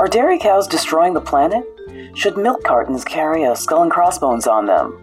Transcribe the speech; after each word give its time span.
Are 0.00 0.08
dairy 0.08 0.38
cows 0.38 0.66
destroying 0.66 1.12
the 1.12 1.20
planet? 1.20 1.62
Should 2.14 2.38
milk 2.38 2.64
cartons 2.64 3.04
carry 3.04 3.44
a 3.44 3.54
skull 3.54 3.82
and 3.82 3.92
crossbones 3.92 4.46
on 4.46 4.64
them? 4.64 4.98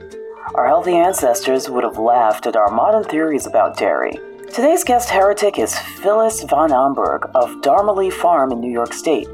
Our 0.55 0.66
healthy 0.66 0.96
ancestors 0.96 1.69
would 1.69 1.83
have 1.83 2.00
laughed 2.00 2.47
at 2.47 2.55
our 2.55 2.71
modern 2.71 3.03
theories 3.03 3.45
about 3.45 3.77
dairy. 3.77 4.13
Today's 4.51 4.83
guest 4.83 5.11
heretic 5.11 5.59
is 5.59 5.77
Phyllis 5.77 6.41
Van 6.45 6.71
Amburgh 6.71 7.29
of 7.35 7.61
Dharma 7.61 7.93
Lea 7.93 8.09
Farm 8.09 8.52
in 8.52 8.59
New 8.59 8.71
York 8.71 8.91
State. 8.91 9.28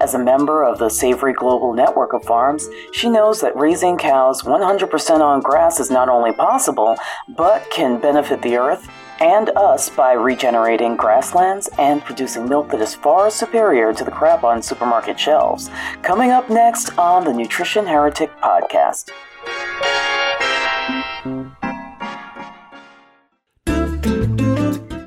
As 0.00 0.14
a 0.14 0.18
member 0.18 0.64
of 0.64 0.78
the 0.78 0.88
Savory 0.88 1.34
Global 1.34 1.74
Network 1.74 2.14
of 2.14 2.24
Farms, 2.24 2.66
she 2.94 3.10
knows 3.10 3.42
that 3.42 3.54
raising 3.54 3.98
cows 3.98 4.40
100% 4.40 5.20
on 5.20 5.40
grass 5.42 5.80
is 5.80 5.90
not 5.90 6.08
only 6.08 6.32
possible, 6.32 6.96
but 7.36 7.70
can 7.70 8.00
benefit 8.00 8.40
the 8.40 8.56
earth 8.56 8.88
and 9.20 9.50
us 9.50 9.88
by 9.88 10.12
regenerating 10.12 10.96
grasslands 10.96 11.68
and 11.78 12.04
producing 12.04 12.48
milk 12.48 12.70
that 12.70 12.80
is 12.80 12.94
far 12.94 13.30
superior 13.30 13.92
to 13.92 14.04
the 14.04 14.10
crap 14.10 14.44
on 14.44 14.62
supermarket 14.62 15.18
shelves. 15.18 15.70
Coming 16.02 16.30
up 16.30 16.50
next 16.50 16.96
on 16.98 17.24
the 17.24 17.32
Nutrition 17.32 17.86
Heretic 17.86 18.30
podcast. 18.40 19.10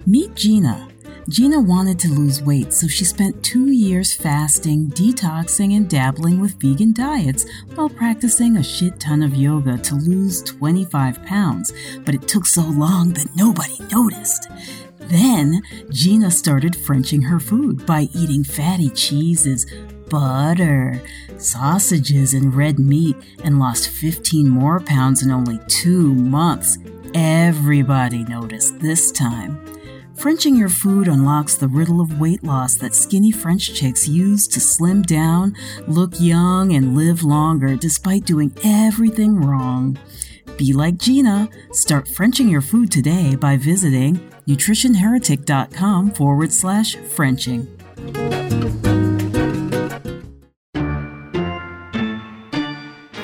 Meet 0.06 0.36
Gina. 0.36 0.88
Gina 1.30 1.60
wanted 1.60 2.00
to 2.00 2.08
lose 2.08 2.42
weight, 2.42 2.72
so 2.74 2.88
she 2.88 3.04
spent 3.04 3.44
two 3.44 3.70
years 3.70 4.14
fasting, 4.14 4.88
detoxing, 4.88 5.76
and 5.76 5.90
dabbling 5.90 6.40
with 6.40 6.58
vegan 6.62 6.94
diets 6.94 7.46
while 7.76 7.90
practicing 7.90 8.56
a 8.56 8.64
shit 8.64 8.98
ton 8.98 9.22
of 9.22 9.36
yoga 9.36 9.78
to 9.80 9.96
lose 9.96 10.42
25 10.44 11.22
pounds. 11.26 11.74
But 12.06 12.16
it 12.16 12.30
took 12.30 12.46
so 12.46 12.62
long 12.62 13.12
that 13.14 13.36
nobody 13.36 13.78
noticed. 13.92 14.48
Then 15.00 15.62
Gina 15.90 16.32
started 16.32 16.78
Frenching 16.78 17.24
her 17.24 17.42
food 17.42 17.86
by 17.86 18.08
eating 18.14 18.46
fatty 18.46 18.90
cheeses, 18.92 19.66
butter, 20.10 21.02
sausages, 21.38 22.34
and 22.34 22.56
red 22.56 22.80
meat, 22.80 23.18
and 23.44 23.60
lost 23.60 23.90
15 23.90 24.48
more 24.48 24.80
pounds 24.80 25.24
in 25.24 25.32
only 25.32 25.60
two 25.68 26.14
months. 26.14 26.78
Everybody 27.14 28.24
noticed 28.24 28.80
this 28.80 29.12
time. 29.12 29.77
Frenching 30.18 30.56
your 30.56 30.70
food 30.70 31.08
unlocks 31.08 31.56
the 31.56 31.68
riddle 31.68 32.02
of 32.02 32.20
weight 32.20 32.44
loss 32.44 32.74
that 32.76 32.96
skinny 32.96 33.32
French 33.32 33.76
chicks 33.76 34.08
use 34.08 34.48
to 34.48 34.60
slim 34.60 35.04
down, 35.04 35.56
look 35.88 36.20
young, 36.20 36.74
and 36.74 36.96
live 36.98 37.22
longer 37.22 37.76
despite 37.76 38.26
doing 38.26 38.52
everything 38.64 39.40
wrong. 39.40 39.96
Be 40.58 40.74
like 40.74 40.98
Gina. 40.98 41.48
Start 41.72 42.08
Frenching 42.08 42.50
your 42.50 42.62
food 42.62 42.92
today 42.92 43.36
by 43.36 43.58
visiting 43.58 44.16
nutritionheretic.com 44.48 46.12
forward 46.12 46.52
slash 46.52 46.96
Frenching. 46.96 47.68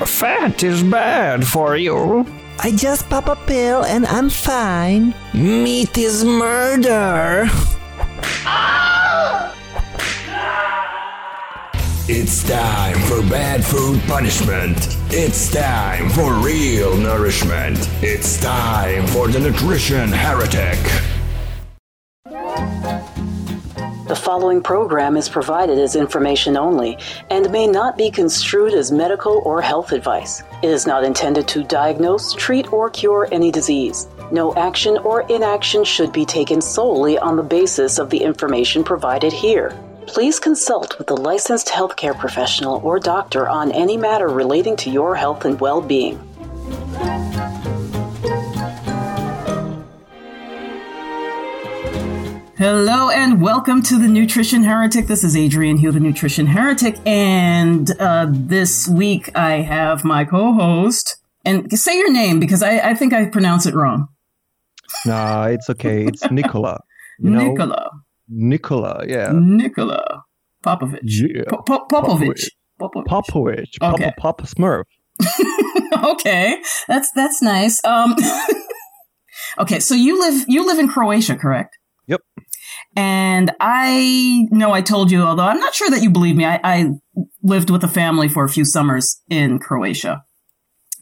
Fat 0.05 0.63
is 0.63 0.83
bad 0.83 1.47
for 1.47 1.75
you. 1.75 2.42
I 2.59 2.71
just 2.71 3.09
pop 3.09 3.27
a 3.27 3.35
pill 3.35 3.83
and 3.83 4.05
I'm 4.05 4.29
fine. 4.29 5.13
Meat 5.33 5.97
is 5.97 6.23
murder. 6.23 7.49
It's 12.05 12.43
time 12.43 12.99
for 13.01 13.21
bad 13.29 13.63
food 13.63 14.01
punishment. 14.07 14.97
It's 15.09 15.51
time 15.51 16.09
for 16.09 16.33
real 16.33 16.97
nourishment. 16.97 17.89
It's 18.01 18.39
time 18.41 19.07
for 19.07 19.27
the 19.27 19.39
nutrition 19.39 20.09
heretic. 20.09 20.79
The 24.05 24.17
following 24.17 24.61
program 24.61 25.15
is 25.15 25.29
provided 25.29 25.79
as 25.79 25.95
information 25.95 26.57
only 26.57 26.97
and 27.29 27.49
may 27.51 27.67
not 27.67 27.97
be 27.97 28.11
construed 28.11 28.73
as 28.73 28.91
medical 28.91 29.41
or 29.45 29.61
health 29.61 29.93
advice. 29.93 30.43
It 30.61 30.69
is 30.69 30.85
not 30.85 31.05
intended 31.05 31.47
to 31.47 31.63
diagnose, 31.63 32.33
treat, 32.33 32.73
or 32.73 32.89
cure 32.89 33.29
any 33.31 33.49
disease. 33.49 34.07
No 34.29 34.53
action 34.55 34.97
or 34.97 35.21
inaction 35.29 35.85
should 35.85 36.11
be 36.11 36.25
taken 36.25 36.59
solely 36.59 37.17
on 37.17 37.37
the 37.37 37.43
basis 37.43 37.97
of 37.97 38.09
the 38.09 38.21
information 38.21 38.83
provided 38.83 39.31
here. 39.31 39.73
Please 40.05 40.37
consult 40.37 40.97
with 40.97 41.09
a 41.09 41.15
licensed 41.15 41.67
healthcare 41.67 42.17
professional 42.17 42.81
or 42.83 42.99
doctor 42.99 43.47
on 43.47 43.71
any 43.71 43.95
matter 43.95 44.27
relating 44.27 44.75
to 44.75 44.89
your 44.89 45.15
health 45.15 45.45
and 45.45 45.61
well 45.61 45.79
being. 45.79 46.19
Hello 52.63 53.09
and 53.09 53.41
welcome 53.41 53.81
to 53.81 53.99
the 53.99 54.07
Nutrition 54.07 54.63
Heretic. 54.63 55.07
This 55.07 55.25
is 55.25 55.35
Adrienne 55.35 55.75
Hew, 55.75 55.91
the 55.91 55.99
Nutrition 55.99 56.47
Heretic, 56.47 56.95
and 57.05 57.91
uh, 57.99 58.27
this 58.29 58.87
week 58.87 59.29
I 59.37 59.55
have 59.55 60.05
my 60.05 60.23
co-host. 60.23 61.17
And 61.43 61.69
say 61.77 61.97
your 61.97 62.09
name 62.09 62.39
because 62.39 62.63
I, 62.63 62.91
I 62.91 62.93
think 62.93 63.11
I 63.11 63.25
pronounce 63.25 63.65
it 63.65 63.75
wrong. 63.75 64.07
Nah, 65.05 65.47
it's 65.47 65.69
okay. 65.71 66.05
It's 66.05 66.23
Nicola. 66.31 66.79
You 67.19 67.31
know? 67.31 67.49
Nicola. 67.49 67.89
Nicola, 68.29 69.03
yeah. 69.09 69.33
Nicola 69.33 70.23
Popovich. 70.65 70.99
Yeah. 71.03 71.43
Po- 71.49 71.63
Po- 71.63 71.85
Popovich. 71.91 72.47
Popovich. 72.79 73.07
Popovich. 73.09 73.81
Okay. 73.81 74.13
Papa, 74.17 74.43
Papa 74.43 74.43
Smurf. 74.45 74.85
okay, 76.11 76.61
that's 76.87 77.11
that's 77.11 77.41
nice. 77.41 77.83
Um, 77.83 78.15
okay, 79.59 79.81
so 79.81 79.95
you 79.95 80.17
live 80.17 80.45
you 80.47 80.65
live 80.65 80.79
in 80.79 80.87
Croatia, 80.87 81.35
correct? 81.35 81.77
And 82.95 83.51
I 83.59 84.47
know 84.51 84.71
I 84.71 84.81
told 84.81 85.11
you, 85.11 85.23
although 85.23 85.43
I'm 85.43 85.59
not 85.59 85.73
sure 85.73 85.89
that 85.89 86.03
you 86.03 86.09
believe 86.09 86.35
me. 86.35 86.45
I, 86.45 86.59
I 86.63 86.85
lived 87.41 87.69
with 87.69 87.83
a 87.83 87.87
family 87.87 88.29
for 88.29 88.43
a 88.43 88.49
few 88.49 88.65
summers 88.65 89.21
in 89.29 89.59
Croatia. 89.59 90.23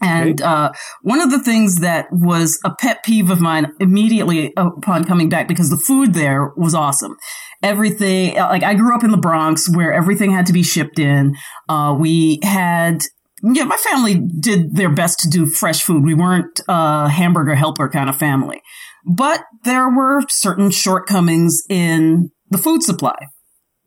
And 0.03 0.41
uh, 0.41 0.71
one 1.03 1.21
of 1.21 1.29
the 1.29 1.43
things 1.43 1.81
that 1.81 2.07
was 2.11 2.59
a 2.65 2.73
pet 2.73 3.03
peeve 3.03 3.29
of 3.29 3.39
mine 3.39 3.71
immediately 3.79 4.51
upon 4.57 5.03
coming 5.03 5.29
back, 5.29 5.47
because 5.47 5.69
the 5.69 5.77
food 5.77 6.15
there 6.15 6.51
was 6.57 6.73
awesome. 6.73 7.17
Everything, 7.61 8.33
like 8.33 8.63
I 8.63 8.73
grew 8.73 8.95
up 8.95 9.03
in 9.03 9.11
the 9.11 9.17
Bronx 9.17 9.69
where 9.69 9.93
everything 9.93 10.31
had 10.31 10.47
to 10.47 10.53
be 10.53 10.63
shipped 10.63 10.97
in. 10.97 11.35
Uh, 11.69 11.95
we 11.95 12.39
had, 12.41 13.01
yeah, 13.43 13.65
my 13.65 13.77
family 13.77 14.15
did 14.39 14.75
their 14.75 14.89
best 14.89 15.19
to 15.19 15.29
do 15.29 15.45
fresh 15.45 15.83
food. 15.83 16.03
We 16.03 16.15
weren't 16.15 16.61
a 16.67 17.07
hamburger 17.07 17.53
helper 17.53 17.87
kind 17.87 18.09
of 18.09 18.15
family, 18.15 18.59
but 19.05 19.43
there 19.63 19.89
were 19.89 20.21
certain 20.29 20.71
shortcomings 20.71 21.61
in 21.69 22.31
the 22.49 22.57
food 22.57 22.83
supply. 22.83 23.17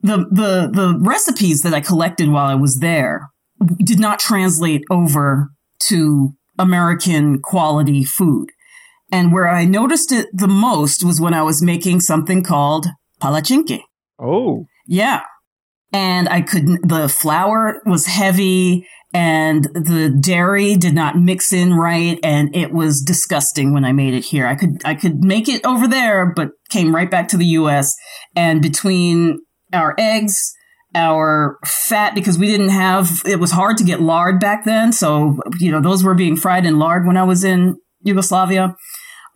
The, 0.02 0.18
the, 0.30 0.70
the 0.72 0.98
recipes 1.00 1.62
that 1.62 1.74
I 1.74 1.80
collected 1.80 2.28
while 2.28 2.46
I 2.46 2.54
was 2.54 2.78
there 2.78 3.30
did 3.78 3.98
not 3.98 4.18
translate 4.18 4.82
over 4.90 5.50
to 5.88 6.34
American 6.58 7.40
quality 7.40 8.04
food. 8.04 8.50
And 9.10 9.32
where 9.32 9.48
I 9.48 9.64
noticed 9.64 10.12
it 10.12 10.28
the 10.32 10.48
most 10.48 11.04
was 11.04 11.20
when 11.20 11.34
I 11.34 11.42
was 11.42 11.62
making 11.62 12.00
something 12.00 12.42
called 12.42 12.86
palachinki. 13.20 13.82
Oh. 14.18 14.66
Yeah. 14.86 15.22
And 15.92 16.28
I 16.28 16.40
couldn't, 16.40 16.88
the 16.88 17.08
flour 17.08 17.80
was 17.86 18.06
heavy 18.06 18.86
and 19.14 19.64
the 19.72 20.14
dairy 20.20 20.74
did 20.74 20.92
not 20.92 21.16
mix 21.16 21.52
in 21.52 21.72
right. 21.74 22.18
And 22.24 22.54
it 22.54 22.72
was 22.72 23.00
disgusting 23.00 23.72
when 23.72 23.84
I 23.84 23.92
made 23.92 24.12
it 24.12 24.24
here. 24.24 24.44
I 24.46 24.56
could, 24.56 24.82
I 24.84 24.96
could 24.96 25.22
make 25.22 25.48
it 25.48 25.64
over 25.64 25.86
there, 25.86 26.32
but 26.34 26.50
came 26.68 26.92
right 26.92 27.08
back 27.08 27.28
to 27.28 27.36
the 27.36 27.46
US. 27.46 27.94
And 28.34 28.60
between 28.60 29.38
our 29.72 29.94
eggs, 29.98 30.52
our 30.96 31.58
fat 31.64 32.14
because 32.14 32.38
we 32.38 32.46
didn't 32.46 32.68
have 32.68 33.22
it 33.24 33.40
was 33.40 33.50
hard 33.50 33.76
to 33.76 33.84
get 33.84 34.00
lard 34.00 34.38
back 34.38 34.64
then 34.64 34.92
so 34.92 35.40
you 35.58 35.72
know 35.72 35.80
those 35.80 36.04
were 36.04 36.14
being 36.14 36.36
fried 36.36 36.64
in 36.64 36.78
lard 36.78 37.04
when 37.04 37.16
i 37.16 37.24
was 37.24 37.42
in 37.42 37.76
yugoslavia 38.02 38.76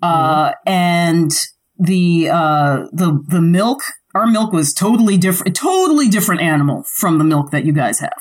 uh, 0.01 0.53
and 0.65 1.33
the 1.77 2.29
uh, 2.31 2.85
the 2.93 3.21
the 3.27 3.41
milk 3.41 3.83
our 4.15 4.29
milk 4.29 4.53
was 4.53 4.73
totally 4.73 5.17
different 5.17 5.57
totally 5.57 6.09
different 6.09 6.41
animal 6.41 6.85
from 6.95 7.19
the 7.19 7.25
milk 7.25 7.51
that 7.51 7.65
you 7.65 7.73
guys 7.73 7.99
have 7.99 8.21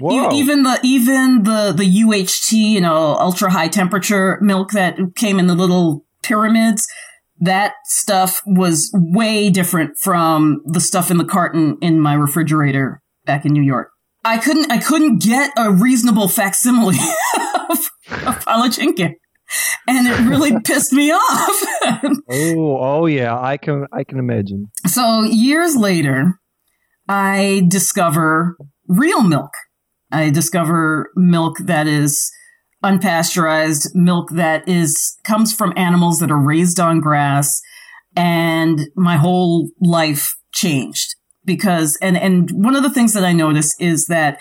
Whoa. 0.00 0.32
Even 0.32 0.62
the 0.62 0.80
even 0.82 1.42
the 1.42 1.72
the 1.76 1.84
UHT, 1.84 2.52
you 2.52 2.80
know, 2.80 3.16
ultra 3.16 3.50
high 3.50 3.68
temperature 3.68 4.38
milk 4.40 4.72
that 4.72 4.96
came 5.14 5.38
in 5.38 5.46
the 5.46 5.54
little 5.54 6.06
pyramids, 6.22 6.86
that 7.40 7.74
stuff 7.84 8.42
was 8.46 8.90
way 8.94 9.50
different 9.50 9.98
from 9.98 10.62
the 10.64 10.80
stuff 10.80 11.10
in 11.10 11.18
the 11.18 11.24
carton 11.24 11.76
in 11.80 12.00
my 12.00 12.14
refrigerator 12.14 13.02
back 13.24 13.44
in 13.44 13.52
New 13.52 13.62
York. 13.62 13.90
I 14.24 14.38
couldn't 14.38 14.70
I 14.70 14.78
couldn't 14.78 15.22
get 15.22 15.50
a 15.56 15.72
reasonable 15.72 16.28
facsimile 16.28 16.96
of, 17.70 17.78
of. 18.26 18.44
And 19.88 20.06
it 20.06 20.28
really 20.28 20.58
pissed 20.64 20.92
me 20.92 21.10
off. 21.12 21.66
Oh, 22.32 22.78
oh 22.78 23.06
yeah, 23.06 23.36
I 23.36 23.56
can 23.56 23.86
I 23.92 24.04
can 24.04 24.18
imagine. 24.18 24.70
So 24.86 25.22
years 25.22 25.74
later, 25.74 26.38
I 27.08 27.66
discover 27.68 28.56
real 28.86 29.22
milk. 29.22 29.50
I 30.12 30.30
discover 30.30 31.10
milk 31.16 31.58
that 31.58 31.86
is 31.86 32.30
unpasteurized, 32.82 33.88
milk 33.94 34.30
that 34.32 34.68
is 34.68 35.18
comes 35.24 35.52
from 35.52 35.72
animals 35.76 36.18
that 36.18 36.30
are 36.30 36.40
raised 36.42 36.80
on 36.80 37.00
grass, 37.00 37.60
and 38.16 38.80
my 38.96 39.16
whole 39.16 39.70
life 39.80 40.34
changed. 40.52 41.14
because 41.44 41.96
and 42.02 42.16
and 42.16 42.50
one 42.52 42.76
of 42.76 42.82
the 42.82 42.90
things 42.90 43.12
that 43.14 43.24
I 43.24 43.32
notice 43.32 43.74
is 43.80 44.06
that 44.06 44.38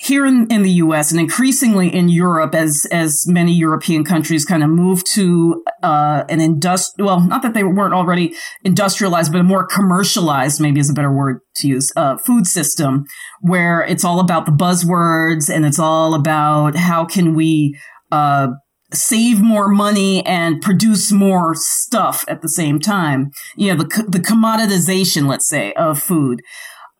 here 0.00 0.24
in, 0.24 0.46
in 0.48 0.62
the 0.62 0.70
US 0.70 1.10
and 1.10 1.20
increasingly 1.20 1.92
in 1.92 2.08
Europe 2.08 2.54
as 2.54 2.86
as 2.92 3.24
many 3.26 3.52
European 3.52 4.04
countries 4.04 4.44
kind 4.44 4.62
of 4.62 4.70
move 4.70 5.02
to 5.14 5.62
uh, 5.82 6.24
an 6.28 6.38
industri 6.38 7.04
well 7.04 7.20
not 7.20 7.42
that 7.42 7.52
they 7.52 7.64
weren't 7.64 7.94
already 7.94 8.34
industrialized 8.64 9.32
but 9.32 9.40
a 9.40 9.44
more 9.44 9.66
commercialized 9.66 10.60
maybe 10.60 10.78
is 10.78 10.88
a 10.88 10.94
better 10.94 11.12
word 11.12 11.40
to 11.56 11.68
use 11.68 11.90
uh, 11.96 12.16
food 12.16 12.46
system 12.46 13.04
where 13.40 13.82
it's 13.82 14.04
all 14.04 14.20
about 14.20 14.46
the 14.46 14.52
buzzwords 14.52 15.52
and 15.52 15.66
it's 15.66 15.80
all 15.80 16.14
about 16.14 16.76
how 16.76 17.04
can 17.04 17.34
we 17.34 17.76
uh, 18.12 18.48
save 18.92 19.40
more 19.40 19.68
money 19.68 20.24
and 20.24 20.62
produce 20.62 21.10
more 21.10 21.54
stuff 21.54 22.24
at 22.28 22.40
the 22.40 22.48
same 22.48 22.78
time. 22.78 23.30
You 23.56 23.74
know 23.74 23.82
the 23.82 24.04
the 24.08 24.20
commoditization 24.20 25.26
let's 25.28 25.48
say 25.48 25.72
of 25.72 26.00
food. 26.00 26.40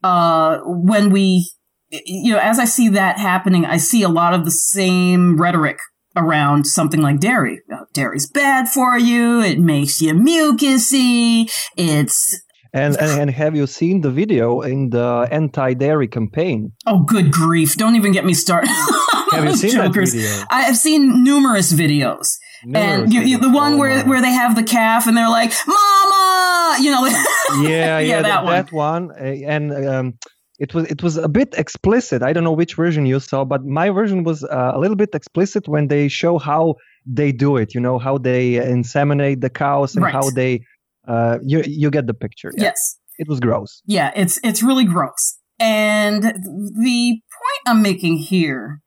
Uh, 0.03 0.59
when 0.65 1.09
we 1.09 1.49
you 1.91 2.33
know, 2.33 2.39
as 2.39 2.59
I 2.59 2.65
see 2.65 2.89
that 2.89 3.17
happening, 3.17 3.65
I 3.65 3.77
see 3.77 4.03
a 4.03 4.09
lot 4.09 4.33
of 4.33 4.45
the 4.45 4.51
same 4.51 5.39
rhetoric 5.39 5.79
around 6.15 6.65
something 6.65 7.01
like 7.01 7.19
dairy. 7.19 7.61
Oh, 7.71 7.85
dairy's 7.93 8.29
bad 8.29 8.69
for 8.69 8.97
you. 8.97 9.41
It 9.41 9.59
makes 9.59 10.01
you 10.01 10.13
mucusy. 10.13 11.51
It's 11.77 12.41
and, 12.71 12.95
and, 12.97 13.21
and 13.21 13.31
have 13.31 13.55
you 13.55 13.65
seen 13.65 14.01
the 14.01 14.11
video 14.11 14.61
in 14.61 14.91
the 14.91 15.27
anti-dairy 15.31 16.07
campaign? 16.07 16.73
Oh, 16.85 17.03
good 17.03 17.31
grief! 17.31 17.75
Don't 17.75 17.95
even 17.95 18.11
get 18.11 18.25
me 18.25 18.35
started. 18.35 18.69
have 19.31 19.43
you 19.43 19.55
seen 19.55 19.71
jokers. 19.71 20.11
that 20.11 20.19
video? 20.19 20.45
I 20.51 20.61
have 20.63 20.77
seen 20.77 21.23
numerous 21.23 21.73
videos, 21.73 22.27
numerous 22.63 23.01
and 23.01 23.13
you, 23.13 23.21
you, 23.21 23.37
the 23.39 23.49
one 23.49 23.73
oh, 23.73 23.77
where 23.77 24.03
where 24.05 24.21
they 24.21 24.31
have 24.31 24.55
the 24.55 24.63
calf 24.63 25.07
and 25.07 25.17
they're 25.17 25.29
like, 25.29 25.51
"Mama," 25.65 26.77
you 26.79 26.91
know. 26.91 27.05
yeah, 27.67 27.69
yeah, 27.69 27.99
yeah, 27.99 28.21
that, 28.21 28.43
that 28.43 28.43
one. 28.43 28.53
That 28.53 28.71
one, 28.71 29.11
and. 29.17 29.87
Um, 29.87 30.13
it 30.59 30.73
was 30.73 30.85
it 30.91 31.01
was 31.01 31.17
a 31.17 31.29
bit 31.29 31.55
explicit. 31.57 32.21
I 32.21 32.33
don't 32.33 32.43
know 32.43 32.51
which 32.51 32.75
version 32.75 33.05
you 33.05 33.19
saw, 33.19 33.45
but 33.45 33.65
my 33.65 33.89
version 33.89 34.23
was 34.23 34.43
uh, 34.43 34.71
a 34.73 34.79
little 34.79 34.97
bit 34.97 35.09
explicit 35.13 35.67
when 35.67 35.87
they 35.87 36.09
show 36.09 36.37
how 36.37 36.75
they 37.05 37.31
do 37.31 37.57
it. 37.57 37.73
You 37.73 37.81
know 37.81 37.97
how 37.97 38.17
they 38.17 38.53
inseminate 38.53 39.41
the 39.41 39.49
cows 39.49 39.95
and 39.95 40.03
right. 40.03 40.13
how 40.13 40.29
they. 40.29 40.61
Uh, 41.07 41.39
you 41.41 41.63
you 41.65 41.89
get 41.89 42.07
the 42.07 42.13
picture. 42.13 42.51
Yeah. 42.55 42.65
Yes, 42.65 42.97
it 43.17 43.27
was 43.27 43.39
gross. 43.39 43.81
Yeah, 43.85 44.11
it's 44.15 44.37
it's 44.43 44.61
really 44.61 44.85
gross. 44.85 45.37
And 45.59 46.23
the 46.23 47.21
point 47.37 47.61
I'm 47.65 47.81
making 47.81 48.17
here 48.17 48.81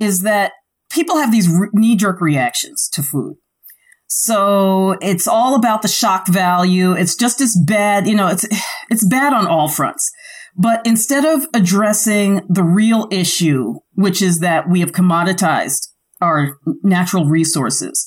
is 0.00 0.22
that 0.22 0.52
people 0.90 1.16
have 1.16 1.30
these 1.30 1.48
re- 1.48 1.70
knee 1.72 1.96
jerk 1.96 2.20
reactions 2.20 2.88
to 2.92 3.02
food. 3.02 3.36
So 4.08 4.96
it's 5.02 5.28
all 5.28 5.54
about 5.54 5.82
the 5.82 5.88
shock 5.88 6.28
value. 6.28 6.92
It's 6.92 7.14
just 7.14 7.40
as 7.40 7.58
bad, 7.66 8.06
you 8.06 8.14
know, 8.14 8.28
it's, 8.28 8.46
it's 8.90 9.06
bad 9.06 9.32
on 9.32 9.46
all 9.46 9.68
fronts. 9.68 10.10
But 10.58 10.84
instead 10.84 11.24
of 11.24 11.46
addressing 11.54 12.42
the 12.48 12.64
real 12.64 13.06
issue, 13.12 13.74
which 13.94 14.20
is 14.20 14.40
that 14.40 14.68
we 14.68 14.80
have 14.80 14.90
commoditized 14.90 15.88
our 16.20 16.58
natural 16.82 17.26
resources 17.26 18.06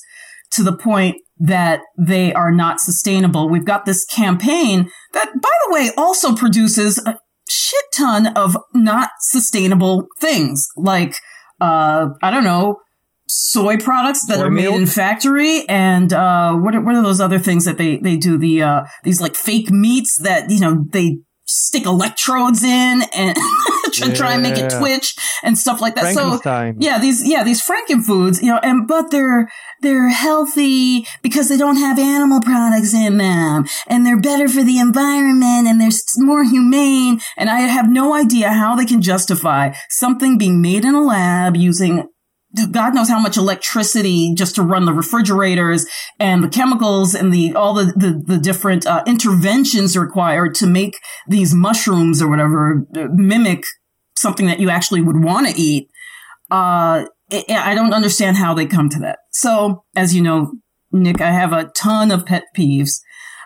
to 0.52 0.62
the 0.62 0.76
point 0.76 1.16
that 1.38 1.80
they 1.98 2.32
are 2.34 2.52
not 2.52 2.78
sustainable, 2.78 3.48
we've 3.48 3.64
got 3.64 3.86
this 3.86 4.04
campaign 4.04 4.90
that, 5.14 5.32
by 5.40 5.48
the 5.66 5.72
way, 5.72 5.90
also 5.96 6.36
produces 6.36 6.98
a 7.06 7.18
shit 7.48 7.84
ton 7.94 8.26
of 8.36 8.56
not 8.74 9.10
sustainable 9.20 10.06
things 10.20 10.68
like, 10.76 11.16
uh, 11.58 12.08
I 12.22 12.30
don't 12.30 12.44
know, 12.44 12.80
soy 13.28 13.78
products 13.78 14.26
that 14.26 14.36
soy 14.36 14.44
are 14.44 14.50
made 14.50 14.64
milk. 14.64 14.76
in 14.76 14.86
factory 14.86 15.66
and 15.70 16.12
uh, 16.12 16.52
what 16.52 16.74
are, 16.74 16.84
what 16.84 16.94
are 16.94 17.02
those 17.02 17.20
other 17.20 17.38
things 17.38 17.64
that 17.64 17.78
they 17.78 17.96
they 17.96 18.16
do 18.16 18.36
the 18.36 18.62
uh, 18.62 18.82
these 19.04 19.22
like 19.22 19.34
fake 19.34 19.70
meats 19.70 20.18
that 20.22 20.50
you 20.50 20.60
know 20.60 20.84
they 20.90 21.18
stick 21.44 21.86
electrodes 21.86 22.62
in 22.62 23.02
and 23.14 23.36
to 23.92 24.08
yeah. 24.08 24.14
try 24.14 24.32
and 24.34 24.42
make 24.42 24.56
it 24.56 24.72
twitch 24.78 25.14
and 25.42 25.58
stuff 25.58 25.80
like 25.80 25.94
that. 25.96 26.14
So 26.14 26.40
yeah, 26.78 26.98
these 26.98 27.26
yeah 27.26 27.44
these 27.44 27.62
Franken 27.62 28.04
foods, 28.04 28.42
you 28.42 28.48
know, 28.48 28.60
and 28.62 28.86
but 28.86 29.10
they're 29.10 29.48
they're 29.80 30.08
healthy 30.08 31.06
because 31.22 31.48
they 31.48 31.56
don't 31.56 31.76
have 31.76 31.98
animal 31.98 32.40
products 32.40 32.94
in 32.94 33.18
them, 33.18 33.64
and 33.88 34.06
they're 34.06 34.20
better 34.20 34.48
for 34.48 34.62
the 34.62 34.78
environment, 34.78 35.66
and 35.66 35.80
they're 35.80 35.90
more 36.18 36.44
humane. 36.44 37.20
And 37.36 37.50
I 37.50 37.60
have 37.60 37.90
no 37.90 38.14
idea 38.14 38.52
how 38.52 38.74
they 38.74 38.86
can 38.86 39.02
justify 39.02 39.72
something 39.90 40.38
being 40.38 40.62
made 40.62 40.84
in 40.84 40.94
a 40.94 41.02
lab 41.02 41.56
using 41.56 42.08
God 42.70 42.94
knows 42.94 43.08
how 43.08 43.18
much 43.18 43.36
electricity 43.36 44.34
just 44.34 44.54
to 44.56 44.62
run 44.62 44.84
the 44.84 44.92
refrigerators 44.92 45.86
and 46.18 46.44
the 46.44 46.48
chemicals 46.48 47.14
and 47.14 47.32
the 47.32 47.54
all 47.54 47.74
the 47.74 47.86
the, 47.96 48.22
the 48.26 48.38
different 48.38 48.86
uh, 48.86 49.02
interventions 49.06 49.96
required 49.96 50.54
to 50.56 50.66
make 50.66 50.98
these 51.28 51.54
mushrooms 51.54 52.20
or 52.20 52.28
whatever 52.28 52.86
uh, 52.96 53.06
mimic 53.12 53.64
something 54.16 54.46
that 54.46 54.60
you 54.60 54.68
actually 54.70 55.00
would 55.00 55.22
want 55.22 55.48
to 55.48 55.60
eat. 55.60 55.88
Uh, 56.50 57.06
it, 57.30 57.50
I 57.50 57.74
don't 57.74 57.94
understand 57.94 58.36
how 58.36 58.52
they 58.52 58.66
come 58.66 58.90
to 58.90 58.98
that. 59.00 59.20
So, 59.30 59.84
as 59.96 60.14
you 60.14 60.20
know, 60.20 60.52
Nick, 60.92 61.20
I 61.22 61.30
have 61.30 61.52
a 61.52 61.64
ton 61.74 62.10
of 62.10 62.26
pet 62.26 62.44
peeves, 62.56 63.00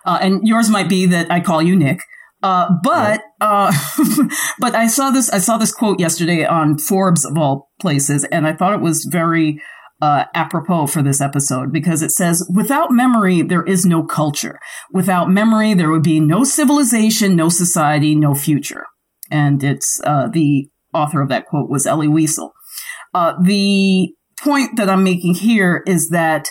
uh, 0.04 0.18
and 0.20 0.46
yours 0.46 0.68
might 0.68 0.88
be 0.88 1.06
that 1.06 1.30
I 1.30 1.40
call 1.40 1.62
you 1.62 1.76
Nick. 1.76 2.00
Uh, 2.42 2.70
but 2.82 3.22
uh, 3.40 3.72
but 4.60 4.74
I 4.74 4.88
saw 4.88 5.10
this 5.10 5.30
I 5.30 5.38
saw 5.38 5.56
this 5.58 5.72
quote 5.72 6.00
yesterday 6.00 6.44
on 6.44 6.78
Forbes 6.78 7.24
of 7.24 7.38
all 7.38 7.65
places, 7.80 8.24
and 8.24 8.46
I 8.46 8.54
thought 8.54 8.74
it 8.74 8.80
was 8.80 9.08
very 9.10 9.60
uh, 10.02 10.24
apropos 10.34 10.86
for 10.86 11.02
this 11.02 11.20
episode 11.20 11.72
because 11.72 12.02
it 12.02 12.10
says, 12.10 12.48
"Without 12.54 12.90
memory, 12.90 13.42
there 13.42 13.64
is 13.64 13.86
no 13.86 14.02
culture. 14.02 14.58
Without 14.92 15.30
memory, 15.30 15.74
there 15.74 15.90
would 15.90 16.02
be 16.02 16.20
no 16.20 16.44
civilization, 16.44 17.36
no 17.36 17.48
society, 17.48 18.14
no 18.14 18.34
future." 18.34 18.84
And 19.30 19.62
it's 19.64 20.00
uh, 20.04 20.28
the 20.28 20.68
author 20.92 21.20
of 21.22 21.28
that 21.28 21.46
quote 21.46 21.70
was 21.70 21.86
Elie 21.86 22.08
Wiesel. 22.08 22.50
Uh, 23.14 23.34
the 23.40 24.12
point 24.40 24.76
that 24.76 24.88
I'm 24.90 25.04
making 25.04 25.34
here 25.34 25.82
is 25.86 26.10
that 26.10 26.48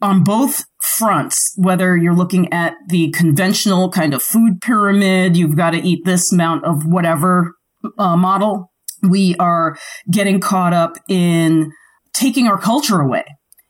on 0.00 0.24
both 0.24 0.64
fronts, 0.80 1.54
whether 1.56 1.96
you're 1.96 2.14
looking 2.14 2.52
at 2.52 2.74
the 2.88 3.10
conventional 3.12 3.90
kind 3.90 4.12
of 4.12 4.22
food 4.22 4.60
pyramid, 4.60 5.36
you've 5.36 5.56
got 5.56 5.70
to 5.70 5.78
eat 5.78 6.04
this 6.04 6.32
amount 6.32 6.64
of 6.64 6.84
whatever 6.84 7.54
uh, 7.98 8.16
model, 8.16 8.71
we 9.02 9.34
are 9.36 9.76
getting 10.10 10.40
caught 10.40 10.72
up 10.72 10.96
in 11.08 11.72
taking 12.12 12.46
our 12.46 12.58
culture 12.58 13.00
away. 13.00 13.24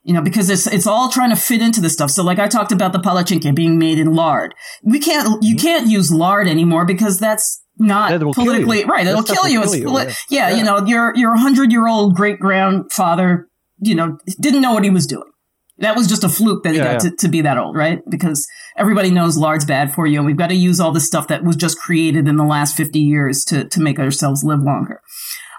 You 0.05 0.13
know, 0.15 0.21
because 0.21 0.51
it's 0.51 0.67
it's 0.67 0.87
all 0.87 1.11
trying 1.11 1.31
to 1.31 1.37
fit 1.37 1.63
into 1.63 1.81
this 1.81 1.93
stuff. 1.93 2.11
So, 2.11 2.25
like 2.25 2.41
I 2.41 2.49
talked 2.49 2.73
about 2.73 2.93
the 2.93 2.99
palatynka 2.99 3.55
being 3.55 3.79
made 3.79 4.01
in 4.01 4.15
lard, 4.15 4.53
we 4.83 4.99
can't 4.99 5.41
you 5.45 5.55
mm-hmm. 5.55 5.65
can't 5.65 5.87
use 5.87 6.13
lard 6.13 6.49
anymore 6.49 6.85
because 6.85 7.21
that's 7.21 7.63
not 7.79 8.11
politically 8.35 8.85
right. 8.85 9.07
It'll 9.07 9.23
kill 9.23 9.47
you. 9.47 9.63
Kill 9.63 9.77
you. 9.77 9.91
Yeah, 9.97 10.15
yeah, 10.29 10.57
you 10.57 10.65
know, 10.65 10.85
your 10.85 11.15
your 11.15 11.37
hundred 11.37 11.71
year 11.71 11.87
old 11.87 12.17
great 12.17 12.41
grandfather, 12.41 13.49
you 13.79 13.95
know, 13.95 14.19
didn't 14.41 14.61
know 14.61 14.73
what 14.73 14.83
he 14.83 14.91
was 14.91 15.07
doing. 15.07 15.32
That 15.79 15.97
was 15.97 16.07
just 16.07 16.23
a 16.23 16.29
fluke 16.29 16.65
that 16.65 16.73
he 16.73 16.79
yeah, 16.79 16.93
got 16.93 17.05
yeah. 17.05 17.11
To, 17.11 17.17
to 17.17 17.29
be 17.29 17.41
that 17.43 17.59
old, 17.59 17.77
right? 17.77 18.01
Because 18.09 18.47
everybody 18.77 19.11
knows 19.11 19.37
lard's 19.37 19.65
bad 19.65 19.95
for 19.95 20.07
you, 20.07 20.19
and 20.19 20.27
we've 20.27 20.37
got 20.37 20.49
to 20.49 20.55
use 20.55 20.81
all 20.81 20.93
the 20.93 21.01
stuff 21.01 21.29
that 21.29 21.45
was 21.45 21.57
just 21.57 21.79
created 21.79 22.29
in 22.29 22.37
the 22.37 22.45
last 22.45 22.77
50 22.77 22.99
years 22.99 23.45
to, 23.47 23.65
to 23.65 23.81
make 23.81 23.99
ourselves 23.99 24.45
live 24.45 24.61
longer. 24.61 25.01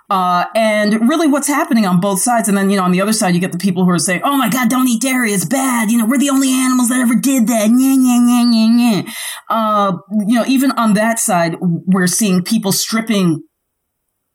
Uh, 0.10 0.46
and 0.54 1.10
really 1.10 1.28
what's 1.28 1.48
happening 1.48 1.86
on 1.86 2.00
both 2.00 2.20
sides. 2.20 2.48
And 2.48 2.58
then, 2.58 2.70
you 2.70 2.78
know, 2.78 2.84
on 2.84 2.92
the 2.92 3.02
other 3.02 3.14
side, 3.14 3.34
you 3.34 3.42
get 3.42 3.52
the 3.52 3.58
people 3.58 3.84
who 3.86 3.90
are 3.90 3.98
saying, 3.98 4.22
Oh 4.24 4.38
my 4.38 4.50
God, 4.50 4.70
don't 4.70 4.88
eat 4.88 5.02
dairy. 5.02 5.32
It's 5.32 5.46
bad. 5.46 5.90
You 5.90 5.98
know, 5.98 6.06
we're 6.06 6.20
the 6.20 6.30
only 6.30 6.52
animals 6.52 6.90
that 6.90 7.00
ever 7.00 7.16
did 7.16 7.48
that. 7.48 7.70
Nya, 7.70 7.98
nya, 7.98 8.20
nya, 8.20 8.46
nya, 8.46 8.70
nya. 8.70 9.14
Uh, 9.50 9.98
you 10.28 10.36
know, 10.38 10.46
even 10.46 10.72
on 10.72 10.94
that 10.94 11.20
side, 11.20 11.56
we're 11.62 12.08
seeing 12.08 12.44
people 12.44 12.72
stripping 12.72 13.42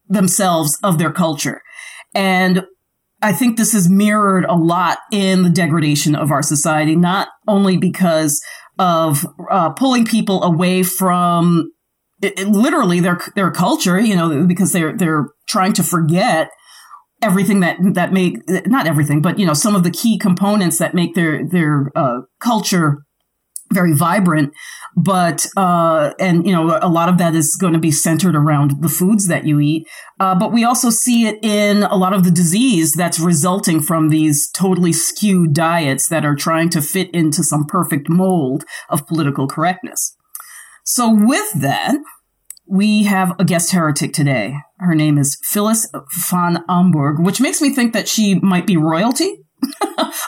themselves 0.08 0.76
of 0.82 0.98
their 0.98 1.12
culture. 1.12 1.62
And 2.14 2.64
I 3.20 3.32
think 3.32 3.56
this 3.56 3.74
is 3.74 3.88
mirrored 3.88 4.44
a 4.44 4.54
lot 4.54 4.98
in 5.10 5.42
the 5.42 5.50
degradation 5.50 6.14
of 6.14 6.30
our 6.30 6.42
society, 6.42 6.94
not 6.94 7.28
only 7.48 7.76
because 7.76 8.40
of 8.78 9.26
uh, 9.50 9.70
pulling 9.70 10.04
people 10.04 10.42
away 10.44 10.82
from 10.84 11.70
it, 12.22 12.38
it, 12.38 12.48
literally 12.48 13.00
their 13.00 13.18
their 13.34 13.50
culture, 13.50 13.98
you 13.98 14.14
know, 14.14 14.46
because 14.46 14.72
they're 14.72 14.96
they're 14.96 15.28
trying 15.48 15.72
to 15.74 15.82
forget 15.82 16.50
everything 17.22 17.60
that 17.60 17.76
that 17.94 18.12
make 18.12 18.38
not 18.66 18.86
everything, 18.86 19.20
but 19.20 19.38
you 19.38 19.46
know, 19.46 19.54
some 19.54 19.74
of 19.74 19.82
the 19.82 19.90
key 19.90 20.18
components 20.18 20.78
that 20.78 20.94
make 20.94 21.14
their 21.14 21.46
their 21.48 21.90
uh, 21.96 22.20
culture 22.40 23.04
very 23.72 23.94
vibrant 23.94 24.52
but 24.98 25.46
uh, 25.56 26.12
and 26.18 26.44
you 26.44 26.52
know 26.52 26.78
a 26.82 26.88
lot 26.88 27.08
of 27.08 27.18
that 27.18 27.34
is 27.34 27.56
going 27.56 27.72
to 27.72 27.78
be 27.78 27.92
centered 27.92 28.34
around 28.34 28.82
the 28.82 28.88
foods 28.88 29.28
that 29.28 29.46
you 29.46 29.60
eat. 29.60 29.86
Uh, 30.18 30.34
but 30.36 30.52
we 30.52 30.64
also 30.64 30.90
see 30.90 31.26
it 31.26 31.38
in 31.42 31.84
a 31.84 31.94
lot 31.94 32.12
of 32.12 32.24
the 32.24 32.32
disease 32.32 32.92
that's 32.92 33.20
resulting 33.20 33.80
from 33.80 34.08
these 34.08 34.50
totally 34.50 34.92
skewed 34.92 35.52
diets 35.52 36.08
that 36.08 36.24
are 36.24 36.34
trying 36.34 36.68
to 36.70 36.82
fit 36.82 37.08
into 37.14 37.44
some 37.44 37.64
perfect 37.64 38.08
mold 38.08 38.64
of 38.90 39.06
political 39.06 39.46
correctness. 39.46 40.16
So 40.84 41.14
with 41.14 41.52
that 41.60 41.96
we 42.70 43.04
have 43.04 43.34
a 43.38 43.44
guest 43.44 43.72
heretic 43.72 44.12
today. 44.12 44.54
Her 44.78 44.94
name 44.94 45.16
is 45.16 45.38
phyllis 45.42 45.88
van 46.28 46.64
amburgh 46.68 47.24
which 47.24 47.40
makes 47.40 47.60
me 47.60 47.72
think 47.72 47.92
that 47.92 48.08
she 48.08 48.34
might 48.40 48.66
be 48.66 48.76
royalty 48.76 49.38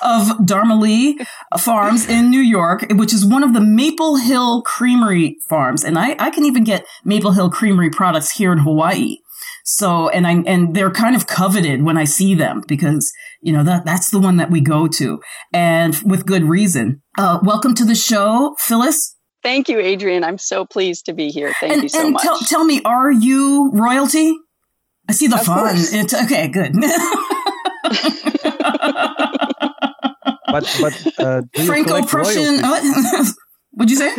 of 0.03 0.45
Dharma 0.45 0.77
Lea 0.77 1.19
Farms 1.59 2.09
in 2.09 2.31
New 2.31 2.41
York, 2.41 2.87
which 2.91 3.13
is 3.13 3.25
one 3.25 3.43
of 3.43 3.55
the 3.55 3.61
Maple 3.61 4.17
Hill 4.17 4.63
Creamery 4.63 5.37
farms. 5.49 5.85
And 5.85 5.99
I, 5.99 6.17
I 6.19 6.31
can 6.31 6.45
even 6.45 6.65
get 6.65 6.87
Maple 7.05 7.33
Hill 7.33 7.51
Creamery 7.51 7.91
products 7.91 8.33
here 8.33 8.53
in 8.53 8.59
Hawaii. 8.59 9.19
So, 9.65 10.09
and 10.09 10.27
I, 10.27 10.43
and 10.47 10.75
they're 10.75 10.91
kind 10.91 11.15
of 11.15 11.27
coveted 11.27 11.83
when 11.83 11.97
I 11.97 12.05
see 12.05 12.35
them 12.35 12.63
because, 12.67 13.13
you 13.41 13.53
know, 13.53 13.63
that, 13.63 13.85
that's 13.85 14.11
the 14.11 14.19
one 14.19 14.37
that 14.39 14.51
we 14.51 14.61
go 14.61 14.89
to 14.89 15.21
and 15.53 15.97
with 16.05 16.27
good 16.27 16.45
reason. 16.45 17.03
Uh, 17.19 17.39
welcome 17.43 17.75
to 17.77 17.85
the 17.85 17.95
show, 17.95 18.57
Phyllis. 18.59 19.17
Thank 19.43 19.69
you, 19.69 19.81
Adrienne. 19.81 20.25
I'm 20.25 20.39
so 20.39 20.67
pleased 20.67 21.07
to 21.07 21.13
be 21.13 21.29
here. 21.29 21.53
Thank 21.61 21.73
and, 21.73 21.83
you 21.83 21.89
so 21.89 22.11
much. 22.11 22.23
Tell, 22.23 22.39
tell 22.41 22.65
me, 22.65 22.83
are 22.85 23.11
you 23.11 23.71
royalty? 23.73 24.37
I 25.09 25.13
see 25.13 25.29
the 25.29 25.37
of 25.37 25.47
fun. 25.47 25.75
It's, 25.77 26.15
okay, 26.15 26.49
good. 26.49 26.75
but 30.51 30.79
but 30.81 31.07
uh, 31.19 31.43
Franco 31.65 32.03
Prussian. 32.03 32.63
What'd 33.73 33.91
you 33.91 33.97
say? 33.97 34.13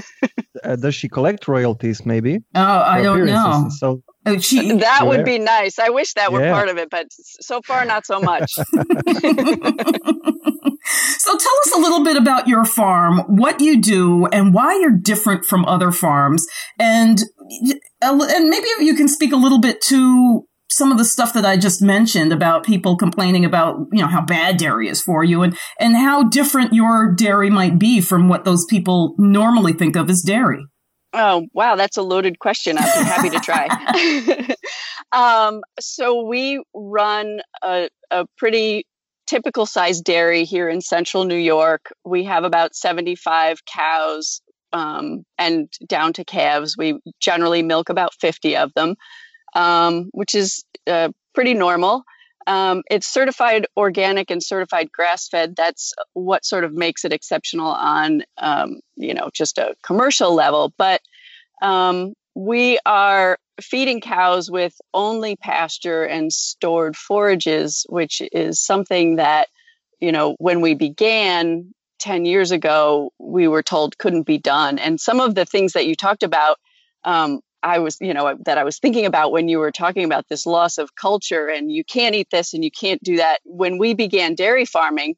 Uh, 0.63 0.77
does 0.77 0.95
she 0.95 1.09
collect 1.09 1.47
royalties? 1.47 2.05
Maybe. 2.05 2.39
Oh, 2.55 2.61
I 2.61 3.01
don't 3.01 3.25
know. 3.25 3.67
So 3.69 4.01
oh, 4.25 4.39
she, 4.39 4.77
that 4.77 5.05
would 5.05 5.25
be 5.25 5.39
nice. 5.39 5.77
I 5.77 5.89
wish 5.89 6.13
that 6.13 6.31
were 6.31 6.41
yeah. 6.41 6.53
part 6.53 6.69
of 6.69 6.77
it, 6.77 6.89
but 6.89 7.07
so 7.11 7.61
far 7.61 7.83
not 7.83 8.05
so 8.05 8.21
much. 8.21 8.49
so 8.53 8.63
tell 11.37 11.57
us 11.65 11.73
a 11.75 11.79
little 11.79 12.03
bit 12.03 12.15
about 12.15 12.47
your 12.47 12.63
farm, 12.63 13.19
what 13.27 13.59
you 13.59 13.81
do, 13.81 14.25
and 14.27 14.53
why 14.53 14.79
you're 14.79 14.97
different 14.97 15.45
from 15.45 15.65
other 15.65 15.91
farms, 15.91 16.45
and 16.79 17.19
and 18.01 18.49
maybe 18.49 18.67
you 18.79 18.95
can 18.95 19.09
speak 19.09 19.33
a 19.33 19.37
little 19.37 19.59
bit 19.59 19.81
to 19.81 20.45
some 20.71 20.91
of 20.91 20.97
the 20.97 21.05
stuff 21.05 21.33
that 21.33 21.45
I 21.45 21.57
just 21.57 21.81
mentioned 21.81 22.31
about 22.31 22.63
people 22.63 22.95
complaining 22.95 23.43
about, 23.43 23.79
you 23.91 24.01
know, 24.01 24.07
how 24.07 24.21
bad 24.21 24.57
dairy 24.57 24.87
is 24.87 25.01
for 25.01 25.23
you 25.23 25.43
and, 25.43 25.57
and 25.79 25.95
how 25.97 26.23
different 26.23 26.73
your 26.73 27.13
dairy 27.13 27.49
might 27.49 27.77
be 27.77 27.99
from 27.99 28.29
what 28.29 28.45
those 28.45 28.65
people 28.69 29.13
normally 29.17 29.73
think 29.73 29.95
of 29.95 30.09
as 30.09 30.21
dairy. 30.21 30.65
Oh, 31.13 31.45
wow. 31.53 31.75
That's 31.75 31.97
a 31.97 32.01
loaded 32.01 32.39
question. 32.39 32.77
I'd 32.77 32.83
be 32.83 33.05
happy 33.05 33.29
to 33.31 33.39
try. 33.39 34.55
um, 35.11 35.61
so 35.79 36.25
we 36.25 36.63
run 36.73 37.41
a, 37.61 37.89
a 38.09 38.25
pretty 38.37 38.85
typical 39.27 39.65
size 39.65 39.99
dairy 39.99 40.45
here 40.45 40.69
in 40.69 40.79
central 40.79 41.25
New 41.25 41.35
York. 41.35 41.91
We 42.05 42.23
have 42.25 42.45
about 42.45 42.75
75 42.75 43.59
cows 43.65 44.41
um, 44.71 45.25
and 45.37 45.67
down 45.85 46.13
to 46.13 46.23
calves. 46.23 46.77
We 46.77 46.99
generally 47.19 47.61
milk 47.61 47.89
about 47.89 48.13
50 48.21 48.55
of 48.55 48.71
them 48.73 48.95
um, 49.53 50.09
which 50.13 50.35
is 50.35 50.63
uh, 50.87 51.09
pretty 51.33 51.53
normal. 51.53 52.03
Um, 52.47 52.81
it's 52.89 53.07
certified 53.07 53.67
organic 53.77 54.31
and 54.31 54.41
certified 54.41 54.91
grass 54.91 55.27
fed. 55.27 55.55
That's 55.55 55.93
what 56.13 56.45
sort 56.45 56.63
of 56.63 56.73
makes 56.73 57.05
it 57.05 57.13
exceptional 57.13 57.67
on, 57.67 58.23
um, 58.37 58.79
you 58.95 59.13
know, 59.13 59.29
just 59.33 59.57
a 59.57 59.75
commercial 59.83 60.33
level. 60.33 60.73
But 60.77 61.01
um, 61.61 62.13
we 62.33 62.79
are 62.85 63.37
feeding 63.61 64.01
cows 64.01 64.49
with 64.49 64.73
only 64.93 65.35
pasture 65.35 66.03
and 66.03 66.33
stored 66.33 66.95
forages, 66.95 67.85
which 67.89 68.21
is 68.31 68.59
something 68.59 69.17
that, 69.17 69.49
you 69.99 70.11
know, 70.11 70.35
when 70.39 70.61
we 70.61 70.73
began 70.73 71.71
10 71.99 72.25
years 72.25 72.51
ago, 72.51 73.11
we 73.19 73.47
were 73.47 73.61
told 73.61 73.97
couldn't 73.99 74.23
be 74.23 74.39
done. 74.39 74.79
And 74.79 74.99
some 74.99 75.19
of 75.19 75.35
the 75.35 75.45
things 75.45 75.73
that 75.73 75.85
you 75.85 75.95
talked 75.95 76.23
about 76.23 76.57
um, 77.03 77.41
I 77.63 77.79
was, 77.79 77.97
you 78.01 78.13
know, 78.13 78.37
that 78.45 78.57
I 78.57 78.63
was 78.63 78.79
thinking 78.79 79.05
about 79.05 79.31
when 79.31 79.47
you 79.47 79.59
were 79.59 79.71
talking 79.71 80.03
about 80.03 80.27
this 80.29 80.45
loss 80.45 80.77
of 80.77 80.95
culture 80.95 81.47
and 81.47 81.71
you 81.71 81.83
can't 81.83 82.15
eat 82.15 82.29
this 82.31 82.53
and 82.53 82.63
you 82.63 82.71
can't 82.71 83.01
do 83.03 83.17
that. 83.17 83.39
When 83.43 83.77
we 83.77 83.93
began 83.93 84.35
dairy 84.35 84.65
farming, 84.65 85.15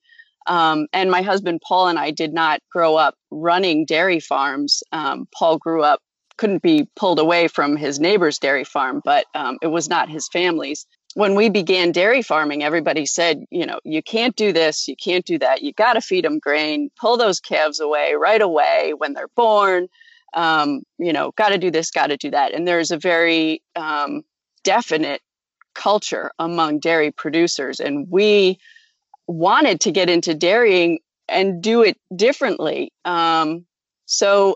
um, 0.47 0.87
and 0.91 1.09
my 1.09 1.21
husband 1.21 1.61
Paul 1.65 1.87
and 1.87 1.97
I 1.97 2.11
did 2.11 2.33
not 2.33 2.59
grow 2.71 2.95
up 2.95 3.15
running 3.31 3.85
dairy 3.85 4.19
farms. 4.19 4.83
Um, 4.91 5.27
Paul 5.33 5.57
grew 5.57 5.83
up, 5.83 6.01
couldn't 6.37 6.61
be 6.61 6.87
pulled 6.95 7.19
away 7.19 7.47
from 7.47 7.77
his 7.77 7.99
neighbor's 7.99 8.39
dairy 8.39 8.65
farm, 8.65 9.01
but 9.05 9.25
um, 9.35 9.57
it 9.61 9.67
was 9.67 9.87
not 9.87 10.09
his 10.09 10.27
family's. 10.27 10.85
When 11.15 11.35
we 11.35 11.47
began 11.49 11.91
dairy 11.91 12.23
farming, 12.23 12.63
everybody 12.63 13.05
said, 13.05 13.45
you 13.51 13.65
know, 13.65 13.79
you 13.83 14.01
can't 14.01 14.35
do 14.35 14.51
this, 14.51 14.87
you 14.87 14.95
can't 14.95 15.23
do 15.25 15.37
that. 15.37 15.61
You 15.61 15.71
got 15.71 15.93
to 15.93 16.01
feed 16.01 16.25
them 16.25 16.39
grain, 16.39 16.89
pull 16.99 17.17
those 17.17 17.39
calves 17.39 17.79
away 17.79 18.15
right 18.19 18.41
away 18.41 18.93
when 18.97 19.13
they're 19.13 19.29
born 19.35 19.87
um, 20.33 20.83
you 20.97 21.13
know, 21.13 21.31
got 21.37 21.49
to 21.49 21.57
do 21.57 21.71
this, 21.71 21.91
got 21.91 22.07
to 22.07 22.17
do 22.17 22.31
that. 22.31 22.53
And 22.53 22.67
there's 22.67 22.91
a 22.91 22.97
very 22.97 23.61
um, 23.75 24.23
definite 24.63 25.21
culture 25.73 26.31
among 26.39 26.79
dairy 26.79 27.11
producers. 27.11 27.79
And 27.79 28.07
we 28.09 28.59
wanted 29.27 29.79
to 29.81 29.91
get 29.91 30.09
into 30.09 30.33
dairying 30.33 30.99
and 31.29 31.61
do 31.61 31.81
it 31.81 31.97
differently. 32.15 32.91
Um, 33.05 33.65
so, 34.05 34.55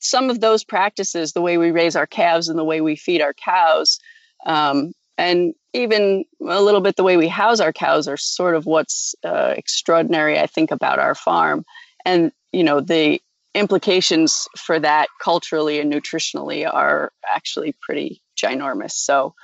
some 0.00 0.30
of 0.30 0.40
those 0.40 0.62
practices, 0.62 1.32
the 1.32 1.40
way 1.40 1.58
we 1.58 1.72
raise 1.72 1.96
our 1.96 2.06
calves 2.06 2.48
and 2.48 2.58
the 2.58 2.64
way 2.64 2.80
we 2.80 2.94
feed 2.94 3.20
our 3.20 3.34
cows, 3.34 3.98
um, 4.46 4.92
and 5.16 5.54
even 5.72 6.24
a 6.48 6.62
little 6.62 6.80
bit 6.80 6.94
the 6.94 7.02
way 7.02 7.16
we 7.16 7.26
house 7.26 7.58
our 7.58 7.72
cows, 7.72 8.06
are 8.06 8.16
sort 8.16 8.54
of 8.54 8.64
what's 8.64 9.16
uh, 9.24 9.54
extraordinary, 9.56 10.38
I 10.38 10.46
think, 10.46 10.70
about 10.70 11.00
our 11.00 11.16
farm. 11.16 11.64
And 12.04 12.30
you 12.52 12.62
know, 12.62 12.80
the 12.80 13.20
implications 13.54 14.46
for 14.56 14.78
that 14.78 15.08
culturally 15.22 15.80
and 15.80 15.92
nutritionally 15.92 16.68
are 16.70 17.12
actually 17.28 17.74
pretty 17.80 18.22
ginormous. 18.36 18.92
So 18.92 19.34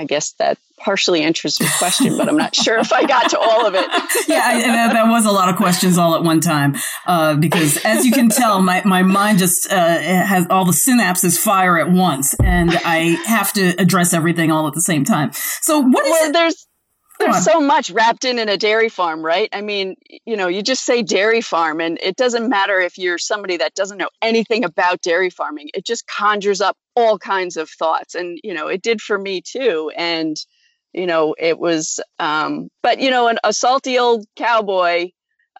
I 0.00 0.04
guess 0.04 0.32
that 0.38 0.56
partially 0.78 1.22
answers 1.22 1.60
your 1.60 1.68
question, 1.76 2.16
but 2.16 2.26
I'm 2.26 2.36
not 2.36 2.54
sure 2.56 2.78
if 2.78 2.90
I 2.90 3.04
got 3.04 3.30
to 3.30 3.38
all 3.38 3.66
of 3.66 3.74
it. 3.74 3.84
yeah, 4.28 4.58
that, 4.58 4.92
that, 4.94 5.10
was 5.10 5.26
a 5.26 5.30
lot 5.30 5.50
of 5.50 5.56
questions 5.56 5.98
all 5.98 6.14
at 6.14 6.22
one 6.22 6.40
time. 6.40 6.76
Uh, 7.06 7.34
because 7.34 7.76
as 7.84 8.06
you 8.06 8.12
can 8.12 8.30
tell, 8.30 8.62
my, 8.62 8.82
my 8.86 9.02
mind 9.02 9.38
just 9.38 9.70
uh, 9.70 9.98
has 9.98 10.46
all 10.48 10.64
the 10.64 10.72
synapses 10.72 11.36
fire 11.36 11.78
at 11.78 11.90
once, 11.90 12.34
and 12.42 12.70
I 12.70 13.18
have 13.26 13.52
to 13.54 13.74
address 13.78 14.14
everything 14.14 14.50
all 14.50 14.66
at 14.66 14.72
the 14.72 14.80
same 14.80 15.04
time. 15.04 15.32
So 15.60 15.80
what 15.80 16.06
is 16.06 16.10
well, 16.10 16.30
it? 16.30 16.32
There's 16.32 16.66
there's 17.20 17.44
so 17.44 17.60
much 17.60 17.90
wrapped 17.90 18.24
in 18.24 18.38
in 18.38 18.48
a 18.48 18.56
dairy 18.56 18.88
farm, 18.88 19.24
right? 19.24 19.48
I 19.52 19.60
mean, 19.60 19.96
you 20.24 20.36
know, 20.36 20.48
you 20.48 20.62
just 20.62 20.84
say 20.84 21.02
dairy 21.02 21.40
farm, 21.40 21.80
and 21.80 21.98
it 22.02 22.16
doesn't 22.16 22.48
matter 22.48 22.80
if 22.80 22.98
you're 22.98 23.18
somebody 23.18 23.56
that 23.58 23.74
doesn't 23.74 23.98
know 23.98 24.08
anything 24.22 24.64
about 24.64 25.02
dairy 25.02 25.30
farming. 25.30 25.70
It 25.74 25.84
just 25.84 26.06
conjures 26.06 26.60
up 26.60 26.76
all 26.96 27.18
kinds 27.18 27.56
of 27.56 27.70
thoughts, 27.70 28.14
and 28.14 28.38
you 28.42 28.54
know, 28.54 28.68
it 28.68 28.82
did 28.82 29.00
for 29.00 29.18
me 29.18 29.40
too. 29.40 29.92
And 29.96 30.36
you 30.92 31.06
know, 31.06 31.34
it 31.38 31.58
was, 31.58 32.00
um, 32.18 32.68
but 32.82 32.98
you 32.98 33.10
know, 33.10 33.28
an, 33.28 33.38
a 33.44 33.52
salty 33.52 33.98
old 33.98 34.26
cowboy 34.36 35.10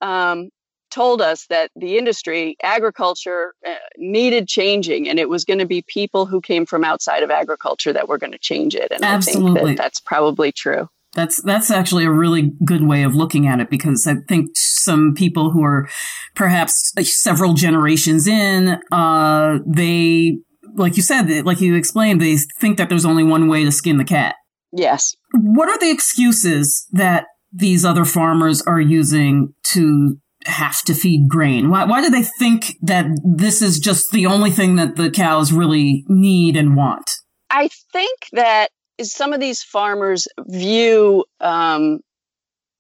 um, 0.03 0.51
told 0.91 1.23
us 1.23 1.47
that 1.47 1.71
the 1.77 1.99
industry, 1.99 2.57
agriculture, 2.63 3.55
uh, 3.67 3.75
needed 3.97 4.49
changing, 4.49 5.09
and 5.09 5.19
it 5.19 5.29
was 5.29 5.45
going 5.45 5.61
to 5.61 5.67
be 5.67 5.83
people 5.83 6.27
who 6.27 6.41
came 6.41 6.67
from 6.67 6.85
outside 6.85 7.23
of 7.23 7.31
agriculture 7.31 7.93
that 7.93 8.09
were 8.09 8.19
going 8.19 8.33
to 8.33 8.39
change 8.39 8.75
it. 8.75 8.91
And 8.91 9.05
Absolutely. 9.05 9.51
I 9.51 9.55
think 9.55 9.77
that 9.77 9.83
that's 9.83 10.01
probably 10.01 10.53
true. 10.53 10.89
That's 11.15 11.43
that's 11.43 11.71
actually 11.71 12.05
a 12.05 12.11
really 12.11 12.53
good 12.65 12.87
way 12.87 13.03
of 13.03 13.15
looking 13.15 13.47
at 13.47 13.59
it 13.59 13.69
because 13.69 14.07
I 14.07 14.17
think 14.29 14.51
some 14.55 15.15
people 15.15 15.51
who 15.51 15.65
are 15.65 15.89
perhaps 16.35 16.93
several 17.03 17.55
generations 17.55 18.29
in, 18.29 18.79
uh, 18.93 19.59
they 19.67 20.39
like 20.75 20.97
you 20.97 21.03
said, 21.03 21.45
like 21.45 21.61
you 21.61 21.75
explained, 21.75 22.21
they 22.21 22.37
think 22.61 22.77
that 22.79 22.89
there's 22.89 23.05
only 23.05 23.25
one 23.25 23.49
way 23.49 23.65
to 23.65 23.73
skin 23.73 23.99
the 23.99 24.05
cat. 24.05 24.37
Yes. 24.73 25.17
What 25.35 25.69
are 25.69 25.79
the 25.79 25.91
excuses 25.91 26.87
that 26.93 27.27
these 27.53 27.85
other 27.85 28.05
farmers 28.05 28.63
are 28.63 28.81
using 28.81 29.55
to 29.73 30.19
have 30.47 30.83
to 30.83 30.95
feed 30.95 31.29
grain? 31.29 31.71
Why, 31.71 31.85
why 31.85 32.01
do 32.01 32.11
they 32.11 32.23
think 32.23 32.77
that 32.83 33.07
this 33.25 33.63
is 33.63 33.79
just 33.79 34.13
the 34.13 34.27
only 34.27 34.51
thing 34.51 34.77
that 34.77 34.97
the 34.97 35.11
cows 35.11 35.53
really 35.53 36.05
need 36.09 36.57
and 36.57 36.77
want? 36.77 37.11
I 37.51 37.69
think 37.93 38.19
that 38.33 38.71
is 39.01 39.13
some 39.13 39.33
of 39.33 39.41
these 39.41 39.63
farmers 39.63 40.29
view 40.47 41.25
um, 41.41 42.01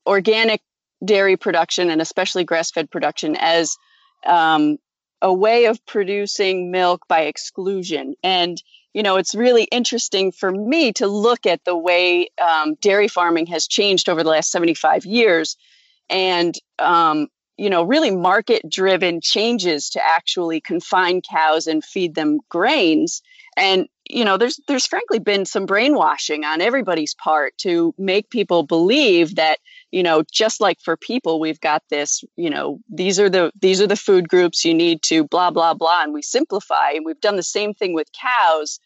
organic 0.07 0.61
dairy 1.03 1.37
production 1.37 1.89
and 1.89 2.03
especially 2.03 2.45
grass 2.45 2.71
fed 2.71 2.91
production 2.91 3.37
as 3.37 3.77
um, 4.27 4.77
a 5.23 5.33
way 5.33 5.65
of 5.65 5.85
producing 5.87 6.71
milk 6.71 7.09
by 7.09 7.23
exclusion. 7.23 8.15
And, 8.23 8.62
you 8.93 9.03
know, 9.03 9.17
it's 9.17 9.35
really 9.35 9.65
interesting 9.65 10.31
for 10.31 10.50
me 10.50 10.93
to 10.95 11.07
look 11.07 11.47
at 11.47 11.65
the 11.65 11.77
way 11.77 12.29
um, 12.39 12.75
dairy 12.83 13.09
farming 13.09 13.47
has 13.47 13.67
changed 13.67 14.11
over 14.11 14.23
the 14.23 14.29
last 14.29 14.50
75 14.50 15.07
years. 15.07 15.57
And, 16.11 16.55
um, 16.79 17.29
you 17.57 17.71
know, 17.71 17.83
really 17.83 18.11
market 18.11 18.62
driven 18.69 19.21
changes 19.23 19.91
to 19.91 20.00
actually 20.05 20.61
confine 20.61 21.23
cows 21.23 21.67
and 21.67 21.83
feed 21.83 22.15
them 22.15 22.41
grains. 22.50 23.23
And 23.57 23.89
you 24.12 24.25
know 24.25 24.37
there's 24.37 24.61
there's 24.67 24.87
frankly 24.87 25.19
been 25.19 25.45
some 25.45 25.67
brainwashing 25.67 26.45
on 26.45 26.61
everybody's 26.61 27.14
part 27.14 27.57
to 27.59 27.95
make 27.99 28.31
people 28.31 28.62
believe 28.62 29.37
that 29.37 29.59
you 29.90 30.02
know 30.02 30.23
just 30.33 30.61
like 30.61 30.79
for 30.81 30.97
people 30.97 31.40
we've 31.40 31.61
got 31.61 31.83
this 31.90 32.25
you 32.37 32.50
know 32.50 32.79
these 32.88 33.19
are 33.21 33.31
the 33.31 33.50
these 33.61 33.81
are 33.81 33.87
the 33.87 33.97
food 33.97 34.29
groups 34.29 34.64
you 34.64 34.75
need 34.75 35.02
to 35.02 35.25
blah 35.25 35.50
blah 35.50 35.75
blah 35.75 36.02
and 36.02 36.12
we 36.12 36.23
simplify 36.23 36.90
and 36.90 37.05
we've 37.05 37.21
done 37.21 37.37
the 37.37 37.43
same 37.43 37.75
thing 37.75 37.95
with 37.95 38.09
cows. 38.12 38.81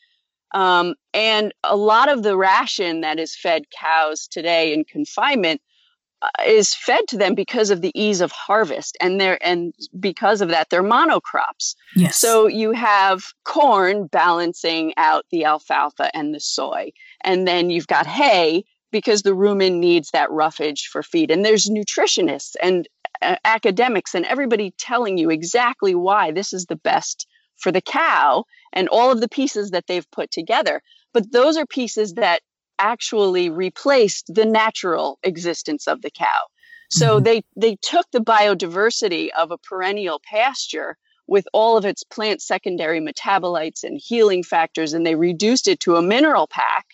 Um, 0.52 0.94
and 1.12 1.52
a 1.64 1.76
lot 1.76 2.08
of 2.08 2.22
the 2.22 2.36
ration 2.36 3.00
that 3.00 3.18
is 3.18 3.34
fed 3.34 3.64
cows 3.76 4.28
today 4.28 4.72
in 4.72 4.84
confinement 4.84 5.60
is 6.46 6.74
fed 6.74 7.02
to 7.08 7.16
them 7.16 7.34
because 7.34 7.70
of 7.70 7.80
the 7.80 7.92
ease 7.94 8.20
of 8.20 8.32
harvest 8.32 8.96
and 9.00 9.20
they 9.20 9.36
and 9.40 9.74
because 9.98 10.40
of 10.40 10.48
that 10.48 10.70
they're 10.70 10.82
monocrops. 10.82 11.74
Yes. 11.94 12.18
So 12.18 12.46
you 12.46 12.72
have 12.72 13.24
corn 13.44 14.06
balancing 14.06 14.94
out 14.96 15.24
the 15.30 15.44
alfalfa 15.44 16.14
and 16.14 16.34
the 16.34 16.40
soy 16.40 16.92
and 17.22 17.46
then 17.46 17.70
you've 17.70 17.86
got 17.86 18.06
hay 18.06 18.64
because 18.90 19.22
the 19.22 19.30
rumen 19.30 19.78
needs 19.78 20.10
that 20.12 20.30
roughage 20.30 20.86
for 20.86 21.02
feed 21.02 21.30
and 21.30 21.44
there's 21.44 21.68
nutritionists 21.68 22.54
and 22.62 22.88
uh, 23.22 23.36
academics 23.44 24.14
and 24.14 24.24
everybody 24.24 24.74
telling 24.78 25.18
you 25.18 25.30
exactly 25.30 25.94
why 25.94 26.30
this 26.30 26.52
is 26.52 26.66
the 26.66 26.76
best 26.76 27.26
for 27.56 27.72
the 27.72 27.80
cow 27.80 28.44
and 28.72 28.88
all 28.88 29.10
of 29.10 29.20
the 29.20 29.28
pieces 29.28 29.70
that 29.70 29.86
they've 29.86 30.10
put 30.10 30.30
together. 30.30 30.82
But 31.12 31.30
those 31.32 31.56
are 31.56 31.66
pieces 31.66 32.14
that 32.14 32.42
actually 32.78 33.50
replaced 33.50 34.32
the 34.34 34.44
natural 34.44 35.18
existence 35.22 35.86
of 35.86 36.02
the 36.02 36.10
cow. 36.10 36.40
So 36.90 37.16
mm-hmm. 37.16 37.24
they 37.24 37.42
they 37.56 37.76
took 37.76 38.10
the 38.10 38.20
biodiversity 38.20 39.28
of 39.38 39.50
a 39.50 39.58
perennial 39.58 40.20
pasture 40.24 40.96
with 41.26 41.46
all 41.52 41.76
of 41.76 41.84
its 41.84 42.04
plant 42.04 42.42
secondary 42.42 43.00
metabolites 43.00 43.82
and 43.82 44.00
healing 44.02 44.42
factors 44.42 44.92
and 44.92 45.06
they 45.06 45.14
reduced 45.14 45.68
it 45.68 45.80
to 45.80 45.96
a 45.96 46.02
mineral 46.02 46.46
pack 46.46 46.84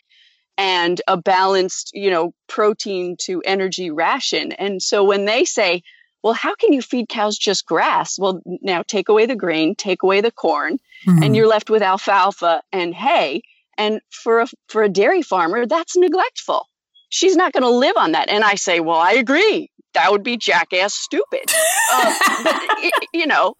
and 0.56 1.00
a 1.08 1.16
balanced, 1.16 1.90
you 1.94 2.10
know, 2.10 2.34
protein 2.46 3.16
to 3.18 3.42
energy 3.44 3.90
ration. 3.90 4.52
And 4.52 4.80
so 4.80 5.04
when 5.04 5.24
they 5.24 5.44
say, 5.44 5.82
well, 6.22 6.34
how 6.34 6.54
can 6.54 6.72
you 6.72 6.82
feed 6.82 7.08
cows 7.08 7.38
just 7.38 7.64
grass? 7.64 8.18
Well, 8.18 8.42
now 8.44 8.82
take 8.82 9.08
away 9.08 9.26
the 9.26 9.36
grain, 9.36 9.74
take 9.74 10.02
away 10.02 10.20
the 10.20 10.30
corn, 10.30 10.78
mm-hmm. 11.06 11.22
and 11.22 11.34
you're 11.34 11.48
left 11.48 11.70
with 11.70 11.82
alfalfa 11.82 12.62
and 12.72 12.94
hay. 12.94 13.42
And 13.80 14.02
for 14.10 14.40
a, 14.40 14.46
for 14.68 14.82
a 14.82 14.90
dairy 14.90 15.22
farmer, 15.22 15.64
that's 15.64 15.96
neglectful. 15.96 16.66
She's 17.08 17.34
not 17.34 17.54
going 17.54 17.62
to 17.62 17.70
live 17.70 17.96
on 17.96 18.12
that. 18.12 18.28
And 18.28 18.44
I 18.44 18.56
say, 18.56 18.78
well, 18.78 18.98
I 18.98 19.12
agree. 19.12 19.70
That 19.94 20.12
would 20.12 20.22
be 20.22 20.36
jackass 20.36 20.94
stupid. 20.94 21.50
Uh, 21.92 22.14
but, 22.44 22.92
you 23.14 23.26
know, 23.26 23.54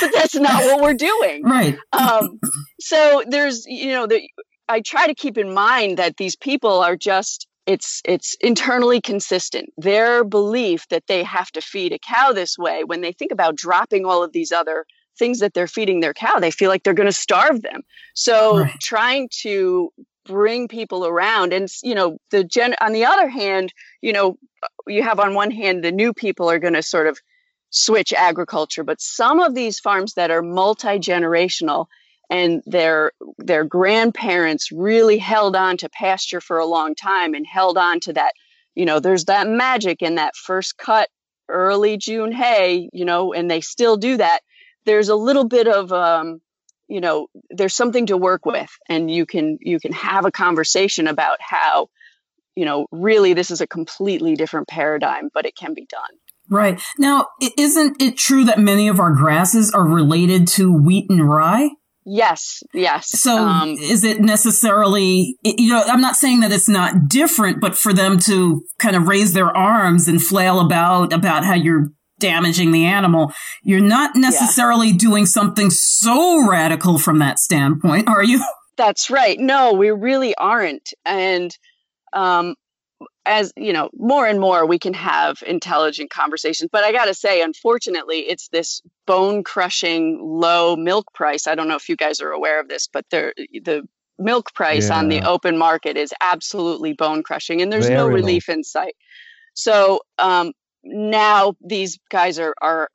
but 0.00 0.12
that's 0.14 0.36
not 0.36 0.62
what 0.64 0.80
we're 0.80 0.94
doing. 0.94 1.42
Right. 1.42 1.76
Um, 1.92 2.38
so 2.80 3.24
there's, 3.28 3.66
you 3.66 3.88
know, 3.88 4.06
the, 4.06 4.22
I 4.68 4.80
try 4.80 5.08
to 5.08 5.14
keep 5.14 5.36
in 5.36 5.52
mind 5.52 5.98
that 5.98 6.16
these 6.18 6.36
people 6.36 6.80
are 6.80 6.96
just, 6.96 7.48
it's, 7.66 8.00
it's 8.04 8.36
internally 8.40 9.00
consistent. 9.00 9.70
Their 9.76 10.22
belief 10.22 10.86
that 10.90 11.08
they 11.08 11.24
have 11.24 11.50
to 11.50 11.60
feed 11.60 11.92
a 11.92 11.98
cow 11.98 12.32
this 12.32 12.56
way, 12.56 12.84
when 12.84 13.00
they 13.00 13.12
think 13.12 13.32
about 13.32 13.56
dropping 13.56 14.06
all 14.06 14.22
of 14.22 14.32
these 14.32 14.52
other 14.52 14.86
things 15.18 15.40
that 15.40 15.54
they're 15.54 15.66
feeding 15.66 16.00
their 16.00 16.14
cow. 16.14 16.38
They 16.38 16.50
feel 16.50 16.68
like 16.68 16.82
they're 16.82 16.94
going 16.94 17.08
to 17.08 17.12
starve 17.12 17.62
them. 17.62 17.82
So 18.14 18.60
right. 18.60 18.80
trying 18.80 19.28
to 19.42 19.92
bring 20.24 20.68
people 20.68 21.06
around 21.06 21.52
and 21.52 21.68
you 21.82 21.94
know 21.94 22.16
the 22.30 22.42
gen 22.42 22.74
on 22.80 22.92
the 22.92 23.04
other 23.04 23.28
hand 23.28 23.72
you 24.00 24.12
know 24.12 24.38
uh, 24.62 24.68
you 24.86 25.02
have 25.02 25.20
on 25.20 25.34
one 25.34 25.50
hand 25.50 25.84
the 25.84 25.92
new 25.92 26.12
people 26.12 26.50
are 26.50 26.58
going 26.58 26.74
to 26.74 26.82
sort 26.82 27.06
of 27.06 27.18
switch 27.70 28.12
agriculture 28.12 28.84
but 28.84 29.00
some 29.00 29.40
of 29.40 29.54
these 29.54 29.78
farms 29.78 30.14
that 30.14 30.30
are 30.30 30.42
multi-generational 30.42 31.86
and 32.30 32.62
their 32.64 33.12
their 33.38 33.64
grandparents 33.64 34.72
really 34.72 35.18
held 35.18 35.54
on 35.54 35.76
to 35.76 35.88
pasture 35.90 36.40
for 36.40 36.58
a 36.58 36.66
long 36.66 36.94
time 36.94 37.34
and 37.34 37.46
held 37.46 37.76
on 37.76 38.00
to 38.00 38.12
that 38.12 38.32
you 38.74 38.86
know 38.86 39.00
there's 39.00 39.26
that 39.26 39.46
magic 39.46 40.00
in 40.00 40.14
that 40.14 40.34
first 40.36 40.78
cut 40.78 41.08
early 41.50 41.98
june 41.98 42.32
hay 42.32 42.88
you 42.92 43.04
know 43.04 43.34
and 43.34 43.50
they 43.50 43.60
still 43.60 43.96
do 43.96 44.16
that 44.16 44.40
there's 44.84 45.08
a 45.08 45.16
little 45.16 45.44
bit 45.44 45.66
of 45.66 45.92
um, 45.92 46.40
you 46.88 47.00
know 47.00 47.28
there's 47.50 47.74
something 47.74 48.06
to 48.06 48.16
work 48.16 48.44
with 48.46 48.70
and 48.88 49.10
you 49.10 49.26
can 49.26 49.58
you 49.60 49.80
can 49.80 49.92
have 49.92 50.24
a 50.24 50.32
conversation 50.32 51.06
about 51.06 51.38
how 51.40 51.88
you 52.54 52.64
know 52.64 52.86
really 52.90 53.34
this 53.34 53.50
is 53.50 53.60
a 53.60 53.66
completely 53.66 54.34
different 54.34 54.68
paradigm 54.68 55.28
but 55.32 55.46
it 55.46 55.56
can 55.56 55.74
be 55.74 55.86
done. 55.86 56.02
Right. 56.50 56.80
Now 56.98 57.28
isn't 57.56 58.02
it 58.02 58.18
true 58.18 58.44
that 58.44 58.58
many 58.58 58.88
of 58.88 59.00
our 59.00 59.12
grasses 59.12 59.70
are 59.70 59.86
related 59.86 60.46
to 60.48 60.72
wheat 60.72 61.08
and 61.08 61.26
rye? 61.26 61.70
Yes 62.06 62.62
yes 62.74 63.08
so 63.08 63.38
um, 63.38 63.70
is 63.70 64.04
it 64.04 64.20
necessarily 64.20 65.38
you 65.42 65.72
know 65.72 65.82
i'm 65.86 66.02
not 66.02 66.16
saying 66.16 66.40
that 66.40 66.52
it's 66.52 66.68
not 66.68 67.08
different 67.08 67.62
but 67.62 67.78
for 67.78 67.94
them 67.94 68.18
to 68.18 68.62
kind 68.78 68.94
of 68.94 69.08
raise 69.08 69.32
their 69.32 69.56
arms 69.56 70.06
and 70.06 70.22
flail 70.22 70.60
about 70.60 71.14
about 71.14 71.44
how 71.44 71.54
you're 71.54 71.88
damaging 72.18 72.72
the 72.72 72.86
animal. 72.86 73.32
You're 73.62 73.80
not 73.80 74.16
necessarily 74.16 74.88
yeah. 74.88 74.98
doing 74.98 75.26
something 75.26 75.70
so 75.70 76.46
radical 76.46 76.98
from 76.98 77.18
that 77.18 77.38
standpoint, 77.38 78.08
are 78.08 78.24
you? 78.24 78.44
That's 78.76 79.10
right. 79.10 79.38
No, 79.38 79.72
we 79.74 79.90
really 79.90 80.34
aren't. 80.34 80.94
And 81.04 81.56
um, 82.12 82.54
as 83.26 83.52
you 83.56 83.72
know, 83.72 83.90
more 83.94 84.26
and 84.26 84.40
more 84.40 84.66
we 84.66 84.78
can 84.78 84.94
have 84.94 85.42
intelligent 85.46 86.10
conversations. 86.10 86.70
But 86.72 86.84
I 86.84 86.92
got 86.92 87.06
to 87.06 87.14
say, 87.14 87.42
unfortunately, 87.42 88.20
it's 88.20 88.48
this 88.48 88.82
bone 89.06 89.44
crushing 89.44 90.18
low 90.22 90.76
milk 90.76 91.12
price. 91.14 91.46
I 91.46 91.54
don't 91.54 91.68
know 91.68 91.76
if 91.76 91.88
you 91.88 91.96
guys 91.96 92.20
are 92.20 92.30
aware 92.30 92.60
of 92.60 92.68
this, 92.68 92.88
but 92.92 93.04
there, 93.10 93.32
the 93.36 93.86
milk 94.18 94.52
price 94.54 94.88
yeah. 94.88 94.98
on 94.98 95.08
the 95.08 95.22
open 95.22 95.56
market 95.58 95.96
is 95.96 96.12
absolutely 96.20 96.92
bone 96.92 97.22
crushing, 97.22 97.62
and 97.62 97.72
there's 97.72 97.86
Very 97.86 97.98
no 97.98 98.08
relief 98.08 98.48
low. 98.48 98.54
in 98.54 98.64
sight. 98.64 98.94
So 99.54 100.00
um, 100.18 100.52
now 100.84 101.54
these 101.64 101.98
guys 102.10 102.38
are 102.38 102.54
are 102.60 102.90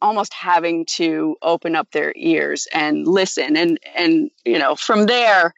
almost 0.00 0.34
having 0.34 0.84
to 0.84 1.36
open 1.42 1.74
up 1.74 1.90
their 1.90 2.12
ears 2.16 2.66
and 2.72 3.06
listen 3.06 3.56
and 3.56 3.78
and 3.96 4.30
you 4.44 4.58
know 4.58 4.74
from 4.74 5.06
there 5.06 5.54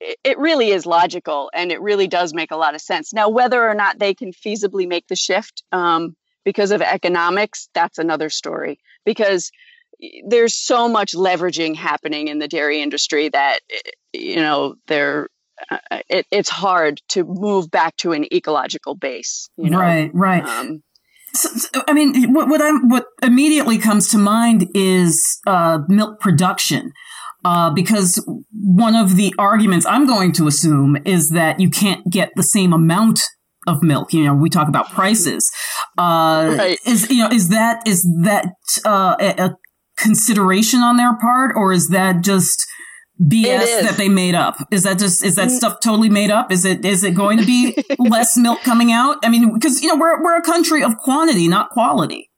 it 0.00 0.38
really 0.38 0.70
is 0.70 0.86
logical 0.86 1.50
and 1.52 1.72
it 1.72 1.80
really 1.80 2.06
does 2.06 2.32
make 2.32 2.50
a 2.50 2.56
lot 2.56 2.74
of 2.74 2.80
sense. 2.80 3.12
Now 3.12 3.28
whether 3.28 3.68
or 3.68 3.74
not 3.74 3.98
they 3.98 4.14
can 4.14 4.32
feasibly 4.32 4.86
make 4.86 5.08
the 5.08 5.16
shift 5.16 5.62
um, 5.72 6.14
because 6.44 6.70
of 6.70 6.82
economics 6.82 7.68
that's 7.74 7.98
another 7.98 8.30
story. 8.30 8.78
Because 9.04 9.50
there's 10.26 10.54
so 10.54 10.88
much 10.88 11.12
leveraging 11.12 11.74
happening 11.74 12.28
in 12.28 12.38
the 12.38 12.46
dairy 12.46 12.80
industry 12.80 13.28
that 13.30 13.60
you 14.12 14.36
know 14.36 14.76
they're 14.86 15.28
uh, 15.70 15.78
it, 16.08 16.24
it's 16.30 16.48
hard 16.48 17.02
to 17.08 17.24
move 17.24 17.68
back 17.68 17.96
to 17.96 18.12
an 18.12 18.32
ecological 18.32 18.94
base 18.94 19.50
you 19.56 19.70
know? 19.70 19.80
right 19.80 20.10
right. 20.14 20.44
Um, 20.44 20.84
so, 21.34 21.48
so, 21.50 21.84
I 21.86 21.92
mean, 21.92 22.32
what 22.32 22.48
what, 22.48 22.60
what 22.84 23.06
immediately 23.22 23.78
comes 23.78 24.08
to 24.10 24.18
mind 24.18 24.68
is 24.74 25.40
uh, 25.46 25.80
milk 25.88 26.20
production. 26.20 26.92
Uh, 27.44 27.70
because 27.70 28.22
one 28.52 28.96
of 28.96 29.14
the 29.14 29.32
arguments 29.38 29.86
I'm 29.86 30.08
going 30.08 30.32
to 30.32 30.48
assume 30.48 30.98
is 31.04 31.30
that 31.30 31.60
you 31.60 31.70
can't 31.70 32.10
get 32.10 32.32
the 32.34 32.42
same 32.42 32.72
amount 32.72 33.20
of 33.68 33.80
milk. 33.80 34.12
You 34.12 34.24
know, 34.24 34.34
we 34.34 34.50
talk 34.50 34.68
about 34.68 34.90
prices. 34.90 35.50
Uh, 35.96 36.56
right. 36.58 36.78
Is 36.84 37.08
you 37.10 37.18
know 37.18 37.30
is 37.30 37.48
that 37.50 37.86
is 37.86 38.02
that 38.22 38.52
uh, 38.84 39.16
a, 39.20 39.44
a 39.44 39.56
consideration 39.98 40.80
on 40.80 40.96
their 40.96 41.16
part, 41.16 41.52
or 41.54 41.72
is 41.72 41.88
that 41.88 42.22
just 42.22 42.66
BS 43.20 43.82
that 43.82 43.96
they 43.96 44.08
made 44.08 44.34
up? 44.34 44.56
Is 44.70 44.84
that 44.84 44.98
just 44.98 45.24
is 45.24 45.34
that 45.34 45.48
mm. 45.48 45.52
stuff 45.52 45.80
totally 45.80 46.08
made 46.08 46.30
up? 46.30 46.52
Is 46.52 46.64
it 46.64 46.84
is 46.84 47.02
it 47.02 47.14
going 47.14 47.38
to 47.38 47.44
be 47.44 47.76
less 47.98 48.36
milk 48.36 48.60
coming 48.62 48.92
out? 48.92 49.16
I 49.24 49.28
mean, 49.28 49.52
because 49.54 49.82
you 49.82 49.88
know 49.88 49.96
we're 49.96 50.22
we're 50.22 50.36
a 50.36 50.42
country 50.42 50.82
of 50.82 50.96
quantity, 50.98 51.48
not 51.48 51.70
quality. 51.70 52.30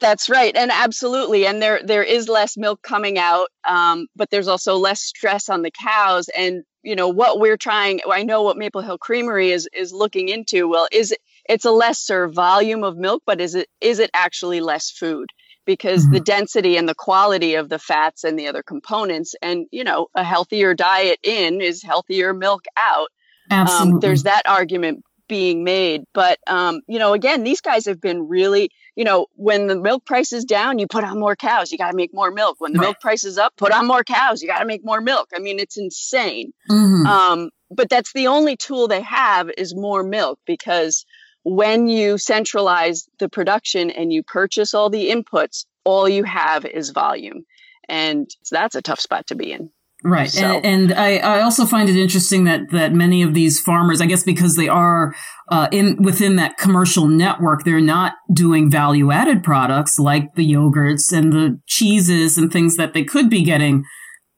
That's 0.00 0.28
right, 0.28 0.54
and 0.56 0.70
absolutely, 0.72 1.46
and 1.46 1.62
there 1.62 1.80
there 1.84 2.02
is 2.02 2.28
less 2.28 2.56
milk 2.56 2.82
coming 2.82 3.18
out, 3.18 3.48
um, 3.64 4.06
but 4.16 4.30
there's 4.30 4.48
also 4.48 4.76
less 4.76 5.00
stress 5.00 5.48
on 5.48 5.62
the 5.62 5.70
cows. 5.70 6.28
And 6.28 6.64
you 6.82 6.96
know 6.96 7.08
what 7.08 7.38
we're 7.38 7.56
trying. 7.56 8.00
I 8.08 8.22
know 8.22 8.42
what 8.42 8.56
Maple 8.56 8.80
Hill 8.80 8.98
Creamery 8.98 9.50
is 9.50 9.68
is 9.72 9.92
looking 9.92 10.28
into. 10.28 10.68
Well, 10.68 10.88
is 10.92 11.12
it? 11.12 11.18
It's 11.48 11.64
a 11.64 11.70
lesser 11.72 12.28
volume 12.28 12.84
of 12.84 12.96
milk, 12.96 13.22
but 13.26 13.40
is 13.40 13.54
it 13.54 13.68
is 13.80 13.98
it 13.98 14.10
actually 14.14 14.60
less 14.60 14.90
food? 14.90 15.30
Because 15.64 16.04
mm-hmm. 16.04 16.14
the 16.14 16.20
density 16.20 16.76
and 16.76 16.88
the 16.88 16.94
quality 16.94 17.54
of 17.54 17.68
the 17.68 17.78
fats 17.78 18.24
and 18.24 18.38
the 18.38 18.48
other 18.48 18.62
components 18.62 19.34
and 19.42 19.66
you 19.70 19.84
know 19.84 20.08
a 20.14 20.24
healthier 20.24 20.74
diet 20.74 21.18
in 21.22 21.60
is 21.60 21.82
healthier 21.82 22.32
milk 22.32 22.64
out 22.76 23.08
Absolutely. 23.50 23.94
Um, 23.94 24.00
there's 24.00 24.22
that 24.22 24.42
argument 24.46 25.04
being 25.28 25.64
made 25.64 26.02
but 26.12 26.38
um, 26.46 26.80
you 26.88 26.98
know 26.98 27.14
again 27.14 27.42
these 27.42 27.60
guys 27.60 27.86
have 27.86 28.00
been 28.00 28.28
really 28.28 28.70
you 28.96 29.04
know 29.04 29.26
when 29.34 29.66
the 29.66 29.76
milk 29.76 30.04
price 30.04 30.32
is 30.32 30.44
down 30.44 30.78
you 30.78 30.86
put 30.86 31.04
on 31.04 31.18
more 31.18 31.36
cows 31.36 31.72
you 31.72 31.78
got 31.78 31.90
to 31.90 31.96
make 31.96 32.12
more 32.12 32.30
milk 32.30 32.56
when 32.58 32.72
the 32.72 32.78
right. 32.78 32.86
milk 32.86 33.00
price 33.00 33.24
is 33.24 33.38
up 33.38 33.54
put 33.56 33.72
on 33.72 33.86
more 33.86 34.04
cows 34.04 34.42
you 34.42 34.48
got 34.48 34.58
to 34.58 34.66
make 34.66 34.84
more 34.84 35.00
milk 35.00 35.28
i 35.34 35.38
mean 35.38 35.58
it's 35.58 35.78
insane 35.78 36.52
mm-hmm. 36.68 37.06
um, 37.06 37.50
but 37.70 37.88
that's 37.88 38.12
the 38.12 38.26
only 38.26 38.56
tool 38.56 38.88
they 38.88 39.00
have 39.00 39.48
is 39.56 39.74
more 39.74 40.02
milk 40.02 40.38
because 40.44 41.06
when 41.44 41.88
you 41.88 42.18
centralize 42.18 43.08
the 43.18 43.28
production 43.28 43.90
and 43.90 44.12
you 44.12 44.22
purchase 44.22 44.74
all 44.74 44.90
the 44.90 45.10
inputs, 45.10 45.64
all 45.84 46.08
you 46.08 46.24
have 46.24 46.64
is 46.64 46.90
volume. 46.90 47.44
And 47.88 48.30
that's 48.50 48.74
a 48.74 48.82
tough 48.82 49.00
spot 49.00 49.26
to 49.28 49.34
be 49.34 49.52
in. 49.52 49.70
Right. 50.04 50.30
So. 50.30 50.44
And, 50.44 50.90
and 50.90 50.94
I, 50.94 51.18
I, 51.18 51.42
also 51.42 51.64
find 51.64 51.88
it 51.88 51.96
interesting 51.96 52.42
that, 52.44 52.70
that 52.72 52.92
many 52.92 53.22
of 53.22 53.34
these 53.34 53.60
farmers, 53.60 54.00
I 54.00 54.06
guess 54.06 54.24
because 54.24 54.56
they 54.56 54.68
are 54.68 55.14
uh, 55.48 55.68
in 55.70 56.02
within 56.02 56.36
that 56.36 56.58
commercial 56.58 57.06
network, 57.06 57.62
they're 57.62 57.80
not 57.80 58.14
doing 58.32 58.68
value 58.68 59.12
added 59.12 59.44
products 59.44 60.00
like 60.00 60.34
the 60.34 60.50
yogurts 60.50 61.12
and 61.12 61.32
the 61.32 61.60
cheeses 61.66 62.36
and 62.36 62.52
things 62.52 62.76
that 62.76 62.94
they 62.94 63.04
could 63.04 63.30
be 63.30 63.44
getting 63.44 63.84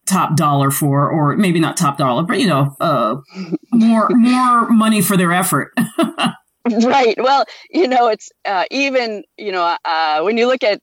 top 0.06 0.36
dollar 0.36 0.70
for, 0.70 1.10
or 1.10 1.34
maybe 1.36 1.58
not 1.58 1.78
top 1.78 1.96
dollar, 1.96 2.24
but 2.24 2.38
you 2.38 2.46
know, 2.46 2.76
uh, 2.78 3.16
more 3.72 4.08
more 4.10 4.68
money 4.68 5.00
for 5.00 5.16
their 5.16 5.32
effort. 5.32 5.72
Right. 6.84 7.14
Well, 7.18 7.44
you 7.70 7.88
know, 7.88 8.08
it's 8.08 8.30
uh, 8.44 8.64
even, 8.70 9.24
you 9.36 9.52
know, 9.52 9.76
uh, 9.84 10.22
when 10.22 10.38
you 10.38 10.46
look 10.46 10.64
at 10.64 10.80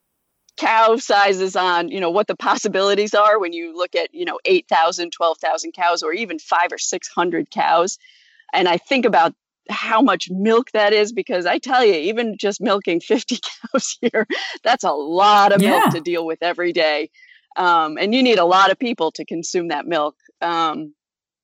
cow 0.58 0.96
sizes 0.98 1.56
on, 1.56 1.89
you 1.89 2.00
know, 2.00 2.12
what 2.12 2.28
the 2.28 2.36
possibilities 2.36 3.15
are 3.15 3.39
when 3.39 3.52
you 3.52 3.76
look 3.76 3.96
at, 3.96 4.13
you 4.13 4.26
know, 4.26 4.39
8,000, 4.46 5.12
12,000 5.12 5.72
cows 5.72 6.04
or 6.04 6.13
even 6.13 6.38
five 6.38 6.72
or 6.72 6.78
600 6.78 7.50
cows. 7.50 7.98
And 8.54 8.67
I 8.67 8.78
think 8.78 9.06
about 9.06 9.34
how 9.70 10.02
much 10.02 10.30
milk 10.30 10.70
that 10.74 10.94
is 10.94 11.13
because 11.13 11.46
I 11.46 11.58
tell 11.58 11.84
you, 11.84 11.94
even 11.94 12.38
just 12.38 12.62
milking 12.62 13.00
50 13.00 13.39
cows 13.74 13.98
here, 14.02 14.28
that's 14.63 14.84
a 14.84 14.91
lot 14.91 15.52
of 15.52 15.62
yeah. 15.62 15.70
milk 15.70 15.94
to 15.94 16.02
deal 16.02 16.26
with 16.26 16.44
every 16.44 16.74
day. 16.74 17.10
Um, 17.56 17.98
and 17.98 18.13
you 18.13 18.22
need 18.22 18.39
a 18.39 18.46
lot 18.46 18.72
of 18.72 18.78
people 18.78 19.12
to 19.13 19.26
consume 19.26 19.70
that 19.70 19.88
milk. 19.88 20.15
Um, 20.41 20.94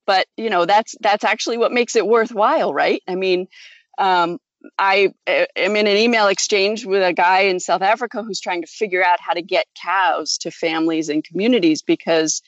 but 0.06 0.26
you 0.38 0.48
know, 0.48 0.64
that's 0.64 0.94
that's 1.00 1.22
actually 1.22 1.58
what 1.58 1.70
makes 1.70 1.94
it 1.94 2.06
worthwhile, 2.06 2.72
right? 2.72 3.02
I 3.06 3.14
mean, 3.14 3.46
um, 3.98 4.38
I 4.78 5.12
am 5.26 5.76
in 5.76 5.86
an 5.86 5.96
email 5.96 6.26
exchange 6.28 6.84
with 6.84 7.02
a 7.02 7.12
guy 7.12 7.40
in 7.40 7.60
South 7.60 7.82
Africa 7.82 8.22
who's 8.22 8.40
trying 8.40 8.62
to 8.62 8.66
figure 8.66 9.04
out 9.04 9.20
how 9.20 9.32
to 9.32 9.42
get 9.42 9.66
cows 9.80 10.38
to 10.38 10.50
families 10.50 11.08
and 11.08 11.24
communities 11.24 11.82
because 11.82 12.42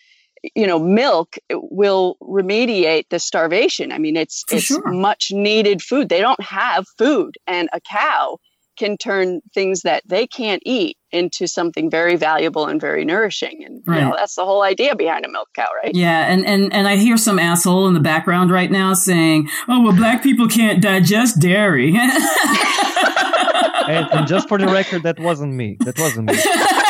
you 0.55 0.67
know 0.67 0.79
milk 0.79 1.37
will 1.51 2.17
remediate 2.23 3.05
the 3.11 3.19
starvation 3.19 3.93
i 3.93 3.99
mean 3.99 4.17
it's 4.17 4.43
For 4.49 4.57
it's 4.57 4.65
sure. 4.65 4.91
much 4.91 5.33
needed 5.33 5.83
food 5.83 6.09
they 6.09 6.21
don't 6.23 6.43
have 6.43 6.87
food 6.97 7.37
and 7.47 7.69
a 7.75 7.81
cow 7.81 8.39
can 8.79 8.97
turn 8.97 9.43
things 9.53 9.83
that 9.83 10.03
they 10.07 10.27
can't 10.27 10.63
eat 10.65 10.97
into 11.13 11.47
something 11.47 11.91
very 11.91 12.17
valuable 12.17 12.67
and 12.67 12.81
very 12.81 13.05
nourishing. 13.05 13.65
And 13.65 13.83
right. 13.87 13.99
you 13.99 14.05
know 14.09 14.15
that's 14.17 14.35
the 14.35 14.45
whole 14.45 14.63
idea 14.63 14.95
behind 14.97 15.25
a 15.25 15.31
milk 15.31 15.49
cow 15.55 15.67
right? 15.83 15.95
Yeah 15.95 16.27
and 16.27 16.47
and 16.47 16.73
and 16.73 16.87
i 16.89 16.97
hear 16.97 17.17
some 17.17 17.39
asshole 17.39 17.89
in 17.89 17.95
the 17.95 18.01
background 18.01 18.51
right 18.51 18.71
now 18.71 18.95
saying 18.95 19.49
oh 19.69 19.83
well 19.83 19.97
black 19.97 20.23
people 20.23 20.49
can't 20.49 20.83
digest 20.83 21.41
dairy. 21.41 21.95
And, 23.89 24.07
and 24.13 24.29
just 24.29 24.47
for 24.47 24.59
the 24.59 24.67
record 24.67 25.03
that 25.03 25.19
wasn't 25.19 25.55
me. 25.55 25.77
That 25.81 25.99
wasn't 25.99 26.31
me 26.31 26.35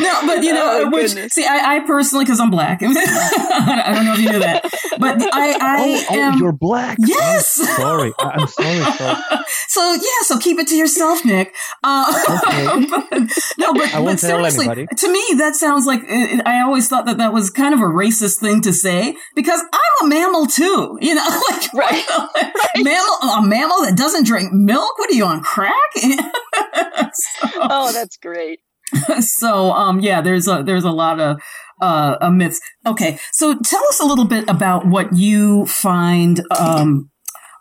no, 0.02 0.26
but 0.26 0.42
you 0.42 0.52
know, 0.52 0.84
oh, 0.84 0.90
which 0.90 1.10
see, 1.32 1.44
I, 1.44 1.76
I 1.76 1.80
personally, 1.80 2.24
because 2.24 2.40
I'm 2.40 2.50
black, 2.50 2.80
I 2.82 3.92
don't 3.94 4.04
know 4.04 4.14
if 4.14 4.20
you 4.20 4.32
knew 4.32 4.38
that, 4.38 4.62
but 4.98 5.20
I, 5.32 5.56
I 5.60 6.06
oh, 6.10 6.14
am. 6.14 6.34
Oh, 6.34 6.38
you're 6.38 6.52
black. 6.52 6.96
Yes. 7.00 7.58
I'm 7.60 7.76
sorry, 7.76 8.12
I'm 8.18 8.46
sorry. 8.48 8.80
sorry. 8.92 9.44
So 9.68 9.92
yeah, 9.92 10.22
so 10.22 10.38
keep 10.38 10.58
it 10.58 10.68
to 10.68 10.76
yourself, 10.76 11.24
Nick. 11.24 11.54
Uh, 11.82 12.12
okay. 12.28 12.86
but, 12.88 13.20
no, 13.58 13.74
but, 13.74 13.90
but 13.92 14.20
seriously, 14.20 14.66
to 14.66 15.12
me, 15.12 15.24
that 15.38 15.54
sounds 15.54 15.86
like 15.86 16.00
I 16.10 16.62
always 16.64 16.88
thought 16.88 17.06
that 17.06 17.18
that 17.18 17.32
was 17.32 17.50
kind 17.50 17.74
of 17.74 17.80
a 17.80 17.84
racist 17.84 18.38
thing 18.38 18.62
to 18.62 18.72
say 18.72 19.16
because 19.34 19.60
I'm 19.72 20.06
a 20.06 20.08
mammal 20.08 20.46
too. 20.46 20.98
You 21.00 21.14
know, 21.14 21.42
like 21.50 21.72
right, 21.74 22.08
right. 22.08 22.52
mammal, 22.78 23.14
a 23.36 23.42
mammal 23.42 23.82
that 23.82 23.96
doesn't 23.96 24.26
drink 24.26 24.52
milk. 24.52 24.98
What 24.98 25.10
are 25.10 25.14
you 25.14 25.26
on 25.26 25.42
crack? 25.42 25.74
so, 25.94 27.48
oh, 27.56 27.92
that's 27.92 28.16
great. 28.16 28.60
so 29.20 29.72
um 29.72 30.00
yeah 30.00 30.20
there's 30.20 30.48
a 30.48 30.62
there's 30.62 30.84
a 30.84 30.90
lot 30.90 31.20
of 31.20 31.40
uh, 31.80 32.16
uh 32.20 32.30
myths. 32.30 32.60
Okay 32.86 33.18
so 33.32 33.58
tell 33.64 33.82
us 33.88 34.00
a 34.00 34.04
little 34.04 34.26
bit 34.26 34.48
about 34.48 34.86
what 34.86 35.14
you 35.14 35.66
find 35.66 36.42
um 36.58 37.10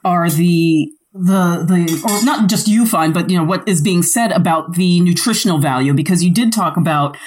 are 0.04 0.30
the 0.30 0.90
the 1.14 1.66
the 1.68 2.02
or 2.08 2.24
not 2.26 2.50
just 2.50 2.68
you 2.68 2.86
find 2.86 3.14
but 3.14 3.30
you 3.30 3.38
know 3.38 3.44
what 3.44 3.68
is 3.68 3.82
being 3.82 4.04
said 4.04 4.32
about 4.32 4.74
the 4.74 5.02
nutritional 5.02 5.58
value 5.58 5.94
because 5.94 6.24
you 6.24 6.32
did 6.32 6.54
talk 6.54 6.78
about 6.78 7.18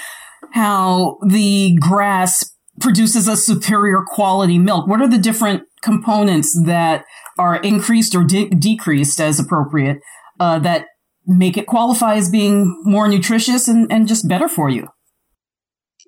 how 0.53 1.17
the 1.27 1.75
grass 1.79 2.53
produces 2.79 3.27
a 3.27 3.37
superior 3.37 4.01
quality 4.05 4.57
milk. 4.57 4.87
What 4.87 5.01
are 5.01 5.07
the 5.07 5.17
different 5.17 5.63
components 5.81 6.59
that 6.65 7.05
are 7.37 7.57
increased 7.57 8.15
or 8.15 8.23
de- 8.23 8.49
decreased 8.49 9.19
as 9.19 9.39
appropriate 9.39 9.99
uh, 10.39 10.59
that 10.59 10.85
make 11.25 11.57
it 11.57 11.67
qualify 11.67 12.15
as 12.15 12.29
being 12.29 12.81
more 12.83 13.07
nutritious 13.07 13.67
and, 13.67 13.91
and 13.91 14.07
just 14.07 14.27
better 14.27 14.47
for 14.47 14.69
you. 14.69 14.87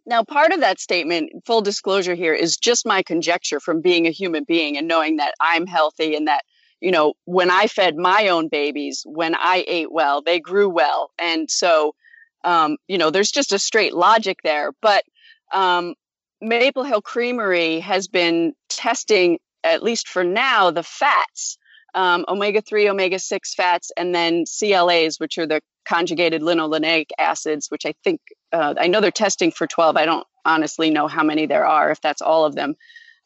Now, 0.06 0.24
part 0.24 0.52
of 0.52 0.60
that 0.60 0.80
statement, 0.80 1.32
full 1.46 1.62
disclosure 1.62 2.14
here, 2.14 2.34
is 2.34 2.58
just 2.58 2.86
my 2.86 3.02
conjecture 3.02 3.60
from 3.60 3.82
being 3.82 4.06
a 4.06 4.12
human 4.12 4.44
being 4.44 4.78
and 4.78 4.88
knowing 4.88 5.18
that 5.18 5.34
I'm 5.40 5.66
healthy 5.66 6.16
and 6.16 6.28
that, 6.28 6.44
you 6.80 6.92
know, 6.92 7.14
when 7.26 7.50
I 7.50 7.68
fed 7.68 7.96
my 7.96 8.28
own 8.28 8.48
babies, 8.48 9.04
when 9.06 9.34
I 9.34 9.64
ate 9.68 9.92
well, 9.92 10.22
they 10.22 10.40
grew 10.40 10.70
well. 10.70 11.10
And 11.18 11.50
so, 11.50 11.96
um, 12.44 12.78
you 12.88 13.00
know, 13.00 13.10
there's 13.10 13.32
just 13.32 13.52
a 13.52 13.58
straight 13.58 13.96
logic 13.96 14.38
there. 14.44 14.72
But 14.80 15.04
um, 15.52 15.96
Maple 16.40 16.84
Hill 16.84 17.02
Creamery 17.02 17.80
has 17.80 18.08
been 18.08 18.54
testing, 18.70 19.40
at 19.64 19.82
least 19.82 20.08
for 20.08 20.24
now, 20.24 20.70
the 20.70 20.84
fats 20.84 21.58
um, 21.96 22.26
omega 22.28 22.62
3, 22.62 22.90
omega 22.90 23.18
6 23.18 23.56
fats, 23.56 23.92
and 23.98 24.14
then 24.14 24.44
CLAs, 24.46 25.18
which 25.18 25.38
are 25.38 25.48
the 25.48 25.62
conjugated 25.88 26.42
linolenic 26.42 27.08
acids, 27.18 27.72
which 27.72 27.86
I 27.86 27.94
think, 28.04 28.20
uh, 28.52 28.76
I 28.78 28.88
know 28.88 29.00
they're 29.00 29.12
testing 29.12 29.52
for 29.52 29.66
12. 29.66 29.96
I 29.96 30.06
don't 30.06 30.28
honestly 30.44 30.90
know 30.90 31.08
how 31.08 31.24
many 31.24 31.46
there 31.46 31.66
are, 31.66 31.90
if 31.92 32.02
that's 32.02 32.22
all 32.22 32.46
of 32.46 32.54
them. 32.54 32.76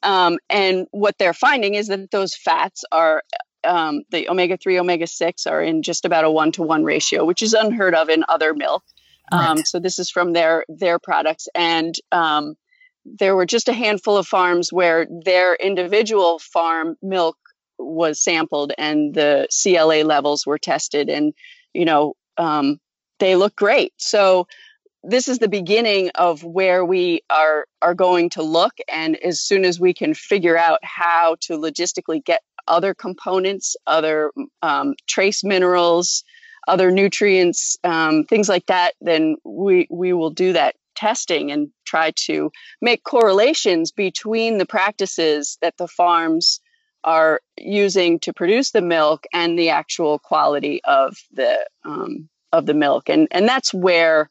Um, 0.03 0.37
and 0.49 0.87
what 0.91 1.17
they're 1.17 1.33
finding 1.33 1.73
is 1.73 1.87
that 1.87 2.11
those 2.11 2.35
fats 2.35 2.85
are, 2.91 3.23
um, 3.63 4.03
the 4.11 4.29
omega 4.29 4.55
3, 4.55 4.79
omega 4.79 5.07
6 5.07 5.47
are 5.47 5.61
in 5.61 5.81
just 5.81 6.05
about 6.05 6.23
a 6.23 6.31
one 6.31 6.51
to 6.53 6.63
one 6.63 6.83
ratio, 6.83 7.25
which 7.25 7.41
is 7.41 7.53
unheard 7.53 7.95
of 7.95 8.07
in 8.07 8.23
other 8.29 8.53
milk. 8.53 8.83
Um, 9.31 9.57
right. 9.57 9.67
So 9.67 9.79
this 9.79 9.99
is 9.99 10.09
from 10.09 10.33
their 10.33 10.65
their 10.69 10.97
products, 10.97 11.47
and 11.53 11.93
um, 12.11 12.55
there 13.05 13.35
were 13.35 13.45
just 13.45 13.69
a 13.69 13.73
handful 13.73 14.17
of 14.17 14.25
farms 14.25 14.73
where 14.73 15.05
their 15.23 15.53
individual 15.53 16.39
farm 16.39 16.95
milk 17.03 17.37
was 17.79 18.21
sampled 18.21 18.73
and 18.77 19.13
the 19.15 19.47
CLA 19.49 20.03
levels 20.03 20.45
were 20.45 20.57
tested, 20.57 21.09
and 21.09 21.33
you 21.73 21.85
know 21.85 22.13
um, 22.37 22.79
they 23.19 23.35
look 23.35 23.55
great. 23.55 23.93
So 23.97 24.47
this 25.03 25.27
is 25.27 25.39
the 25.39 25.47
beginning 25.47 26.09
of 26.15 26.43
where 26.43 26.83
we 26.83 27.21
are 27.29 27.65
are 27.81 27.95
going 27.95 28.29
to 28.31 28.43
look, 28.43 28.73
and 28.91 29.15
as 29.17 29.39
soon 29.39 29.65
as 29.65 29.79
we 29.79 29.93
can 29.93 30.13
figure 30.13 30.57
out 30.57 30.79
how 30.83 31.37
to 31.41 31.53
logistically 31.57 32.23
get 32.23 32.41
other 32.67 32.93
components, 32.93 33.75
other 33.87 34.31
um, 34.61 34.95
trace 35.07 35.43
minerals, 35.43 36.23
other 36.67 36.91
nutrients, 36.91 37.77
um, 37.83 38.25
things 38.25 38.49
like 38.49 38.65
that, 38.67 38.93
then 39.01 39.35
we 39.43 39.87
we 39.89 40.13
will 40.13 40.29
do 40.29 40.53
that 40.53 40.75
testing 40.95 41.49
and 41.49 41.69
try 41.85 42.11
to 42.11 42.51
make 42.81 43.03
correlations 43.05 43.91
between 43.91 44.57
the 44.57 44.65
practices 44.65 45.57
that 45.61 45.77
the 45.77 45.87
farms 45.87 46.59
are 47.03 47.41
using 47.57 48.19
to 48.19 48.33
produce 48.33 48.71
the 48.71 48.81
milk 48.81 49.25
and 49.33 49.57
the 49.57 49.69
actual 49.69 50.19
quality 50.19 50.81
of 50.83 51.17
the 51.31 51.65
um, 51.85 52.29
of 52.51 52.65
the 52.65 52.73
milk, 52.73 53.09
and 53.09 53.27
and 53.31 53.47
that's 53.47 53.73
where 53.73 54.29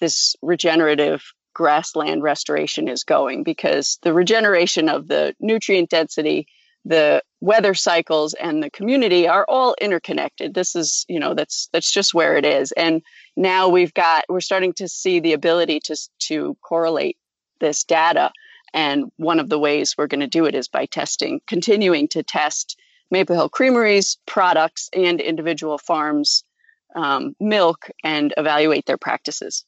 this 0.00 0.36
regenerative 0.42 1.22
grassland 1.54 2.22
restoration 2.22 2.88
is 2.88 3.04
going 3.04 3.44
because 3.44 3.98
the 4.02 4.12
regeneration 4.12 4.88
of 4.88 5.06
the 5.06 5.34
nutrient 5.40 5.88
density 5.88 6.48
the 6.84 7.22
weather 7.40 7.74
cycles 7.74 8.34
and 8.34 8.62
the 8.62 8.70
community 8.70 9.26
are 9.26 9.44
all 9.48 9.74
interconnected. 9.80 10.54
This 10.54 10.76
is 10.76 11.04
you 11.08 11.18
know 11.18 11.34
that's 11.34 11.68
that's 11.72 11.90
just 11.90 12.14
where 12.14 12.36
it 12.36 12.44
is. 12.44 12.72
And 12.72 13.02
now 13.36 13.68
we've 13.68 13.94
got 13.94 14.24
we're 14.28 14.40
starting 14.40 14.74
to 14.74 14.88
see 14.88 15.20
the 15.20 15.32
ability 15.32 15.80
to 15.84 15.96
to 16.28 16.56
correlate 16.62 17.16
this 17.60 17.84
data 17.84 18.30
and 18.74 19.04
one 19.16 19.38
of 19.38 19.48
the 19.48 19.58
ways 19.58 19.94
we're 19.96 20.08
going 20.08 20.20
to 20.20 20.26
do 20.26 20.44
it 20.44 20.54
is 20.54 20.68
by 20.68 20.84
testing, 20.86 21.40
continuing 21.46 22.08
to 22.08 22.24
test 22.24 22.76
Maple 23.10 23.36
Hill 23.36 23.48
Creameries 23.48 24.18
products 24.26 24.90
and 24.92 25.20
individual 25.20 25.78
farms 25.78 26.44
um, 26.96 27.34
milk 27.38 27.86
and 28.02 28.34
evaluate 28.36 28.84
their 28.86 28.98
practices. 28.98 29.64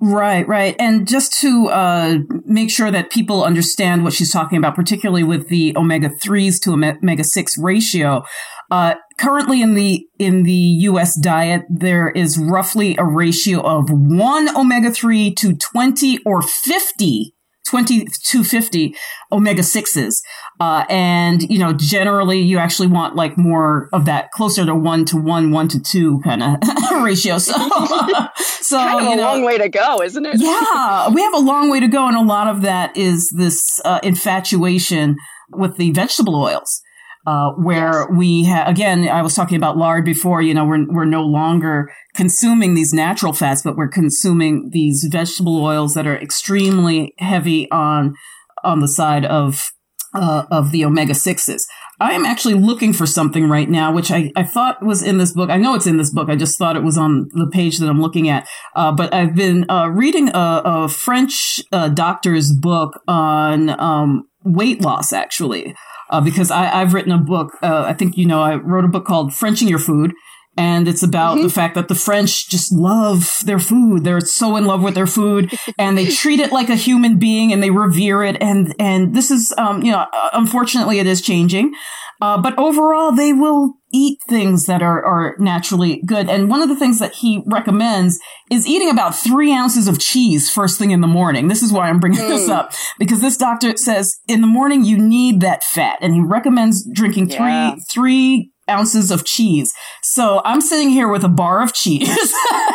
Right, 0.00 0.46
right. 0.46 0.74
And 0.78 1.06
just 1.06 1.40
to 1.40 1.68
uh, 1.68 2.18
make 2.44 2.70
sure 2.70 2.90
that 2.90 3.10
people 3.10 3.44
understand 3.44 4.04
what 4.04 4.12
she's 4.12 4.32
talking 4.32 4.58
about, 4.58 4.74
particularly 4.74 5.22
with 5.22 5.48
the 5.48 5.76
omega 5.76 6.10
3s 6.22 6.60
to 6.62 6.72
omega 6.72 7.24
6 7.24 7.58
ratio, 7.58 8.24
uh, 8.70 8.94
currently 9.18 9.62
in 9.62 9.74
the 9.74 10.06
in 10.18 10.42
the 10.42 10.52
US 10.52 11.18
diet 11.18 11.62
there 11.68 12.10
is 12.10 12.38
roughly 12.38 12.96
a 12.98 13.04
ratio 13.04 13.60
of 13.60 13.88
1 13.88 14.56
omega 14.56 14.90
3 14.90 15.32
to 15.34 15.54
20 15.54 16.18
or 16.26 16.42
50 16.42 17.34
2250 17.66 18.94
omega 19.32 19.62
6s. 19.62 20.16
Uh, 20.60 20.84
and, 20.88 21.42
you 21.50 21.58
know, 21.58 21.72
generally 21.72 22.40
you 22.40 22.58
actually 22.58 22.88
want 22.88 23.16
like 23.16 23.36
more 23.36 23.88
of 23.92 24.04
that 24.04 24.30
closer 24.32 24.64
to 24.64 24.74
one 24.74 25.04
to 25.06 25.16
one, 25.16 25.50
one 25.50 25.68
to 25.68 25.80
two 25.80 26.20
kind 26.20 26.42
of 26.42 26.56
ratio. 27.02 27.38
So, 27.38 27.52
so 28.36 28.78
kind 28.78 29.06
of 29.06 29.12
a 29.12 29.16
know, 29.16 29.22
long 29.22 29.44
way 29.44 29.58
to 29.58 29.68
go, 29.68 30.02
isn't 30.02 30.24
it? 30.24 30.36
yeah, 30.38 31.08
we 31.10 31.22
have 31.22 31.34
a 31.34 31.40
long 31.40 31.70
way 31.70 31.80
to 31.80 31.88
go. 31.88 32.06
And 32.06 32.16
a 32.16 32.22
lot 32.22 32.46
of 32.46 32.62
that 32.62 32.96
is 32.96 33.28
this 33.36 33.80
uh, 33.84 34.00
infatuation 34.02 35.16
with 35.50 35.76
the 35.76 35.90
vegetable 35.92 36.36
oils 36.36 36.80
uh, 37.26 37.50
where 37.52 38.06
yes. 38.08 38.08
we 38.10 38.44
ha- 38.44 38.64
again, 38.66 39.08
I 39.08 39.22
was 39.22 39.34
talking 39.34 39.56
about 39.56 39.76
lard 39.76 40.04
before. 40.04 40.42
You 40.42 40.54
know, 40.54 40.64
we're 40.64 40.86
we're 40.88 41.04
no 41.04 41.22
longer 41.22 41.90
consuming 42.14 42.74
these 42.74 42.92
natural 42.92 43.32
fats, 43.32 43.62
but 43.62 43.76
we're 43.76 43.88
consuming 43.88 44.70
these 44.72 45.06
vegetable 45.10 45.64
oils 45.64 45.94
that 45.94 46.06
are 46.06 46.16
extremely 46.16 47.14
heavy 47.18 47.70
on 47.70 48.14
on 48.62 48.80
the 48.80 48.88
side 48.88 49.24
of 49.24 49.70
uh, 50.14 50.44
of 50.50 50.70
the 50.70 50.84
omega 50.84 51.14
sixes. 51.14 51.66
I 52.00 52.12
am 52.12 52.24
actually 52.24 52.54
looking 52.54 52.92
for 52.92 53.06
something 53.06 53.48
right 53.48 53.68
now, 53.68 53.92
which 53.92 54.10
I, 54.10 54.32
I 54.34 54.42
thought 54.42 54.84
was 54.84 55.02
in 55.02 55.18
this 55.18 55.32
book. 55.32 55.48
I 55.48 55.56
know 55.56 55.74
it's 55.74 55.86
in 55.86 55.96
this 55.96 56.12
book. 56.12 56.28
I 56.28 56.34
just 56.34 56.58
thought 56.58 56.76
it 56.76 56.82
was 56.82 56.98
on 56.98 57.28
the 57.34 57.48
page 57.52 57.78
that 57.78 57.88
I'm 57.88 58.00
looking 58.00 58.28
at. 58.28 58.48
Uh, 58.74 58.90
but 58.90 59.14
I've 59.14 59.34
been 59.36 59.64
uh, 59.70 59.88
reading 59.88 60.28
a, 60.30 60.62
a 60.64 60.88
French 60.88 61.60
uh, 61.70 61.88
doctor's 61.88 62.52
book 62.52 63.00
on 63.06 63.70
um, 63.80 64.24
weight 64.42 64.80
loss, 64.80 65.12
actually, 65.12 65.74
uh, 66.14 66.20
because 66.20 66.52
I, 66.52 66.66
have 66.66 66.94
written 66.94 67.10
a 67.10 67.18
book. 67.18 67.58
Uh, 67.60 67.82
I 67.82 67.92
think 67.92 68.16
you 68.16 68.24
know 68.24 68.40
I 68.40 68.54
wrote 68.54 68.84
a 68.84 68.88
book 68.88 69.04
called 69.04 69.34
"Frenching 69.34 69.66
Your 69.66 69.80
Food." 69.80 70.14
And 70.56 70.86
it's 70.86 71.02
about 71.02 71.36
mm-hmm. 71.36 71.46
the 71.46 71.52
fact 71.52 71.74
that 71.74 71.88
the 71.88 71.94
French 71.94 72.48
just 72.48 72.72
love 72.72 73.30
their 73.44 73.58
food. 73.58 74.04
They're 74.04 74.20
so 74.20 74.56
in 74.56 74.66
love 74.66 74.82
with 74.82 74.94
their 74.94 75.06
food 75.06 75.52
and 75.78 75.98
they 75.98 76.06
treat 76.06 76.40
it 76.40 76.52
like 76.52 76.68
a 76.68 76.76
human 76.76 77.18
being 77.18 77.52
and 77.52 77.62
they 77.62 77.70
revere 77.70 78.22
it. 78.22 78.36
And, 78.40 78.74
and 78.78 79.14
this 79.14 79.30
is, 79.30 79.52
um, 79.58 79.82
you 79.82 79.92
know, 79.92 80.06
uh, 80.12 80.30
unfortunately 80.32 80.98
it 80.98 81.06
is 81.06 81.20
changing. 81.20 81.74
Uh, 82.20 82.40
but 82.40 82.56
overall, 82.58 83.12
they 83.12 83.32
will 83.32 83.74
eat 83.92 84.18
things 84.28 84.66
that 84.66 84.82
are, 84.82 85.04
are 85.04 85.36
naturally 85.38 86.02
good. 86.06 86.28
And 86.30 86.48
one 86.48 86.62
of 86.62 86.68
the 86.68 86.76
things 86.76 86.98
that 86.98 87.12
he 87.14 87.42
recommends 87.46 88.18
is 88.50 88.66
eating 88.66 88.90
about 88.90 89.14
three 89.14 89.52
ounces 89.52 89.88
of 89.88 89.98
cheese 89.98 90.50
first 90.50 90.78
thing 90.78 90.90
in 90.90 91.00
the 91.00 91.06
morning. 91.06 91.48
This 91.48 91.62
is 91.62 91.72
why 91.72 91.88
I'm 91.88 92.00
bringing 92.00 92.20
mm. 92.20 92.28
this 92.28 92.48
up 92.48 92.72
because 92.98 93.20
this 93.20 93.36
doctor 93.36 93.76
says 93.76 94.16
in 94.26 94.40
the 94.40 94.46
morning 94.46 94.84
you 94.84 94.96
need 94.96 95.40
that 95.40 95.62
fat 95.62 95.98
and 96.00 96.14
he 96.14 96.20
recommends 96.20 96.88
drinking 96.92 97.30
yeah. 97.30 97.72
three, 97.72 97.82
three 97.92 98.53
ounces 98.68 99.10
of 99.10 99.24
cheese. 99.24 99.72
So 100.02 100.40
I'm 100.44 100.60
sitting 100.60 100.90
here 100.90 101.08
with 101.08 101.24
a 101.24 101.28
bar 101.28 101.62
of 101.62 101.72
cheese 101.74 102.08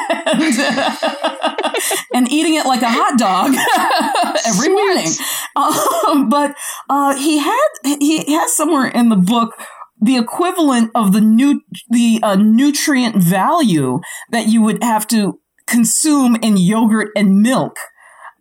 and, 0.09 0.53
and, 2.13 2.31
eating 2.31 2.55
it 2.55 2.65
like 2.65 2.81
a 2.81 2.89
hot 2.89 3.17
dog 3.17 3.53
every 4.47 4.67
Sweet. 4.67 4.73
morning. 4.73 5.11
Um, 5.55 6.29
but 6.29 6.55
uh, 6.89 7.15
he 7.15 7.39
had 7.39 7.67
he 7.99 8.33
has 8.33 8.55
somewhere 8.55 8.87
in 8.87 9.09
the 9.09 9.15
book 9.15 9.55
the 10.01 10.17
equivalent 10.17 10.91
of 10.95 11.11
the 11.13 11.21
new 11.21 11.61
the 11.89 12.19
uh, 12.23 12.35
nutrient 12.35 13.15
value 13.15 13.99
that 14.31 14.47
you 14.47 14.61
would 14.61 14.81
have 14.83 15.07
to 15.07 15.39
consume 15.67 16.35
in 16.37 16.57
yogurt 16.57 17.09
and 17.15 17.41
milk 17.41 17.77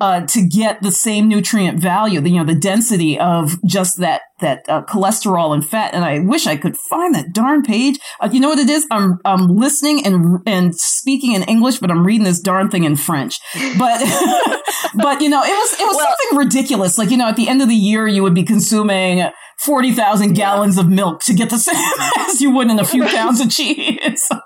uh, 0.00 0.20
to 0.26 0.46
get 0.46 0.82
the 0.82 0.92
same 0.92 1.28
nutrient 1.28 1.80
value, 1.80 2.20
the, 2.20 2.30
you 2.30 2.38
know, 2.38 2.44
the 2.44 2.58
density 2.58 3.18
of 3.18 3.62
just 3.64 3.98
that, 3.98 4.22
that 4.40 4.64
uh, 4.68 4.82
cholesterol 4.82 5.52
and 5.52 5.66
fat. 5.66 5.94
And 5.94 6.04
I 6.04 6.20
wish 6.20 6.46
I 6.46 6.56
could 6.56 6.76
find 6.76 7.14
that 7.14 7.32
darn 7.32 7.62
page. 7.62 7.98
Uh, 8.20 8.28
you 8.32 8.40
know 8.40 8.48
what 8.48 8.58
it 8.58 8.70
is? 8.70 8.86
I'm, 8.90 9.18
I'm 9.24 9.48
listening 9.48 10.06
and, 10.06 10.40
and 10.46 10.74
speaking 10.76 11.32
in 11.32 11.42
English, 11.44 11.78
but 11.78 11.90
I'm 11.90 12.06
reading 12.06 12.24
this 12.24 12.40
darn 12.40 12.70
thing 12.70 12.84
in 12.84 12.96
French. 12.96 13.38
But, 13.78 13.98
but, 14.94 15.20
you 15.20 15.28
know, 15.28 15.42
it 15.42 15.48
was, 15.48 15.80
it 15.80 15.84
was 15.84 15.96
well, 15.96 16.06
something 16.06 16.38
ridiculous. 16.38 16.98
Like, 16.98 17.10
you 17.10 17.16
know, 17.16 17.28
at 17.28 17.36
the 17.36 17.48
end 17.48 17.62
of 17.62 17.68
the 17.68 17.74
year, 17.74 18.06
you 18.06 18.22
would 18.22 18.34
be 18.34 18.44
consuming 18.44 19.28
40,000 19.58 20.34
gallons 20.34 20.76
yeah. 20.76 20.82
of 20.82 20.88
milk 20.88 21.20
to 21.22 21.34
get 21.34 21.50
the 21.50 21.58
same 21.58 21.74
as 22.18 22.40
you 22.40 22.50
would 22.52 22.70
in 22.70 22.78
a 22.78 22.84
few 22.84 23.04
pounds 23.04 23.40
of 23.40 23.50
cheese. 23.50 24.28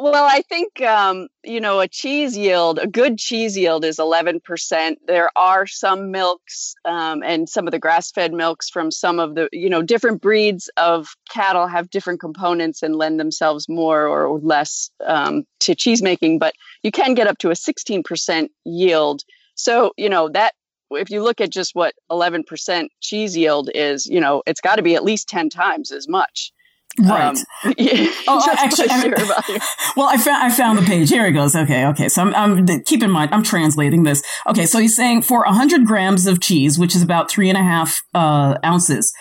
Well, 0.00 0.28
I 0.30 0.42
think 0.42 0.80
um, 0.80 1.26
you 1.42 1.60
know 1.60 1.80
a 1.80 1.88
cheese 1.88 2.36
yield, 2.38 2.78
a 2.78 2.86
good 2.86 3.18
cheese 3.18 3.58
yield 3.58 3.84
is 3.84 3.98
eleven 3.98 4.38
percent. 4.38 5.00
There 5.08 5.28
are 5.34 5.66
some 5.66 6.12
milks 6.12 6.76
um, 6.84 7.24
and 7.24 7.48
some 7.48 7.66
of 7.66 7.72
the 7.72 7.80
grass-fed 7.80 8.32
milks 8.32 8.70
from 8.70 8.92
some 8.92 9.18
of 9.18 9.34
the 9.34 9.48
you 9.52 9.68
know 9.68 9.82
different 9.82 10.22
breeds 10.22 10.70
of 10.76 11.08
cattle 11.28 11.66
have 11.66 11.90
different 11.90 12.20
components 12.20 12.80
and 12.80 12.94
lend 12.94 13.18
themselves 13.18 13.68
more 13.68 14.06
or 14.06 14.38
less 14.38 14.88
um, 15.04 15.42
to 15.60 15.74
cheese 15.74 16.00
making. 16.00 16.38
But 16.38 16.54
you 16.84 16.92
can 16.92 17.14
get 17.14 17.26
up 17.26 17.38
to 17.38 17.50
a 17.50 17.56
sixteen 17.56 18.04
percent 18.04 18.52
yield. 18.64 19.24
So 19.56 19.94
you 19.96 20.08
know 20.08 20.28
that 20.28 20.52
if 20.92 21.10
you 21.10 21.24
look 21.24 21.40
at 21.40 21.50
just 21.50 21.74
what 21.74 21.94
eleven 22.08 22.44
percent 22.44 22.92
cheese 23.00 23.36
yield 23.36 23.68
is, 23.74 24.06
you 24.06 24.20
know 24.20 24.44
it's 24.46 24.60
got 24.60 24.76
to 24.76 24.82
be 24.82 24.94
at 24.94 25.02
least 25.02 25.28
ten 25.28 25.50
times 25.50 25.90
as 25.90 26.06
much. 26.06 26.52
Right. 27.00 27.36
Um, 27.64 27.74
yeah, 27.78 28.10
oh, 28.26 28.44
actually, 28.58 28.88
I, 28.90 29.92
well, 29.96 30.08
I 30.08 30.16
found 30.16 30.42
I 30.42 30.50
found 30.50 30.78
the 30.78 30.82
page. 30.82 31.10
Here 31.10 31.26
it 31.26 31.32
goes. 31.32 31.54
Okay, 31.54 31.86
okay. 31.86 32.08
So 32.08 32.22
I'm, 32.22 32.34
I'm 32.34 32.66
keep 32.84 33.02
in 33.02 33.10
mind 33.10 33.32
I'm 33.32 33.42
translating 33.42 34.02
this. 34.02 34.22
Okay, 34.48 34.66
so 34.66 34.78
he's 34.78 34.96
saying 34.96 35.22
for 35.22 35.44
100 35.44 35.86
grams 35.86 36.26
of 36.26 36.40
cheese, 36.40 36.78
which 36.78 36.96
is 36.96 37.02
about 37.02 37.30
three 37.30 37.48
and 37.48 37.58
a 37.58 37.62
half 37.62 38.00
uh, 38.14 38.56
ounces, 38.64 39.12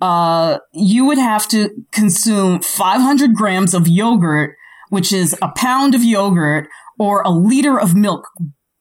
uh, 0.00 0.58
you 0.74 1.06
would 1.06 1.18
have 1.18 1.48
to 1.48 1.70
consume 1.92 2.60
500 2.60 3.34
grams 3.34 3.72
of 3.72 3.88
yogurt, 3.88 4.56
which 4.90 5.12
is 5.12 5.34
a 5.40 5.48
pound 5.56 5.94
of 5.94 6.04
yogurt 6.04 6.68
or 6.98 7.22
a 7.22 7.30
liter 7.30 7.80
of 7.80 7.94
milk 7.94 8.28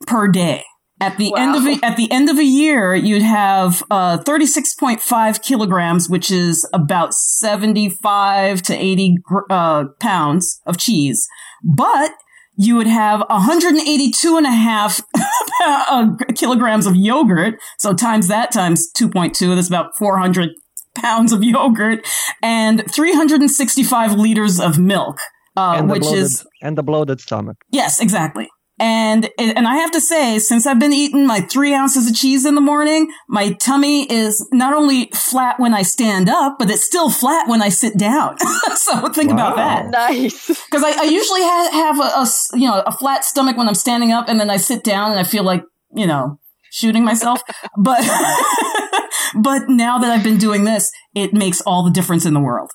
per 0.08 0.28
day. 0.28 0.66
At 1.02 1.18
the 1.18 1.32
wow. 1.32 1.38
end 1.38 1.56
of 1.56 1.66
a, 1.66 1.84
at 1.84 1.98
the 1.98 2.12
end 2.12 2.30
of 2.30 2.38
a 2.38 2.44
year, 2.44 2.94
you'd 2.94 3.24
have 3.24 3.84
uh, 3.90 4.20
36.5 4.20 5.42
kilograms, 5.42 6.08
which 6.08 6.30
is 6.30 6.68
about 6.74 7.16
75 7.16 8.62
to 8.62 8.76
80 8.76 9.16
uh, 9.50 9.86
pounds 10.00 10.62
of 10.68 10.78
cheese. 10.78 11.28
But 11.64 12.12
you 12.56 12.76
would 12.76 12.86
have 12.86 13.24
182 13.28 14.38
and 14.38 14.46
a 14.46 14.52
half 14.52 15.02
uh, 15.64 16.10
kilograms 16.36 16.86
of 16.86 16.96
yogurt. 16.96 17.56
So 17.80 17.94
times 17.94 18.28
that 18.28 18.52
times 18.52 18.88
2.2, 18.96 19.56
that's 19.56 19.68
about 19.68 19.98
400 19.98 20.52
pounds 20.94 21.34
of 21.34 21.44
yogurt 21.44 22.06
and 22.44 22.84
365 22.92 24.14
liters 24.14 24.60
of 24.60 24.78
milk. 24.78 25.18
Uh, 25.58 25.82
which 25.84 26.02
bloated, 26.02 26.20
is 26.22 26.46
and 26.62 26.78
the 26.78 26.84
bloated 26.84 27.20
stomach. 27.20 27.58
Yes, 27.72 28.00
exactly. 28.00 28.48
And, 28.82 29.30
and 29.38 29.68
I 29.68 29.76
have 29.76 29.92
to 29.92 30.02
say, 30.02 30.40
since 30.40 30.66
I've 30.66 30.80
been 30.80 30.92
eating 30.92 31.28
my 31.28 31.42
three 31.42 31.72
ounces 31.72 32.10
of 32.10 32.16
cheese 32.16 32.46
in 32.48 32.56
the 32.56 32.62
morning, 32.62 33.14
my 33.30 33.52
tummy 33.52 34.12
is 34.12 34.44
not 34.52 34.74
only 34.74 35.12
flat 35.14 35.60
when 35.60 35.72
I 35.72 35.84
stand 35.84 36.28
up, 36.28 36.56
but 36.58 36.72
it's 36.72 36.84
still 36.84 37.12
flat 37.12 37.48
when 37.48 37.62
I 37.62 37.70
sit 37.70 37.96
down. 37.96 38.40
so 38.76 39.08
think 39.10 39.30
wow. 39.30 39.36
about 39.36 39.56
that. 39.58 39.92
Nice. 39.92 40.48
Because 40.48 40.84
I, 40.84 41.00
I, 41.00 41.04
usually 41.04 41.44
have, 41.44 41.72
have 41.72 42.00
a, 42.00 42.02
a, 42.02 42.28
you 42.54 42.68
know, 42.68 42.82
a 42.88 42.92
flat 42.92 43.24
stomach 43.24 43.56
when 43.56 43.68
I'm 43.68 43.76
standing 43.76 44.12
up 44.12 44.28
and 44.28 44.40
then 44.40 44.50
I 44.50 44.58
sit 44.58 44.84
down 44.84 45.12
and 45.12 45.20
I 45.20 45.26
feel 45.26 45.44
like, 45.44 45.62
you 45.94 46.08
know, 46.08 46.40
shooting 46.72 47.06
myself. 47.06 47.40
but, 47.78 48.02
but 49.40 49.70
now 49.70 50.00
that 50.00 50.10
I've 50.10 50.24
been 50.24 50.40
doing 50.40 50.64
this, 50.64 50.90
it 51.14 51.36
makes 51.36 51.62
all 51.62 51.84
the 51.84 51.92
difference 51.92 52.26
in 52.26 52.34
the 52.34 52.42
world. 52.42 52.72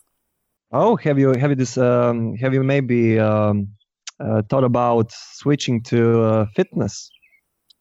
Oh, 0.71 0.95
have 0.95 1.19
you, 1.19 1.33
have 1.33 1.51
you 1.51 1.57
this, 1.57 1.77
um, 1.77 2.37
have 2.37 2.55
you 2.55 2.63
maybe, 2.63 3.19
um, 3.19 3.76
uh, 4.21 4.43
thought 4.49 4.65
about 4.65 5.13
switching 5.13 5.83
to 5.85 6.23
uh, 6.23 6.47
fitness? 6.55 7.11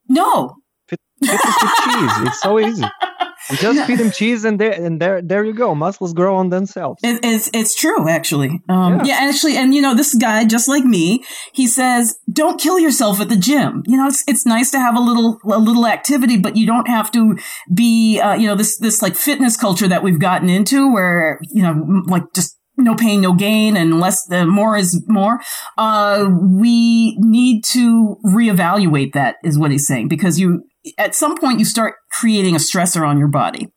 No. 0.08 0.56
Fit, 0.88 1.00
fitness 1.22 1.56
with 1.62 1.72
cheese. 1.84 2.28
It's 2.28 2.42
so 2.42 2.60
easy. 2.60 2.86
You 3.52 3.58
just 3.58 3.86
feed 3.86 4.00
them 4.00 4.10
cheese, 4.10 4.44
and 4.44 4.60
there, 4.60 4.72
and 4.72 5.00
there, 5.00 5.22
there 5.22 5.44
you 5.44 5.54
go. 5.54 5.76
Muscles 5.76 6.14
grow 6.14 6.36
on 6.36 6.50
themselves. 6.50 7.00
It, 7.04 7.20
it's 7.24 7.50
it's 7.54 7.76
true, 7.76 8.10
actually. 8.10 8.60
Um, 8.70 9.00
yeah. 9.00 9.06
yeah. 9.06 9.30
actually, 9.30 9.56
and 9.56 9.74
you 9.74 9.82
know, 9.82 9.94
this 9.94 10.16
guy, 10.16 10.46
just 10.46 10.68
like 10.68 10.84
me, 10.84 11.24
he 11.54 11.68
says, 11.68 12.18
"Don't 12.32 12.60
kill 12.60 12.80
yourself 12.80 13.22
at 13.22 13.30
the 13.30 13.36
gym." 13.36 13.84
You 13.86 13.98
know, 13.98 14.08
it's 14.08 14.24
it's 14.28 14.48
nice 14.48 14.72
to 14.72 14.80
have 14.80 14.98
a 14.98 15.00
little 15.00 15.38
a 15.46 15.60
little 15.60 15.86
activity, 15.86 16.38
but 16.38 16.56
you 16.56 16.66
don't 16.66 16.88
have 16.88 17.12
to 17.12 17.38
be, 17.72 18.20
uh, 18.20 18.34
you 18.34 18.48
know, 18.48 18.56
this 18.56 18.80
this 18.80 19.04
like 19.04 19.16
fitness 19.16 19.58
culture 19.58 19.88
that 19.88 20.02
we've 20.02 20.20
gotten 20.20 20.50
into, 20.50 20.92
where 20.92 21.40
you 21.44 21.62
know, 21.62 22.02
like 22.08 22.24
just 22.34 22.58
no 22.78 22.96
pain, 22.96 23.22
no 23.22 23.34
gain, 23.34 23.78
and 23.78 24.00
less 24.00 24.26
the 24.26 24.46
more 24.46 24.76
is 24.78 25.04
more. 25.08 25.40
Uh, 25.78 26.30
we 26.42 27.18
need 27.20 27.64
to 27.72 28.18
reevaluate 28.26 29.14
that, 29.14 29.38
is 29.44 29.58
what 29.58 29.72
he's 29.72 29.88
saying, 29.88 30.08
because 30.08 30.40
you 30.40 30.64
at 30.98 31.16
some 31.16 31.38
point 31.38 31.60
you 31.60 31.66
start 31.66 31.96
creating 32.12 32.56
a 32.56 32.60
stressor 32.60 33.08
on 33.08 33.18
your 33.18 33.28
body 33.28 33.70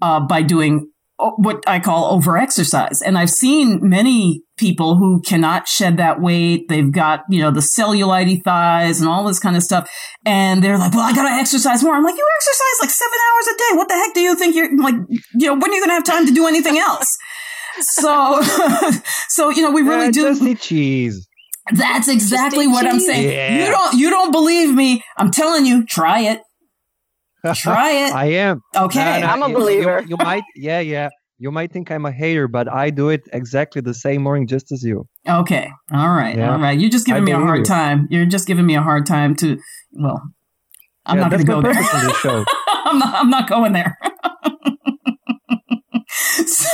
uh, 0.00 0.20
by 0.20 0.42
doing 0.42 0.88
what 1.36 1.62
I 1.68 1.78
call 1.78 2.12
over 2.12 2.36
exercise. 2.36 3.00
And 3.00 3.16
I've 3.16 3.30
seen 3.30 3.78
many 3.80 4.42
people 4.56 4.96
who 4.96 5.22
cannot 5.22 5.68
shed 5.68 5.96
that 5.98 6.20
weight. 6.20 6.68
They've 6.68 6.90
got, 6.90 7.20
you 7.30 7.40
know, 7.40 7.52
the 7.52 7.60
cellulite 7.60 8.42
thighs 8.42 9.00
and 9.00 9.08
all 9.08 9.24
this 9.24 9.38
kind 9.38 9.56
of 9.56 9.62
stuff. 9.62 9.88
And 10.26 10.64
they're 10.64 10.78
like, 10.78 10.92
well, 10.92 11.02
I 11.02 11.14
got 11.14 11.28
to 11.28 11.34
exercise 11.34 11.84
more. 11.84 11.94
I'm 11.94 12.02
like, 12.02 12.16
you 12.16 12.26
exercise 12.40 12.80
like 12.80 12.90
seven 12.90 13.18
hours 13.28 13.46
a 13.46 13.56
day. 13.56 13.76
What 13.76 13.88
the 13.88 13.94
heck 13.94 14.14
do 14.14 14.20
you 14.20 14.34
think 14.34 14.56
you're 14.56 14.76
like, 14.82 14.96
you 15.34 15.46
know, 15.46 15.54
when 15.54 15.70
are 15.70 15.74
you 15.74 15.80
going 15.80 15.90
to 15.90 15.94
have 15.94 16.04
time 16.04 16.26
to 16.26 16.32
do 16.32 16.48
anything 16.48 16.76
else? 16.76 17.06
So, 17.80 18.40
so 19.28 19.50
you 19.50 19.62
know, 19.62 19.70
we 19.70 19.82
really 19.82 20.06
yeah, 20.06 20.10
do. 20.10 20.22
Just 20.22 20.42
eat 20.42 20.60
cheese. 20.60 21.28
That's 21.72 22.08
exactly 22.08 22.66
what 22.66 22.84
cheese. 22.84 22.92
I'm 22.92 23.00
saying. 23.00 23.30
Yeah. 23.30 23.64
You 23.64 23.70
don't, 23.70 23.94
you 23.94 24.10
don't 24.10 24.32
believe 24.32 24.74
me? 24.74 25.02
I'm 25.16 25.30
telling 25.30 25.64
you, 25.64 25.84
try 25.86 26.20
it. 26.20 26.40
Try 27.54 27.90
it. 28.06 28.14
I 28.14 28.26
am. 28.26 28.60
Okay, 28.76 29.20
no, 29.20 29.26
no, 29.26 29.32
I'm 29.32 29.42
a 29.42 29.48
believer. 29.48 30.00
You, 30.02 30.10
you, 30.10 30.16
might, 30.16 30.44
yeah, 30.56 30.80
yeah. 30.80 31.08
You 31.38 31.50
might 31.50 31.72
think 31.72 31.90
I'm 31.90 32.04
a 32.04 32.12
hater, 32.12 32.46
but 32.46 32.72
I 32.72 32.90
do 32.90 33.08
it 33.08 33.22
exactly 33.32 33.82
the 33.82 33.94
same 33.94 34.22
morning, 34.22 34.46
just 34.46 34.70
as 34.70 34.84
you. 34.84 35.08
Okay, 35.28 35.70
all 35.92 36.10
right, 36.10 36.36
yeah. 36.36 36.52
all 36.52 36.60
right. 36.60 36.78
You're 36.78 36.90
just 36.90 37.04
giving 37.04 37.22
I 37.22 37.26
me 37.26 37.32
a 37.32 37.36
hard 37.36 37.60
you. 37.60 37.64
time. 37.64 38.06
You're 38.10 38.26
just 38.26 38.46
giving 38.46 38.64
me 38.64 38.76
a 38.76 38.82
hard 38.82 39.06
time 39.06 39.34
to. 39.36 39.58
Well, 39.92 40.22
I'm 41.04 41.16
yeah, 41.16 41.22
not 41.22 41.30
going 41.32 41.44
to 41.44 41.52
go 41.52 41.62
there. 41.62 41.72
I'm 42.84 42.98
not. 42.98 43.14
I'm 43.14 43.30
not 43.30 43.48
going 43.48 43.72
there. 43.72 43.98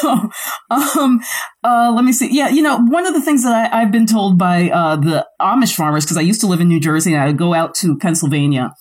So, 0.01 0.31
um, 0.71 1.21
uh, 1.65 1.93
let 1.95 2.05
me 2.05 2.13
see. 2.13 2.29
Yeah, 2.31 2.49
you 2.49 2.63
know, 2.63 2.79
one 2.79 3.07
of 3.07 3.15
the 3.15 3.21
things 3.21 3.43
that 3.45 3.73
I, 3.73 3.81
have 3.81 3.93
been 3.93 4.07
told 4.07 4.39
by 4.39 4.71
uh, 4.71 4.97
the 4.97 5.27
Amish 5.41 5.75
farmers, 5.75 6.05
because 6.05 6.17
I 6.17 6.23
used 6.23 6.41
to 6.41 6.47
live 6.47 6.61
in 6.61 6.69
New 6.69 6.81
Jersey 6.81 7.15
and 7.15 7.23
I 7.23 7.27
would 7.27 7.39
go 7.39 7.55
out 7.55 7.75
to 7.77 7.97
Pennsylvania, 7.97 8.73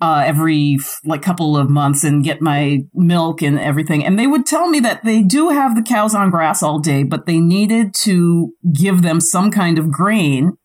uh, 0.00 0.22
every 0.26 0.78
like 1.04 1.22
couple 1.22 1.56
of 1.56 1.70
months 1.70 2.04
and 2.04 2.24
get 2.24 2.42
my 2.42 2.80
milk 2.94 3.42
and 3.42 3.58
everything. 3.58 4.04
And 4.04 4.18
they 4.18 4.26
would 4.26 4.46
tell 4.46 4.68
me 4.68 4.80
that 4.80 5.04
they 5.04 5.22
do 5.22 5.50
have 5.50 5.74
the 5.74 5.82
cows 5.82 6.14
on 6.14 6.30
grass 6.30 6.62
all 6.62 6.78
day, 6.78 7.02
but 7.04 7.26
they 7.26 7.38
needed 7.38 7.94
to 8.02 8.52
give 8.72 9.02
them 9.02 9.20
some 9.20 9.50
kind 9.50 9.78
of 9.78 9.90
grain 9.90 10.56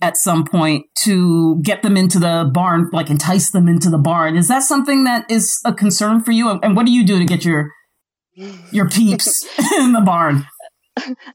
at 0.00 0.16
some 0.16 0.44
point 0.44 0.84
to 1.04 1.60
get 1.62 1.82
them 1.82 1.96
into 1.96 2.18
the 2.18 2.50
barn, 2.52 2.90
like 2.92 3.08
entice 3.08 3.52
them 3.52 3.68
into 3.68 3.88
the 3.88 3.98
barn. 3.98 4.36
Is 4.36 4.48
that 4.48 4.64
something 4.64 5.04
that 5.04 5.30
is 5.30 5.60
a 5.64 5.72
concern 5.72 6.22
for 6.24 6.32
you? 6.32 6.50
And 6.50 6.74
what 6.74 6.86
do 6.86 6.92
you 6.92 7.06
do 7.06 7.20
to 7.20 7.24
get 7.24 7.44
your 7.44 7.70
your 8.34 8.88
peeps 8.88 9.46
in 9.78 9.92
the 9.92 10.00
barn? 10.00 10.46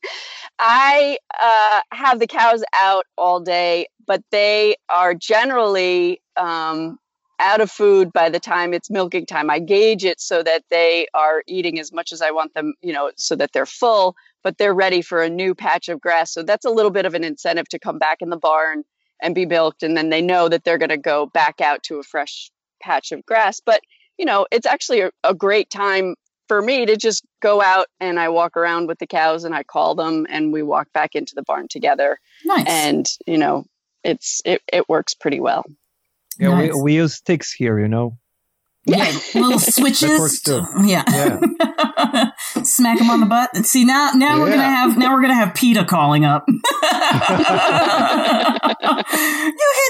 I 0.60 1.18
uh, 1.42 1.82
have 1.92 2.20
the 2.20 2.28
cows 2.28 2.64
out 2.74 3.06
all 3.18 3.40
day, 3.40 3.88
but 4.06 4.22
they 4.32 4.76
are 4.90 5.14
generally 5.14 6.22
um, 6.38 6.98
out 7.40 7.60
of 7.60 7.72
food 7.72 8.14
by 8.14 8.30
the 8.30 8.40
time 8.40 8.74
it's 8.74 8.90
milking 8.90 9.26
time. 9.26 9.50
I 9.50 9.60
gauge 9.60 10.06
it 10.06 10.22
so 10.22 10.44
that 10.44 10.64
they 10.70 11.08
are 11.14 11.44
eating 11.48 11.80
as 11.80 11.92
much 11.92 12.12
as 12.12 12.22
I 12.22 12.32
want 12.32 12.54
them, 12.54 12.74
you 12.82 12.94
know, 12.94 13.12
so 13.18 13.36
that 13.36 13.52
they're 13.54 13.66
full, 13.66 14.16
but 14.44 14.58
they're 14.58 14.74
ready 14.74 15.02
for 15.02 15.22
a 15.22 15.30
new 15.30 15.56
patch 15.56 15.90
of 15.90 16.00
grass. 16.00 16.32
So 16.32 16.44
that's 16.44 16.66
a 16.66 16.70
little 16.70 16.92
bit 16.92 17.06
of 17.06 17.16
an 17.16 17.24
incentive 17.24 17.68
to 17.70 17.80
come 17.80 17.98
back 17.98 18.18
in 18.22 18.30
the 18.30 18.38
barn 18.38 18.84
and 19.22 19.36
be 19.36 19.46
milked. 19.46 19.84
And 19.84 19.96
then 19.96 20.10
they 20.10 20.22
know 20.22 20.50
that 20.50 20.64
they're 20.64 20.78
going 20.78 20.90
to 20.90 20.98
go 20.98 21.26
back 21.28 21.62
out 21.62 21.84
to 21.84 22.00
a 22.00 22.04
fresh 22.04 22.52
patch 22.82 23.12
of 23.12 23.26
grass. 23.26 23.62
But, 23.64 23.82
you 24.18 24.26
know, 24.26 24.48
it's 24.52 24.66
actually 24.66 25.02
a, 25.02 25.12
a 25.24 25.34
great 25.34 25.70
time 25.70 26.16
for 26.48 26.62
me 26.62 26.86
to 26.86 26.98
just 26.98 27.24
go 27.42 27.62
out 27.62 27.88
and 28.00 28.20
I 28.20 28.30
walk 28.30 28.58
around 28.58 28.88
with 28.88 29.00
the 29.00 29.08
cows 29.08 29.46
and 29.46 29.56
I 29.56 29.64
call 29.64 29.96
them 29.96 30.28
and 30.30 30.52
we 30.52 30.64
walk 30.64 30.92
back 30.94 31.16
into 31.16 31.34
the 31.34 31.44
barn 31.44 31.68
together. 31.70 32.20
Nice. 32.44 32.68
And, 32.68 33.08
you 33.26 33.38
know, 33.38 33.66
it's 34.04 34.42
it, 34.44 34.62
it 34.72 34.90
works 34.90 35.14
pretty 35.14 35.40
well. 35.40 35.64
Yeah, 36.40 36.50
nice. 36.50 36.74
we, 36.74 36.82
we 36.82 36.96
use 36.96 37.14
sticks 37.16 37.54
here, 37.54 37.80
you 37.80 37.88
know. 37.88 38.18
Yeah, 38.86 39.12
little 39.36 39.60
switches. 39.60 40.42
Yeah. 40.84 41.04
yeah. 41.08 42.32
Smack 42.64 42.98
them 42.98 43.12
on 43.12 43.20
the 43.20 43.28
butt. 43.28 43.56
See 43.66 43.86
now, 43.86 44.12
now 44.16 44.36
yeah. 44.36 44.40
we're 44.40 44.50
gonna 44.50 44.64
have 44.64 44.98
now 44.98 45.14
we're 45.14 45.22
gonna 45.22 45.36
have 45.36 45.54
PETA 45.54 45.86
calling 45.86 46.26
up. 46.26 46.44
you 46.50 46.54
hit 46.54 46.64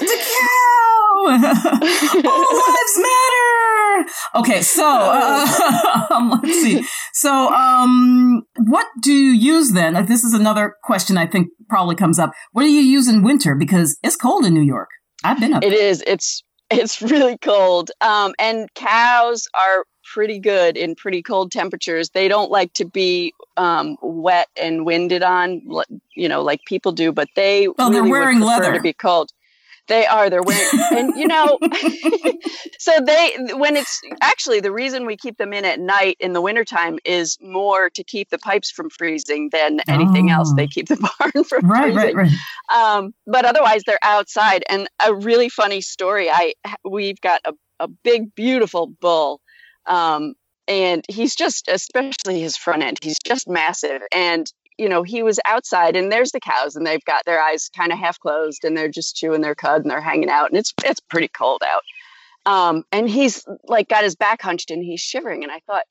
the 0.02 0.18
cow. 0.18 0.92
All 1.24 2.48
lives 2.58 2.98
matter. 2.98 4.10
Okay, 4.36 4.62
so 4.62 4.86
uh, 4.86 6.08
um, 6.12 6.30
let's 6.44 6.62
see. 6.62 6.84
So, 7.14 7.54
um, 7.54 8.44
what 8.58 8.88
do 9.02 9.14
you 9.14 9.32
use 9.32 9.72
then? 9.72 9.96
Uh, 9.96 10.02
this 10.02 10.24
is 10.24 10.34
another 10.34 10.76
question 10.84 11.18
I 11.18 11.28
think 11.28 11.50
probably 11.70 11.96
comes 11.96 12.20
up. 12.20 12.32
What 12.52 12.64
do 12.64 12.70
you 12.70 12.82
use 12.82 13.08
in 13.08 13.24
winter? 13.24 13.56
Because 13.56 13.98
it's 14.04 14.16
cold 14.16 14.46
in 14.46 14.54
New 14.54 14.62
York. 14.64 14.90
I've 15.24 15.40
been 15.40 15.54
up. 15.54 15.64
It 15.64 15.74
is. 15.74 16.04
It's 16.08 16.44
it's 16.72 17.02
really 17.02 17.38
cold. 17.38 17.92
Um, 18.02 18.34
and 18.40 18.74
cows 18.74 19.48
are 19.54 19.86
pretty 20.14 20.40
good 20.40 20.78
in 20.78 20.96
pretty 20.96 21.22
cold 21.22 21.52
temperatures. 21.52 22.10
They 22.10 22.28
don't 22.28 22.52
like 22.52 22.74
to 22.74 22.86
be 22.86 23.34
um, 23.58 23.98
wet 24.02 24.48
and 24.60 24.86
winded 24.86 25.24
on, 25.24 25.62
you 26.16 26.28
know, 26.28 26.42
like 26.42 26.62
people 26.66 26.92
do. 26.92 27.12
But 27.12 27.30
they 27.36 27.68
oh, 27.68 27.74
really 27.78 27.94
they're 27.94 28.04
wearing 28.10 28.40
leather 28.40 28.74
to 28.74 28.82
be 28.82 28.94
cold. 28.94 29.32
They 29.92 30.06
are. 30.06 30.30
They're 30.30 30.42
wearing, 30.42 30.70
and 30.92 31.18
you 31.18 31.28
know, 31.28 31.60
so 32.80 32.98
they 33.06 33.36
when 33.56 33.76
it's 33.76 34.00
actually 34.22 34.62
the 34.62 34.72
reason 34.72 35.06
we 35.06 35.18
keep 35.18 35.38
them 35.38 35.52
in 35.52 35.66
at 35.66 35.82
night 35.82 36.16
in 36.22 36.32
the 36.32 36.40
wintertime 36.40 36.98
is 37.04 37.38
more 37.42 37.90
to 37.90 38.04
keep 38.06 38.30
the 38.30 38.38
pipes 38.38 38.72
from 38.72 38.90
freezing 38.90 39.50
than 39.52 39.82
anything 39.90 40.32
oh. 40.32 40.36
else. 40.36 40.54
They 40.56 40.64
oh. 40.64 40.68
keep 40.72 40.88
the 40.88 40.96
barn 41.20 41.44
from 41.44 41.70
right, 41.70 41.94
freezing. 41.94 42.16
Right, 42.16 42.32
right, 42.72 42.96
um, 42.96 43.14
but 43.28 43.44
otherwise, 43.44 43.82
they're 43.86 44.00
outside. 44.02 44.64
And 44.70 44.88
a 45.06 45.14
really 45.14 45.50
funny 45.50 45.82
story. 45.82 46.30
I 46.32 46.54
we've 46.90 47.20
got 47.20 47.42
a 47.44 47.52
a 47.82 47.90
big, 47.90 48.34
beautiful 48.34 48.88
bull. 48.88 49.42
Um, 49.88 50.36
and 50.70 51.04
he's 51.10 51.36
just 51.36 51.68
especially 51.68 52.40
his 52.40 52.56
front 52.56 52.84
end 52.84 53.00
he's 53.02 53.18
just 53.26 53.50
massive 53.50 54.00
and 54.12 54.54
you 54.82 54.90
know, 54.90 55.04
he 55.04 55.22
was 55.22 55.40
outside 55.46 55.96
and 55.96 56.12
there's 56.12 56.32
the 56.32 56.40
cows 56.40 56.76
and 56.76 56.88
they've 56.88 57.06
got 57.06 57.24
their 57.24 57.40
eyes 57.40 57.70
kind 57.70 57.92
of 57.92 58.00
half 58.00 58.20
closed 58.20 58.66
and 58.66 58.76
they're 58.76 58.90
just 58.90 59.16
chewing 59.16 59.42
their 59.42 59.54
cud 59.54 59.84
and 59.84 59.92
they're 59.92 60.02
hanging 60.02 60.28
out 60.30 60.50
and 60.50 60.58
it's 60.58 60.74
it's 60.84 61.00
pretty 61.00 61.28
cold 61.28 61.62
out. 61.64 61.84
Um, 62.52 62.84
and 62.92 63.08
he's 63.08 63.46
like 63.66 63.90
got 63.90 64.04
his 64.04 64.16
back 64.16 64.42
hunched 64.42 64.72
and 64.72 64.84
he's 64.84 65.00
shivering 65.00 65.44
and 65.44 65.52
I 65.52 65.60
thought, 65.68 65.84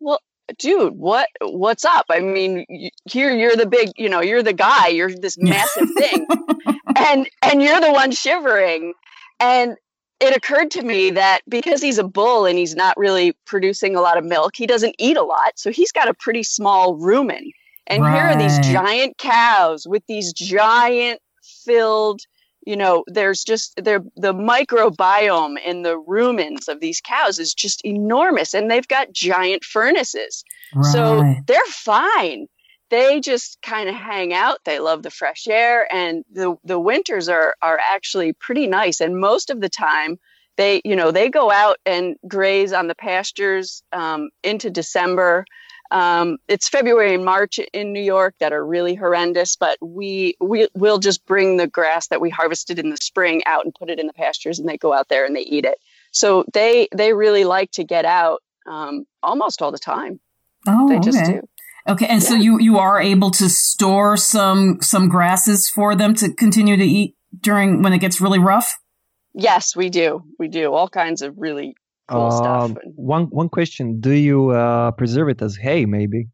well, 0.00 0.20
dude, 0.58 0.94
what 0.94 1.28
what's 1.42 1.84
up? 1.84 2.06
I 2.08 2.20
mean, 2.20 2.64
here 3.04 3.30
you're 3.36 3.54
the 3.54 3.66
big, 3.66 3.90
you 3.96 4.08
know, 4.08 4.22
you're 4.22 4.42
the 4.42 4.54
guy, 4.54 4.88
you're 4.88 5.14
this 5.14 5.36
massive 5.36 5.90
thing. 5.98 6.26
and 6.96 7.28
and 7.42 7.62
you're 7.62 7.82
the 7.82 7.92
one 7.92 8.12
shivering. 8.12 8.94
And 9.40 9.76
it 10.20 10.34
occurred 10.34 10.70
to 10.70 10.82
me 10.82 11.10
that 11.10 11.42
because 11.50 11.82
he's 11.82 11.98
a 11.98 12.08
bull 12.08 12.46
and 12.46 12.56
he's 12.56 12.74
not 12.74 12.96
really 12.96 13.34
producing 13.44 13.94
a 13.94 14.00
lot 14.00 14.16
of 14.16 14.24
milk, 14.24 14.56
he 14.56 14.66
doesn't 14.66 14.94
eat 14.98 15.18
a 15.18 15.22
lot. 15.22 15.52
So 15.56 15.70
he's 15.70 15.92
got 15.92 16.08
a 16.08 16.14
pretty 16.14 16.44
small 16.44 16.96
rumen. 16.96 17.50
And 17.88 18.02
right. 18.02 18.14
here 18.14 18.24
are 18.24 18.38
these 18.38 18.58
giant 18.58 19.16
cows 19.18 19.86
with 19.88 20.02
these 20.06 20.32
giant 20.32 21.20
filled, 21.64 22.20
you 22.66 22.76
know, 22.76 23.02
there's 23.06 23.42
just 23.42 23.74
the 23.76 24.04
microbiome 24.22 25.56
in 25.64 25.82
the 25.82 25.98
rumens 25.98 26.68
of 26.68 26.80
these 26.80 27.00
cows 27.00 27.38
is 27.38 27.54
just 27.54 27.84
enormous 27.84 28.54
and 28.54 28.70
they've 28.70 28.86
got 28.86 29.12
giant 29.12 29.64
furnaces. 29.64 30.44
Right. 30.74 30.92
So 30.92 31.34
they're 31.46 31.58
fine. 31.68 32.46
They 32.90 33.20
just 33.20 33.58
kind 33.62 33.88
of 33.88 33.94
hang 33.94 34.32
out. 34.32 34.58
They 34.64 34.78
love 34.78 35.02
the 35.02 35.10
fresh 35.10 35.46
air 35.48 35.86
and 35.92 36.24
the 36.30 36.56
the 36.64 36.78
winters 36.78 37.28
are 37.28 37.54
are 37.62 37.78
actually 37.92 38.34
pretty 38.34 38.66
nice 38.66 39.00
and 39.00 39.18
most 39.18 39.50
of 39.50 39.60
the 39.60 39.68
time 39.68 40.18
they 40.56 40.82
you 40.84 40.96
know 40.96 41.10
they 41.10 41.30
go 41.30 41.50
out 41.50 41.78
and 41.86 42.16
graze 42.26 42.72
on 42.72 42.86
the 42.86 42.94
pastures 42.94 43.82
um, 43.92 44.28
into 44.42 44.68
December 44.70 45.44
um, 45.90 46.38
it's 46.48 46.68
February 46.68 47.14
and 47.14 47.24
March 47.24 47.58
in 47.72 47.92
New 47.92 48.02
York 48.02 48.34
that 48.40 48.52
are 48.52 48.64
really 48.64 48.94
horrendous, 48.94 49.56
but 49.56 49.78
we 49.80 50.36
we 50.40 50.68
will 50.74 50.98
just 50.98 51.24
bring 51.26 51.56
the 51.56 51.66
grass 51.66 52.08
that 52.08 52.20
we 52.20 52.30
harvested 52.30 52.78
in 52.78 52.90
the 52.90 52.96
spring 52.96 53.42
out 53.46 53.64
and 53.64 53.74
put 53.74 53.90
it 53.90 53.98
in 53.98 54.06
the 54.06 54.12
pastures, 54.12 54.58
and 54.58 54.68
they 54.68 54.76
go 54.76 54.92
out 54.92 55.08
there 55.08 55.24
and 55.24 55.34
they 55.34 55.40
eat 55.40 55.64
it. 55.64 55.78
So 56.10 56.44
they 56.52 56.88
they 56.94 57.12
really 57.12 57.44
like 57.44 57.70
to 57.72 57.84
get 57.84 58.04
out 58.04 58.42
um, 58.66 59.06
almost 59.22 59.62
all 59.62 59.72
the 59.72 59.78
time. 59.78 60.20
Oh, 60.66 60.88
they 60.88 60.98
just 60.98 61.18
okay. 61.18 61.40
do. 61.40 61.48
Okay, 61.88 62.06
and 62.06 62.22
yeah. 62.22 62.28
so 62.28 62.34
you 62.34 62.60
you 62.60 62.78
are 62.78 63.00
able 63.00 63.30
to 63.32 63.48
store 63.48 64.16
some 64.16 64.78
some 64.82 65.08
grasses 65.08 65.70
for 65.74 65.94
them 65.94 66.14
to 66.16 66.32
continue 66.34 66.76
to 66.76 66.84
eat 66.84 67.14
during 67.40 67.82
when 67.82 67.94
it 67.94 67.98
gets 67.98 68.20
really 68.20 68.38
rough. 68.38 68.70
Yes, 69.32 69.74
we 69.74 69.88
do. 69.88 70.24
We 70.38 70.48
do 70.48 70.74
all 70.74 70.88
kinds 70.88 71.22
of 71.22 71.38
really 71.38 71.76
cool 72.08 72.30
stuff. 72.30 72.70
Um, 72.70 72.76
one 72.94 73.24
one 73.24 73.48
question: 73.48 74.00
Do 74.00 74.12
you 74.12 74.50
uh, 74.50 74.90
preserve 74.92 75.28
it 75.28 75.42
as 75.42 75.56
hay? 75.56 75.84
Maybe. 75.84 76.28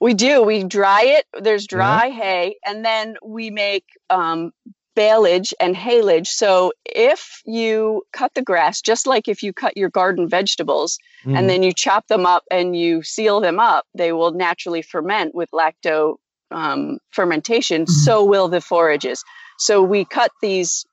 We 0.00 0.14
do. 0.14 0.42
We 0.42 0.64
dry 0.64 1.02
it. 1.02 1.26
There's 1.42 1.66
dry 1.66 2.06
yeah. 2.06 2.14
hay, 2.14 2.56
and 2.64 2.84
then 2.84 3.16
we 3.22 3.50
make 3.50 3.84
um, 4.10 4.52
baleage 4.98 5.54
and 5.60 5.76
haylage. 5.76 6.26
So 6.26 6.72
if 6.84 7.40
you 7.44 8.02
cut 8.12 8.34
the 8.34 8.42
grass, 8.42 8.80
just 8.80 9.06
like 9.06 9.28
if 9.28 9.42
you 9.42 9.52
cut 9.52 9.76
your 9.76 9.90
garden 9.90 10.28
vegetables, 10.28 10.98
mm. 11.24 11.36
and 11.36 11.48
then 11.48 11.62
you 11.62 11.72
chop 11.72 12.08
them 12.08 12.26
up 12.26 12.44
and 12.50 12.76
you 12.76 13.02
seal 13.02 13.40
them 13.40 13.60
up, 13.60 13.86
they 13.94 14.12
will 14.12 14.32
naturally 14.32 14.82
ferment 14.82 15.34
with 15.34 15.50
lacto 15.52 16.16
um, 16.50 16.98
fermentation. 17.10 17.84
Mm. 17.84 17.88
So 17.88 18.24
will 18.24 18.48
the 18.48 18.60
forages. 18.60 19.22
So 19.58 19.82
we 19.82 20.04
cut 20.04 20.30
these, 20.42 20.84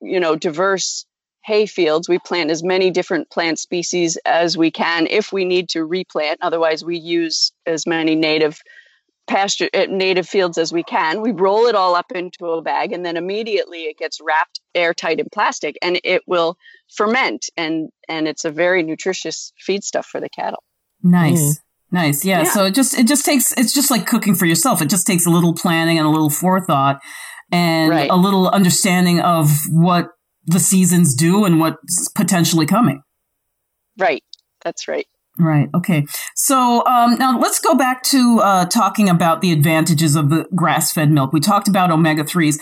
you 0.00 0.20
know, 0.20 0.36
diverse 0.36 1.06
hay 1.44 1.66
fields. 1.66 2.08
We 2.08 2.18
plant 2.18 2.50
as 2.50 2.64
many 2.64 2.90
different 2.90 3.30
plant 3.30 3.58
species 3.58 4.16
as 4.24 4.56
we 4.56 4.70
can 4.70 5.06
if 5.08 5.32
we 5.32 5.44
need 5.44 5.68
to 5.70 5.84
replant. 5.84 6.38
Otherwise, 6.40 6.84
we 6.84 6.98
use 6.98 7.52
as 7.66 7.86
many 7.86 8.14
native 8.14 8.60
pasture 9.26 9.68
uh, 9.74 9.86
native 9.88 10.26
fields 10.26 10.58
as 10.58 10.72
we 10.72 10.82
can. 10.82 11.20
We 11.20 11.32
roll 11.32 11.66
it 11.66 11.74
all 11.74 11.94
up 11.94 12.12
into 12.12 12.46
a 12.46 12.62
bag, 12.62 12.92
and 12.92 13.04
then 13.04 13.16
immediately 13.16 13.82
it 13.82 13.98
gets 13.98 14.20
wrapped 14.22 14.60
airtight 14.74 15.20
in 15.20 15.26
plastic, 15.32 15.76
and 15.82 16.00
it 16.02 16.22
will 16.26 16.56
ferment. 16.94 17.46
and 17.56 17.90
And 18.08 18.26
it's 18.26 18.46
a 18.46 18.50
very 18.50 18.82
nutritious 18.82 19.52
feedstuff 19.68 20.06
for 20.06 20.20
the 20.20 20.30
cattle. 20.30 20.62
Nice. 21.02 21.40
Mm. 21.40 21.54
Nice. 21.92 22.24
Yeah. 22.24 22.42
yeah. 22.42 22.50
So 22.50 22.64
it 22.64 22.74
just 22.74 22.98
it 22.98 23.06
just 23.06 23.24
takes 23.24 23.52
it's 23.52 23.74
just 23.74 23.90
like 23.90 24.06
cooking 24.06 24.34
for 24.34 24.46
yourself. 24.46 24.80
It 24.80 24.88
just 24.88 25.06
takes 25.06 25.26
a 25.26 25.30
little 25.30 25.54
planning 25.54 25.98
and 25.98 26.06
a 26.06 26.10
little 26.10 26.30
forethought 26.30 27.00
and 27.52 27.90
right. 27.90 28.10
a 28.10 28.16
little 28.16 28.48
understanding 28.48 29.20
of 29.20 29.50
what 29.70 30.08
the 30.46 30.60
seasons 30.60 31.14
do 31.14 31.44
and 31.44 31.60
what's 31.60 32.08
potentially 32.14 32.66
coming. 32.66 33.02
Right. 33.98 34.22
That's 34.62 34.88
right. 34.88 35.06
Right. 35.36 35.68
Okay. 35.74 36.06
So 36.36 36.86
um, 36.86 37.16
now 37.16 37.36
let's 37.40 37.58
go 37.58 37.74
back 37.74 38.04
to 38.04 38.40
uh, 38.40 38.66
talking 38.66 39.08
about 39.08 39.40
the 39.40 39.50
advantages 39.50 40.14
of 40.14 40.30
the 40.30 40.46
grass-fed 40.54 41.10
milk. 41.10 41.32
We 41.32 41.40
talked 41.40 41.66
about 41.66 41.90
omega 41.90 42.22
threes, 42.22 42.60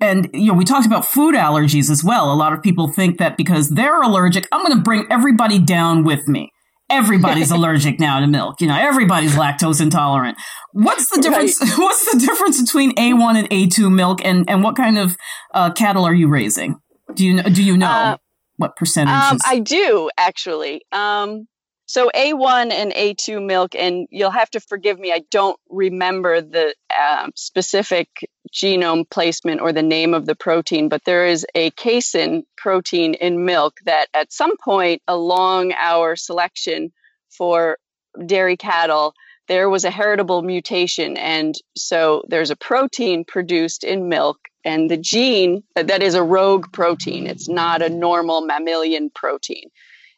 and 0.00 0.30
you 0.32 0.46
know 0.46 0.54
we 0.54 0.64
talked 0.64 0.86
about 0.86 1.04
food 1.04 1.34
allergies 1.34 1.90
as 1.90 2.04
well. 2.04 2.32
A 2.32 2.36
lot 2.36 2.52
of 2.52 2.62
people 2.62 2.86
think 2.86 3.18
that 3.18 3.36
because 3.36 3.70
they're 3.70 4.00
allergic, 4.02 4.46
I'm 4.52 4.64
going 4.64 4.76
to 4.76 4.82
bring 4.82 5.04
everybody 5.10 5.58
down 5.58 6.04
with 6.04 6.28
me. 6.28 6.50
everybody's 6.88 7.50
allergic 7.56 7.98
now 7.98 8.20
to 8.20 8.28
milk. 8.28 8.60
You 8.60 8.68
know, 8.68 8.78
everybody's 8.78 9.34
lactose 9.34 9.80
intolerant. 9.80 10.38
What's 10.72 11.10
the 11.10 11.20
difference? 11.20 11.60
Right. 11.60 11.72
What's 11.78 12.12
the 12.12 12.20
difference 12.20 12.62
between 12.62 12.94
A1 12.94 13.36
and 13.36 13.50
A2 13.50 13.92
milk, 13.92 14.24
and 14.24 14.48
and 14.48 14.62
what 14.62 14.76
kind 14.76 14.96
of 14.96 15.16
uh, 15.54 15.72
cattle 15.72 16.04
are 16.04 16.14
you 16.14 16.28
raising? 16.28 16.76
Do 17.14 17.26
you 17.26 17.42
do 17.42 17.62
you 17.62 17.76
know 17.76 17.86
uh, 17.86 18.16
what 18.56 18.76
percentage? 18.76 19.14
Um, 19.14 19.38
I 19.46 19.58
do 19.58 20.10
actually. 20.18 20.82
Um, 20.92 21.46
so 21.86 22.10
A1 22.14 22.72
and 22.72 22.90
A2 22.92 23.44
milk, 23.44 23.74
and 23.74 24.06
you'll 24.10 24.30
have 24.30 24.48
to 24.52 24.60
forgive 24.60 24.98
me, 24.98 25.12
I 25.12 25.24
don't 25.30 25.58
remember 25.68 26.40
the 26.40 26.74
uh, 26.98 27.28
specific 27.34 28.08
genome 28.50 29.08
placement 29.10 29.60
or 29.60 29.72
the 29.72 29.82
name 29.82 30.14
of 30.14 30.24
the 30.24 30.34
protein, 30.34 30.88
but 30.88 31.04
there 31.04 31.26
is 31.26 31.46
a 31.54 31.70
casein 31.72 32.44
protein 32.56 33.12
in 33.12 33.44
milk 33.44 33.74
that 33.84 34.06
at 34.14 34.32
some 34.32 34.56
point 34.56 35.02
along 35.06 35.72
our 35.72 36.16
selection 36.16 36.92
for 37.28 37.76
dairy 38.26 38.56
cattle, 38.56 39.14
there 39.48 39.68
was 39.68 39.84
a 39.84 39.90
heritable 39.90 40.40
mutation. 40.40 41.16
And 41.16 41.54
so 41.76 42.22
there's 42.28 42.50
a 42.50 42.56
protein 42.56 43.24
produced 43.24 43.84
in 43.84 44.08
milk, 44.08 44.38
and 44.64 44.90
the 44.90 44.96
gene 44.96 45.62
that 45.74 46.02
is 46.02 46.14
a 46.14 46.22
rogue 46.22 46.72
protein, 46.72 47.26
it's 47.26 47.48
not 47.48 47.82
a 47.82 47.88
normal 47.88 48.42
mammalian 48.42 49.10
protein. 49.10 49.70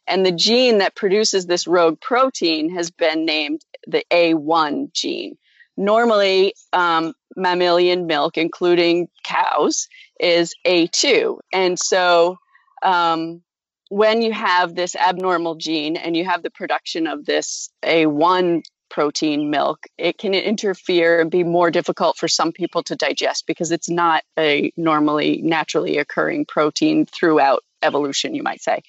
And 0.07 0.25
the 0.25 0.31
gene 0.31 0.79
that 0.79 0.95
produces 0.95 1.45
this 1.45 1.65
rogue 1.67 1.99
protein 1.99 2.69
has 2.75 2.91
been 2.91 3.25
named 3.25 3.61
the 3.87 4.03
A1 4.11 4.93
gene. 4.93 5.37
Normally, 5.77 6.53
um, 6.73 7.13
mammalian 7.35 8.05
milk, 8.05 8.37
including 8.37 9.09
cows, 9.23 9.87
is 10.19 10.53
A2. 10.65 11.39
And 11.51 11.77
so, 11.77 12.37
um, 12.83 13.41
when 13.89 14.21
you 14.21 14.31
have 14.31 14.75
this 14.75 14.95
abnormal 14.95 15.55
gene 15.55 15.95
and 15.95 16.15
you 16.15 16.25
have 16.25 16.43
the 16.43 16.49
production 16.49 17.07
of 17.07 17.25
this 17.25 17.69
A1 17.83 18.63
protein 18.95 19.49
milk, 19.49 19.79
it 19.97 20.17
can 20.17 20.33
interfere 20.33 21.21
and 21.21 21.29
be 21.29 21.43
more 21.43 21.69
difficult 21.69 22.17
for 22.17 22.27
some 22.27 22.51
people 22.51 22.81
to 22.83 22.95
digest 22.95 23.45
because 23.45 23.71
it's 23.71 23.89
not 23.89 24.23
a 24.39 24.71
normally 24.77 25.41
naturally 25.43 25.97
occurring 25.97 26.45
protein 26.45 27.05
throughout 27.05 27.63
evolution, 27.83 28.33
you 28.33 28.41
might 28.41 28.61
say 28.61 28.81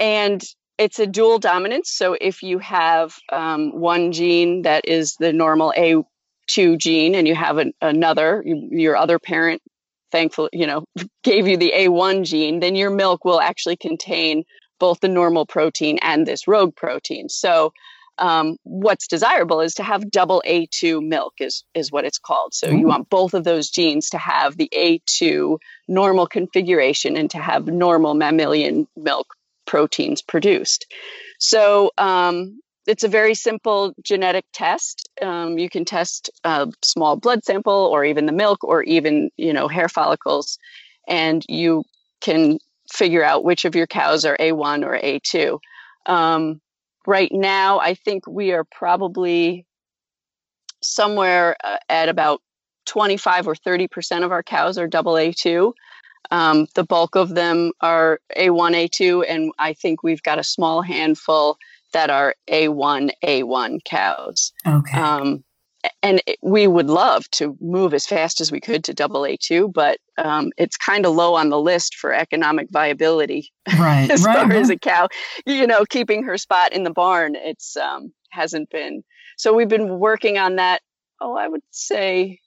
and 0.00 0.42
it's 0.78 0.98
a 0.98 1.06
dual 1.06 1.38
dominance. 1.38 1.90
So 1.90 2.16
if 2.18 2.42
you 2.42 2.58
have 2.58 3.14
um, 3.30 3.78
one 3.78 4.12
gene 4.12 4.62
that 4.62 4.88
is 4.88 5.14
the 5.16 5.32
normal 5.32 5.74
A2 5.76 6.78
gene, 6.78 7.14
and 7.14 7.28
you 7.28 7.34
have 7.34 7.58
an, 7.58 7.74
another, 7.82 8.42
you, 8.44 8.68
your 8.72 8.96
other 8.96 9.18
parent, 9.18 9.60
thankfully, 10.10 10.48
you 10.54 10.66
know, 10.66 10.84
gave 11.22 11.46
you 11.46 11.58
the 11.58 11.74
A1 11.76 12.24
gene, 12.24 12.60
then 12.60 12.74
your 12.74 12.90
milk 12.90 13.24
will 13.24 13.40
actually 13.40 13.76
contain 13.76 14.44
both 14.80 14.98
the 15.00 15.08
normal 15.08 15.44
protein 15.44 15.98
and 16.00 16.26
this 16.26 16.48
rogue 16.48 16.74
protein. 16.74 17.28
So 17.28 17.74
um, 18.20 18.56
what's 18.62 19.06
desirable 19.06 19.60
is 19.60 19.74
to 19.74 19.82
have 19.82 20.10
double 20.10 20.42
A2 20.46 21.04
milk 21.06 21.34
is 21.40 21.64
is 21.74 21.90
what 21.90 22.04
it's 22.04 22.18
called. 22.18 22.54
So 22.54 22.68
you 22.68 22.86
want 22.86 23.08
both 23.08 23.34
of 23.34 23.44
those 23.44 23.70
genes 23.70 24.10
to 24.10 24.18
have 24.18 24.56
the 24.56 24.70
A2 24.76 25.58
normal 25.88 26.26
configuration 26.26 27.16
and 27.16 27.30
to 27.30 27.38
have 27.38 27.66
normal 27.66 28.14
mammalian 28.14 28.86
milk 28.96 29.34
proteins 29.66 30.20
produced. 30.20 30.86
So 31.38 31.90
um, 31.96 32.60
it's 32.86 33.04
a 33.04 33.08
very 33.08 33.34
simple 33.34 33.94
genetic 34.02 34.44
test. 34.52 35.08
Um, 35.22 35.58
you 35.58 35.70
can 35.70 35.84
test 35.84 36.30
a 36.44 36.70
small 36.82 37.16
blood 37.16 37.44
sample, 37.44 37.72
or 37.72 38.04
even 38.04 38.26
the 38.26 38.32
milk, 38.32 38.62
or 38.62 38.82
even 38.82 39.30
you 39.36 39.52
know 39.52 39.66
hair 39.66 39.88
follicles, 39.88 40.58
and 41.08 41.44
you 41.48 41.84
can 42.20 42.58
figure 42.92 43.24
out 43.24 43.44
which 43.44 43.64
of 43.64 43.74
your 43.74 43.86
cows 43.86 44.24
are 44.24 44.36
A1 44.36 44.84
or 44.84 44.98
A2. 44.98 45.58
Um, 46.06 46.60
right 47.06 47.30
now, 47.32 47.80
I 47.80 47.94
think 47.94 48.26
we 48.26 48.52
are 48.52 48.64
probably 48.64 49.66
somewhere 50.82 51.56
uh, 51.62 51.78
at 51.88 52.08
about 52.08 52.40
25 52.86 53.48
or 53.48 53.54
30 53.54 53.88
percent 53.88 54.24
of 54.24 54.32
our 54.32 54.42
cows 54.42 54.78
are 54.78 54.86
double 54.86 55.14
A2. 55.14 55.72
Um, 56.30 56.66
the 56.74 56.84
bulk 56.84 57.16
of 57.16 57.34
them 57.34 57.72
are 57.80 58.20
A1, 58.36 58.88
A2, 58.88 59.24
and 59.28 59.52
I 59.58 59.72
think 59.72 60.02
we've 60.02 60.22
got 60.22 60.38
a 60.38 60.44
small 60.44 60.82
handful 60.82 61.58
that 61.92 62.10
are 62.10 62.34
A1, 62.48 63.10
A1 63.24 63.84
cows. 63.84 64.52
Okay. 64.66 64.98
Um, 64.98 65.42
and 66.02 66.22
it, 66.26 66.38
we 66.42 66.66
would 66.66 66.88
love 66.88 67.28
to 67.32 67.56
move 67.60 67.94
as 67.94 68.06
fast 68.06 68.40
as 68.40 68.52
we 68.52 68.60
could 68.60 68.84
to 68.84 68.94
double 68.94 69.22
A2, 69.22 69.72
but 69.72 69.98
um, 70.18 70.50
it's 70.56 70.76
kind 70.76 71.06
of 71.06 71.14
low 71.14 71.34
on 71.34 71.48
the 71.48 71.60
list 71.60 71.96
for 71.96 72.12
economic 72.12 72.68
viability. 72.70 73.52
Right. 73.78 74.10
as 74.10 74.24
right, 74.24 74.36
far 74.36 74.52
as 74.52 74.70
a 74.70 74.76
cow, 74.76 75.08
you 75.46 75.66
know, 75.66 75.84
keeping 75.84 76.24
her 76.24 76.36
spot 76.38 76.72
in 76.72 76.84
the 76.84 76.90
barn, 76.90 77.34
it's 77.36 77.76
um, 77.76 78.12
hasn't 78.30 78.70
been. 78.70 79.02
So 79.36 79.54
we've 79.54 79.68
been 79.68 79.98
working 79.98 80.38
on 80.38 80.56
that. 80.56 80.82
Oh, 81.20 81.36
I 81.36 81.48
would 81.48 81.62
say 81.70 82.40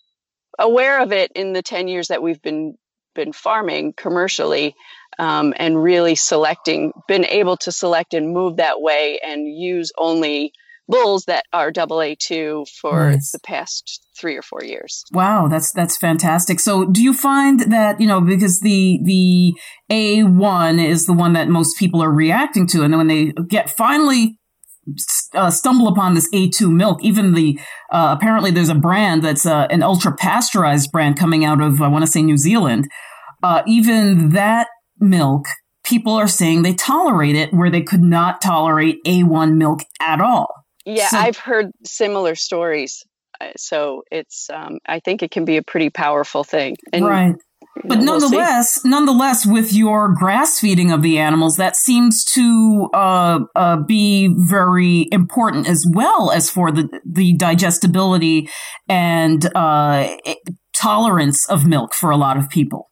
aware 0.59 1.01
of 1.01 1.11
it 1.11 1.31
in 1.35 1.53
the 1.53 1.61
10 1.61 1.87
years 1.87 2.07
that 2.07 2.21
we've 2.21 2.41
been 2.41 2.75
been 3.15 3.33
farming 3.33 3.93
commercially 3.95 4.75
um, 5.19 5.53
and 5.57 5.81
really 5.81 6.15
selecting, 6.15 6.91
been 7.07 7.25
able 7.25 7.57
to 7.57 7.71
select 7.71 8.15
and 8.15 8.33
move 8.33 8.57
that 8.57 8.81
way 8.81 9.19
and 9.23 9.47
use 9.47 9.91
only 9.97 10.51
bulls 10.87 11.25
that 11.25 11.45
are 11.53 11.71
double 11.71 11.97
A2 11.97 12.67
for 12.81 13.11
nice. 13.11 13.31
the 13.31 13.39
past 13.39 14.05
three 14.17 14.35
or 14.35 14.41
four 14.41 14.63
years. 14.63 15.03
Wow, 15.11 15.47
that's 15.47 15.71
that's 15.71 15.97
fantastic. 15.97 16.59
So 16.59 16.85
do 16.85 17.01
you 17.01 17.13
find 17.13 17.71
that, 17.71 17.99
you 17.99 18.07
know, 18.07 18.21
because 18.21 18.59
the 18.59 18.99
the 19.03 19.53
A1 19.91 20.83
is 20.83 21.05
the 21.05 21.13
one 21.13 21.33
that 21.33 21.47
most 21.47 21.77
people 21.77 22.01
are 22.01 22.11
reacting 22.11 22.67
to 22.67 22.83
and 22.83 22.93
then 22.93 22.97
when 22.97 23.07
they 23.07 23.33
get 23.47 23.69
finally 23.69 24.37
uh, 25.33 25.49
stumble 25.49 25.87
upon 25.87 26.13
this 26.13 26.29
A2 26.33 26.71
milk. 26.71 27.03
Even 27.03 27.33
the 27.33 27.59
uh, 27.91 28.15
apparently 28.17 28.51
there's 28.51 28.69
a 28.69 28.75
brand 28.75 29.23
that's 29.23 29.45
uh, 29.45 29.67
an 29.69 29.81
ultra 29.83 30.13
pasteurized 30.13 30.91
brand 30.91 31.17
coming 31.17 31.45
out 31.45 31.61
of 31.61 31.81
I 31.81 31.87
want 31.87 32.03
to 32.03 32.11
say 32.11 32.21
New 32.21 32.37
Zealand. 32.37 32.89
Uh, 33.41 33.61
even 33.67 34.31
that 34.31 34.67
milk, 34.99 35.45
people 35.83 36.13
are 36.13 36.27
saying 36.27 36.61
they 36.61 36.73
tolerate 36.73 37.35
it 37.35 37.53
where 37.53 37.69
they 37.69 37.81
could 37.81 38.01
not 38.01 38.41
tolerate 38.41 39.03
A1 39.05 39.55
milk 39.55 39.81
at 39.99 40.21
all. 40.21 40.62
Yeah, 40.85 41.09
I've 41.13 41.37
heard 41.37 41.71
similar 41.83 42.35
stories. 42.35 43.03
Uh, 43.41 43.51
so 43.57 44.03
it's 44.11 44.49
um, 44.49 44.79
I 44.85 44.99
think 44.99 45.23
it 45.23 45.31
can 45.31 45.45
be 45.45 45.57
a 45.57 45.63
pretty 45.63 45.89
powerful 45.89 46.43
thing. 46.43 46.77
And 46.91 47.05
right 47.05 47.35
but 47.83 47.99
know, 47.99 48.17
nonetheless, 48.17 48.81
we'll 48.83 48.91
nonetheless, 48.91 49.45
with 49.45 49.73
your 49.73 50.13
grass 50.13 50.59
feeding 50.59 50.91
of 50.91 51.01
the 51.01 51.17
animals, 51.17 51.57
that 51.57 51.75
seems 51.75 52.23
to 52.33 52.89
uh, 52.93 53.39
uh, 53.55 53.77
be 53.77 54.33
very 54.37 55.07
important 55.11 55.67
as 55.67 55.85
well 55.91 56.31
as 56.31 56.49
for 56.49 56.71
the 56.71 56.87
the 57.05 57.35
digestibility 57.35 58.49
and 58.87 59.49
uh, 59.55 60.07
tolerance 60.75 61.49
of 61.49 61.65
milk 61.65 61.93
for 61.93 62.11
a 62.11 62.17
lot 62.17 62.37
of 62.37 62.49
people. 62.49 62.91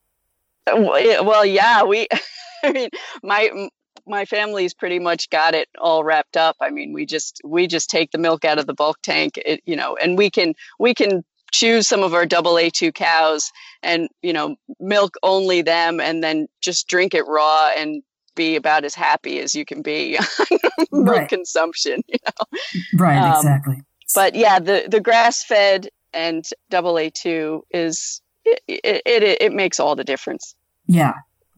Well, 0.67 1.45
yeah, 1.45 1.83
we. 1.83 2.07
I 2.63 2.71
mean, 2.71 2.89
my 3.23 3.69
my 4.05 4.25
family's 4.25 4.73
pretty 4.73 4.99
much 4.99 5.29
got 5.29 5.53
it 5.53 5.69
all 5.79 6.03
wrapped 6.03 6.37
up. 6.37 6.55
I 6.61 6.69
mean, 6.69 6.93
we 6.93 7.05
just 7.05 7.41
we 7.43 7.67
just 7.67 7.89
take 7.89 8.11
the 8.11 8.17
milk 8.17 8.45
out 8.45 8.59
of 8.59 8.67
the 8.67 8.73
bulk 8.73 8.97
tank, 9.01 9.37
it, 9.37 9.61
you 9.65 9.75
know, 9.75 9.95
and 9.95 10.17
we 10.17 10.29
can 10.29 10.53
we 10.79 10.93
can 10.93 11.23
choose 11.51 11.87
some 11.87 12.01
of 12.01 12.13
our 12.13 12.25
double 12.25 12.53
A2 12.53 12.93
cows 12.93 13.51
and, 13.83 14.09
you 14.21 14.33
know, 14.33 14.55
milk 14.79 15.15
only 15.21 15.61
them 15.61 15.99
and 15.99 16.23
then 16.23 16.47
just 16.61 16.87
drink 16.87 17.13
it 17.13 17.27
raw 17.27 17.69
and 17.77 18.01
be 18.35 18.55
about 18.55 18.85
as 18.85 18.95
happy 18.95 19.39
as 19.39 19.53
you 19.53 19.65
can 19.65 19.81
be 19.81 20.17
milk 20.91 21.17
right. 21.17 21.29
consumption, 21.29 22.01
you 22.07 22.17
know. 22.25 22.57
Right, 22.97 23.17
um, 23.17 23.35
exactly. 23.35 23.81
But 24.15 24.35
yeah, 24.35 24.59
the, 24.59 24.85
the 24.89 25.01
grass 25.01 25.43
fed 25.43 25.89
and 26.13 26.45
double 26.69 26.93
A2 26.93 27.61
is, 27.71 28.21
it, 28.45 28.61
it, 28.67 29.01
it, 29.05 29.41
it 29.41 29.53
makes 29.53 29.79
all 29.79 29.95
the 29.95 30.03
difference. 30.03 30.55
Yeah. 30.87 31.13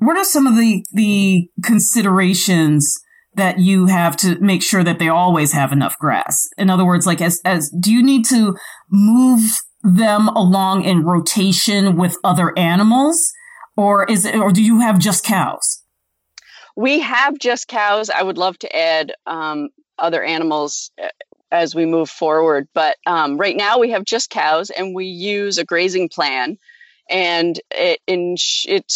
What 0.05 0.17
are 0.17 0.23
some 0.23 0.47
of 0.47 0.55
the, 0.55 0.85
the 0.91 1.49
considerations 1.63 2.99
that 3.35 3.59
you 3.59 3.87
have 3.87 4.15
to 4.17 4.39
make 4.39 4.61
sure 4.61 4.83
that 4.83 4.99
they 4.99 5.09
always 5.09 5.53
have 5.53 5.71
enough 5.71 5.97
grass. 5.97 6.47
In 6.57 6.69
other 6.69 6.85
words, 6.85 7.07
like 7.07 7.21
as, 7.21 7.41
as, 7.43 7.69
do 7.79 7.91
you 7.91 8.03
need 8.03 8.25
to 8.25 8.55
move 8.89 9.41
them 9.81 10.27
along 10.29 10.83
in 10.83 11.03
rotation 11.03 11.97
with 11.97 12.15
other 12.23 12.57
animals? 12.57 13.31
Or 13.75 14.05
is 14.09 14.25
it 14.25 14.35
or 14.35 14.51
do 14.51 14.63
you 14.63 14.79
have 14.81 14.99
just 14.99 15.25
cows? 15.25 15.81
We 16.75 16.99
have 16.99 17.37
just 17.39 17.67
cows. 17.67 18.09
I 18.09 18.21
would 18.21 18.37
love 18.37 18.57
to 18.59 18.75
add 18.75 19.13
um, 19.25 19.69
other 19.97 20.23
animals 20.23 20.91
uh, 21.01 21.07
as 21.51 21.73
we 21.73 21.85
move 21.85 22.09
forward. 22.09 22.67
But 22.73 22.97
um, 23.07 23.37
right 23.37 23.55
now 23.55 23.79
we 23.79 23.91
have 23.91 24.05
just 24.05 24.29
cows 24.29 24.69
and 24.69 24.93
we 24.93 25.05
use 25.05 25.57
a 25.57 25.65
grazing 25.65 26.09
plan 26.09 26.57
and 27.09 27.59
it 27.71 27.99
in, 28.07 28.35
it 28.65 28.93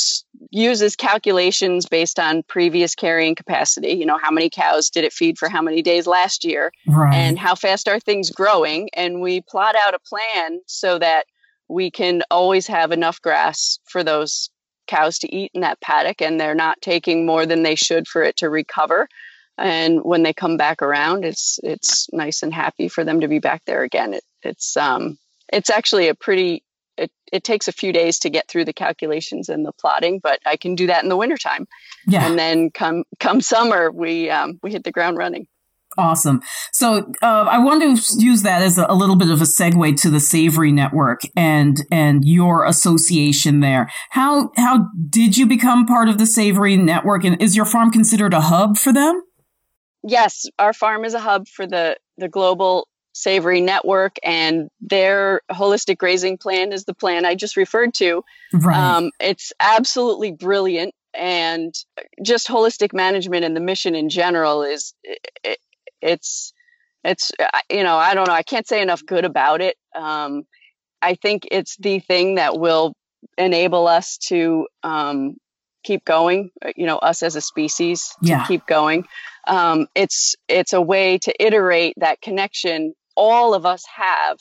uses 0.49 0.95
calculations 0.95 1.85
based 1.85 2.19
on 2.19 2.43
previous 2.43 2.95
carrying 2.95 3.35
capacity. 3.35 3.89
You 3.89 4.05
know, 4.05 4.17
how 4.17 4.31
many 4.31 4.49
cows 4.49 4.89
did 4.89 5.03
it 5.03 5.13
feed 5.13 5.37
for 5.37 5.49
how 5.49 5.61
many 5.61 5.81
days 5.81 6.07
last 6.07 6.45
year, 6.45 6.71
right. 6.87 7.13
and 7.13 7.37
how 7.37 7.55
fast 7.55 7.87
are 7.87 7.99
things 7.99 8.31
growing? 8.31 8.89
And 8.93 9.21
we 9.21 9.41
plot 9.41 9.75
out 9.85 9.93
a 9.93 9.99
plan 9.99 10.61
so 10.67 10.99
that 10.99 11.25
we 11.67 11.91
can 11.91 12.23
always 12.31 12.67
have 12.67 12.91
enough 12.91 13.21
grass 13.21 13.79
for 13.85 14.03
those 14.03 14.49
cows 14.87 15.19
to 15.19 15.35
eat 15.35 15.51
in 15.53 15.61
that 15.61 15.81
paddock, 15.81 16.21
and 16.21 16.39
they're 16.39 16.55
not 16.55 16.81
taking 16.81 17.25
more 17.25 17.45
than 17.45 17.63
they 17.63 17.75
should 17.75 18.07
for 18.07 18.23
it 18.23 18.37
to 18.37 18.49
recover. 18.49 19.09
and 19.57 20.03
when 20.03 20.23
they 20.23 20.33
come 20.33 20.55
back 20.55 20.81
around, 20.81 21.25
it's 21.25 21.59
it's 21.63 22.07
nice 22.13 22.43
and 22.43 22.53
happy 22.53 22.87
for 22.87 23.03
them 23.03 23.21
to 23.21 23.27
be 23.27 23.39
back 23.39 23.63
there 23.65 23.83
again. 23.83 24.13
It, 24.13 24.23
it's 24.43 24.77
um, 24.77 25.17
it's 25.51 25.69
actually 25.69 26.07
a 26.07 26.15
pretty 26.15 26.63
it, 26.97 27.11
it 27.31 27.43
takes 27.43 27.67
a 27.67 27.71
few 27.71 27.91
days 27.91 28.19
to 28.19 28.29
get 28.29 28.47
through 28.47 28.65
the 28.65 28.73
calculations 28.73 29.49
and 29.49 29.65
the 29.65 29.71
plotting, 29.73 30.19
but 30.21 30.39
I 30.45 30.57
can 30.57 30.75
do 30.75 30.87
that 30.87 31.03
in 31.03 31.09
the 31.09 31.17
wintertime. 31.17 31.67
Yeah. 32.07 32.25
And 32.25 32.37
then 32.37 32.71
come 32.71 33.03
come 33.19 33.41
summer, 33.41 33.91
we 33.91 34.29
um, 34.29 34.59
we 34.63 34.71
hit 34.71 34.83
the 34.83 34.91
ground 34.91 35.17
running. 35.17 35.47
Awesome. 35.97 36.41
So 36.73 37.11
uh, 37.23 37.45
I 37.49 37.57
want 37.57 37.81
to 37.81 38.23
use 38.23 38.43
that 38.43 38.61
as 38.61 38.77
a, 38.77 38.85
a, 38.87 38.93
little 38.93 39.15
bit 39.15 39.31
of 39.31 39.41
a 39.41 39.45
segue 39.45 39.99
to 40.01 40.11
the 40.11 40.19
Savory 40.19 40.71
Network 40.71 41.21
and 41.35 41.77
and 41.91 42.23
your 42.23 42.65
association 42.65 43.61
there. 43.61 43.89
How 44.11 44.51
how 44.57 44.89
did 45.09 45.37
you 45.37 45.47
become 45.47 45.87
part 45.87 46.07
of 46.07 46.19
the 46.19 46.27
Savory 46.27 46.77
Network, 46.77 47.23
and 47.23 47.41
is 47.41 47.55
your 47.55 47.65
farm 47.65 47.89
considered 47.89 48.33
a 48.33 48.41
hub 48.41 48.77
for 48.77 48.93
them? 48.93 49.23
Yes, 50.03 50.45
our 50.59 50.73
farm 50.73 51.03
is 51.03 51.15
a 51.15 51.19
hub 51.19 51.47
for 51.47 51.65
the 51.65 51.97
the 52.17 52.27
global 52.27 52.87
Savory 53.17 53.61
Network, 53.61 54.17
and 54.23 54.69
their 54.79 55.41
holistic 55.51 55.97
grazing 55.97 56.37
plan 56.37 56.71
is 56.71 56.85
the 56.85 56.93
plan 56.93 57.25
I 57.25 57.33
just 57.33 57.57
referred 57.57 57.95
to. 57.95 58.23
Right. 58.53 58.77
Um, 58.77 59.11
it's 59.19 59.53
absolutely 59.59 60.31
brilliant, 60.31 60.93
and 61.15 61.73
just 62.23 62.47
holistic 62.47 62.93
management 62.93 63.43
and 63.43 63.55
the 63.55 63.59
mission 63.59 63.95
in 63.95 64.09
general 64.09 64.61
is 64.61 64.93
it, 65.03 65.57
it's 65.99 66.53
it's 67.03 67.31
you 67.71 67.83
know 67.83 67.95
I 67.95 68.13
don't 68.13 68.27
know 68.27 68.33
I 68.33 68.43
can't 68.43 68.67
say 68.67 68.83
enough 68.83 69.03
good 69.03 69.25
about 69.25 69.61
it. 69.61 69.77
Um, 69.95 70.43
I 71.01 71.15
think 71.15 71.47
it's 71.49 71.75
the 71.77 71.99
thing 71.99 72.35
that 72.35 72.59
will 72.59 72.93
enable 73.35 73.87
us 73.87 74.17
to 74.27 74.67
um, 74.83 75.37
keep 75.83 76.05
going. 76.05 76.51
You 76.75 76.85
know, 76.85 76.97
us 76.97 77.23
as 77.23 77.35
a 77.35 77.41
species 77.41 78.13
to 78.23 78.29
yeah. 78.29 78.45
keep 78.45 78.67
going. 78.67 79.07
Um, 79.47 79.87
it's 79.95 80.35
it's 80.47 80.73
a 80.73 80.81
way 80.81 81.17
to 81.19 81.33
iterate 81.43 81.95
that 81.97 82.21
connection 82.21 82.93
all 83.17 83.53
of 83.53 83.65
us 83.65 83.83
have 83.93 84.37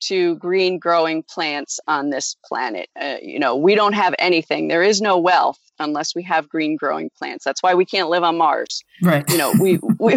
to 0.00 0.36
green 0.36 0.78
growing 0.78 1.22
plants 1.22 1.80
on 1.88 2.10
this 2.10 2.36
planet. 2.44 2.88
Uh, 3.00 3.16
you 3.22 3.38
know, 3.38 3.56
we 3.56 3.74
don't 3.74 3.94
have 3.94 4.14
anything. 4.18 4.68
There 4.68 4.82
is 4.82 5.00
no 5.00 5.18
wealth 5.18 5.58
unless 5.78 6.14
we 6.14 6.22
have 6.24 6.48
green 6.48 6.76
growing 6.76 7.10
plants. 7.16 7.44
That's 7.44 7.62
why 7.62 7.74
we 7.74 7.84
can't 7.84 8.08
live 8.08 8.22
on 8.22 8.36
Mars. 8.36 8.82
Right. 9.02 9.28
You 9.30 9.38
know, 9.38 9.54
we 9.60 9.78
we 9.98 10.14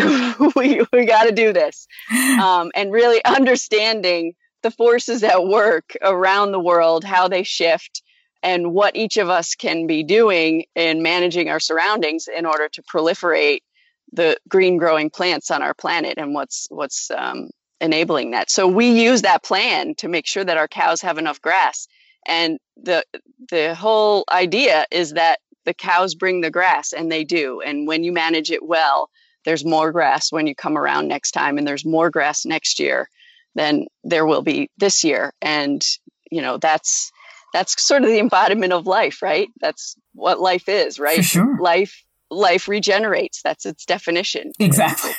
we, 0.55 0.85
we 0.91 1.05
got 1.05 1.23
to 1.23 1.31
do 1.31 1.53
this, 1.53 1.87
um, 2.41 2.71
and 2.75 2.91
really 2.91 3.23
understanding 3.25 4.33
the 4.63 4.71
forces 4.71 5.23
at 5.23 5.47
work 5.47 5.95
around 6.01 6.51
the 6.51 6.59
world, 6.59 7.03
how 7.03 7.27
they 7.27 7.43
shift, 7.43 8.03
and 8.43 8.73
what 8.73 8.95
each 8.95 9.17
of 9.17 9.29
us 9.29 9.55
can 9.55 9.87
be 9.87 10.03
doing 10.03 10.65
in 10.75 11.01
managing 11.01 11.49
our 11.49 11.59
surroundings 11.59 12.27
in 12.27 12.45
order 12.45 12.69
to 12.69 12.83
proliferate 12.83 13.61
the 14.13 14.37
green 14.47 14.77
growing 14.77 15.09
plants 15.09 15.49
on 15.49 15.63
our 15.63 15.73
planet 15.73 16.15
and 16.17 16.33
what's 16.33 16.67
what's 16.69 17.09
um, 17.11 17.49
enabling 17.81 18.31
that. 18.31 18.49
So 18.49 18.67
we 18.67 19.03
use 19.03 19.23
that 19.23 19.43
plan 19.43 19.95
to 19.95 20.07
make 20.07 20.27
sure 20.27 20.43
that 20.43 20.57
our 20.57 20.67
cows 20.67 21.01
have 21.01 21.17
enough 21.17 21.41
grass. 21.41 21.87
And 22.25 22.59
the 22.81 23.03
the 23.49 23.75
whole 23.75 24.23
idea 24.31 24.85
is 24.91 25.13
that 25.13 25.39
the 25.65 25.73
cows 25.73 26.15
bring 26.15 26.41
the 26.41 26.51
grass 26.51 26.93
and 26.93 27.11
they 27.11 27.23
do. 27.23 27.61
And 27.61 27.87
when 27.87 28.03
you 28.03 28.11
manage 28.11 28.51
it 28.51 28.63
well, 28.65 29.09
there's 29.43 29.65
more 29.65 29.91
grass 29.91 30.31
when 30.31 30.47
you 30.47 30.55
come 30.55 30.77
around 30.77 31.07
next 31.07 31.31
time 31.31 31.57
and 31.57 31.67
there's 31.67 31.85
more 31.85 32.09
grass 32.09 32.45
next 32.45 32.79
year 32.79 33.09
than 33.55 33.85
there 34.03 34.25
will 34.25 34.43
be 34.43 34.69
this 34.77 35.03
year. 35.03 35.33
And 35.41 35.83
you 36.29 36.41
know, 36.41 36.57
that's 36.57 37.11
that's 37.53 37.85
sort 37.85 38.03
of 38.03 38.09
the 38.09 38.19
embodiment 38.19 38.71
of 38.71 38.85
life, 38.85 39.21
right? 39.21 39.49
That's 39.59 39.95
what 40.13 40.39
life 40.39 40.69
is, 40.69 40.99
right? 40.99 41.23
Sure. 41.23 41.57
Life 41.59 42.03
life 42.29 42.67
regenerates. 42.67 43.41
That's 43.43 43.65
its 43.65 43.85
definition. 43.85 44.51
Exactly. 44.59 45.11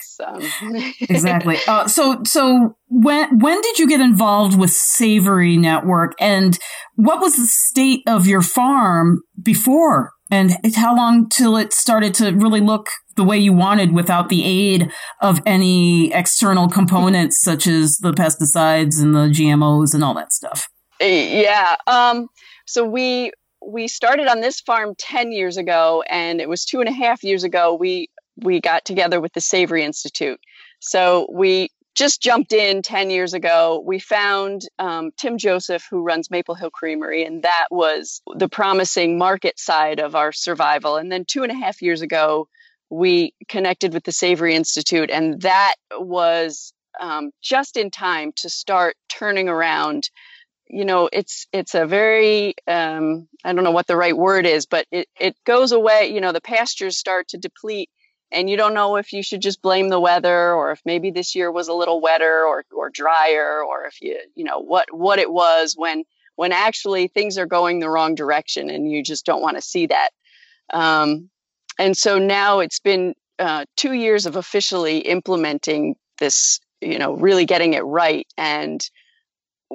Exactly. 1.00 1.58
Uh, 1.66 1.86
so, 1.86 2.22
so 2.24 2.76
when 2.88 3.38
when 3.38 3.60
did 3.60 3.78
you 3.78 3.88
get 3.88 4.00
involved 4.00 4.58
with 4.58 4.70
Savory 4.70 5.56
Network, 5.56 6.12
and 6.20 6.58
what 6.96 7.20
was 7.20 7.36
the 7.36 7.46
state 7.46 8.02
of 8.06 8.26
your 8.26 8.42
farm 8.42 9.22
before, 9.42 10.12
and 10.30 10.56
how 10.74 10.96
long 10.96 11.28
till 11.28 11.56
it 11.56 11.72
started 11.72 12.14
to 12.14 12.32
really 12.32 12.60
look 12.60 12.88
the 13.16 13.24
way 13.24 13.38
you 13.38 13.52
wanted 13.52 13.92
without 13.92 14.28
the 14.28 14.44
aid 14.44 14.90
of 15.20 15.40
any 15.44 16.12
external 16.12 16.68
components 16.68 17.40
such 17.42 17.66
as 17.66 17.98
the 17.98 18.12
pesticides 18.12 19.00
and 19.00 19.14
the 19.14 19.28
GMOs 19.28 19.94
and 19.94 20.02
all 20.02 20.14
that 20.14 20.32
stuff? 20.32 20.68
Yeah. 21.00 21.76
Um, 21.86 22.28
so 22.66 22.84
we 22.84 23.32
we 23.64 23.88
started 23.88 24.26
on 24.26 24.40
this 24.40 24.60
farm 24.60 24.94
10 24.98 25.32
years 25.32 25.56
ago 25.56 26.02
and 26.08 26.40
it 26.40 26.48
was 26.48 26.64
two 26.64 26.80
and 26.80 26.88
a 26.88 26.92
half 26.92 27.22
years 27.22 27.44
ago 27.44 27.74
we 27.74 28.08
we 28.36 28.60
got 28.60 28.84
together 28.84 29.20
with 29.20 29.32
the 29.32 29.40
savory 29.40 29.84
institute. 29.84 30.40
So 30.80 31.26
we 31.30 31.70
just 31.94 32.22
jumped 32.22 32.52
in 32.52 32.82
10 32.82 33.10
years 33.10 33.34
ago. 33.34 33.82
We 33.84 33.98
found 33.98 34.62
um, 34.78 35.10
tim 35.16 35.38
joseph 35.38 35.86
who 35.90 36.02
runs 36.02 36.30
maple 36.30 36.54
hill 36.54 36.70
creamery 36.70 37.24
and 37.24 37.42
that 37.42 37.66
was 37.70 38.22
the 38.34 38.48
promising 38.48 39.18
market 39.18 39.58
side 39.58 40.00
of 40.00 40.14
our 40.14 40.32
survival. 40.32 40.96
And 40.96 41.12
then 41.12 41.24
two 41.26 41.42
and 41.42 41.52
a 41.52 41.56
half 41.56 41.82
years 41.82 42.00
ago 42.02 42.48
we 42.90 43.34
connected 43.48 43.94
with 43.94 44.04
the 44.04 44.12
savory 44.12 44.54
institute 44.54 45.10
and 45.10 45.40
that 45.42 45.74
was 45.92 46.72
um, 47.00 47.30
just 47.42 47.76
in 47.76 47.90
time 47.90 48.32
to 48.36 48.50
start 48.50 48.96
turning 49.08 49.48
around. 49.48 50.08
You 50.68 50.86
know 50.86 51.10
it's 51.12 51.46
it's 51.52 51.74
a 51.74 51.84
very 51.84 52.54
um, 52.66 53.28
i 53.44 53.52
don't 53.52 53.64
know 53.64 53.72
what 53.72 53.86
the 53.86 53.96
right 53.96 54.16
word 54.16 54.46
is 54.46 54.64
but 54.64 54.86
it, 54.90 55.06
it 55.20 55.36
goes 55.44 55.72
away 55.72 56.10
you 56.14 56.22
know 56.22 56.32
the 56.32 56.40
pastures 56.40 56.96
start 56.96 57.28
to 57.28 57.36
deplete 57.36 57.90
and 58.32 58.48
you 58.48 58.56
don't 58.56 58.74
know 58.74 58.96
if 58.96 59.12
you 59.12 59.22
should 59.22 59.42
just 59.42 59.62
blame 59.62 59.88
the 59.88 60.00
weather 60.00 60.52
or 60.54 60.72
if 60.72 60.80
maybe 60.84 61.10
this 61.10 61.34
year 61.34 61.50
was 61.50 61.68
a 61.68 61.74
little 61.74 62.00
wetter 62.00 62.44
or, 62.44 62.64
or 62.72 62.90
drier 62.90 63.62
or 63.62 63.86
if 63.86 64.00
you 64.00 64.18
you 64.34 64.44
know 64.44 64.58
what 64.58 64.86
what 64.92 65.18
it 65.18 65.30
was 65.30 65.74
when 65.76 66.04
when 66.36 66.52
actually 66.52 67.08
things 67.08 67.38
are 67.38 67.46
going 67.46 67.78
the 67.78 67.90
wrong 67.90 68.14
direction 68.14 68.70
and 68.70 68.90
you 68.90 69.02
just 69.02 69.26
don't 69.26 69.42
want 69.42 69.56
to 69.56 69.62
see 69.62 69.86
that. 69.86 70.10
Um, 70.72 71.28
and 71.78 71.96
so 71.96 72.18
now 72.18 72.60
it's 72.60 72.80
been 72.80 73.14
uh, 73.38 73.64
two 73.76 73.92
years 73.92 74.26
of 74.26 74.36
officially 74.36 74.98
implementing 74.98 75.96
this 76.18 76.60
you 76.80 76.98
know 76.98 77.14
really 77.14 77.46
getting 77.46 77.74
it 77.74 77.82
right 77.82 78.26
and 78.36 78.88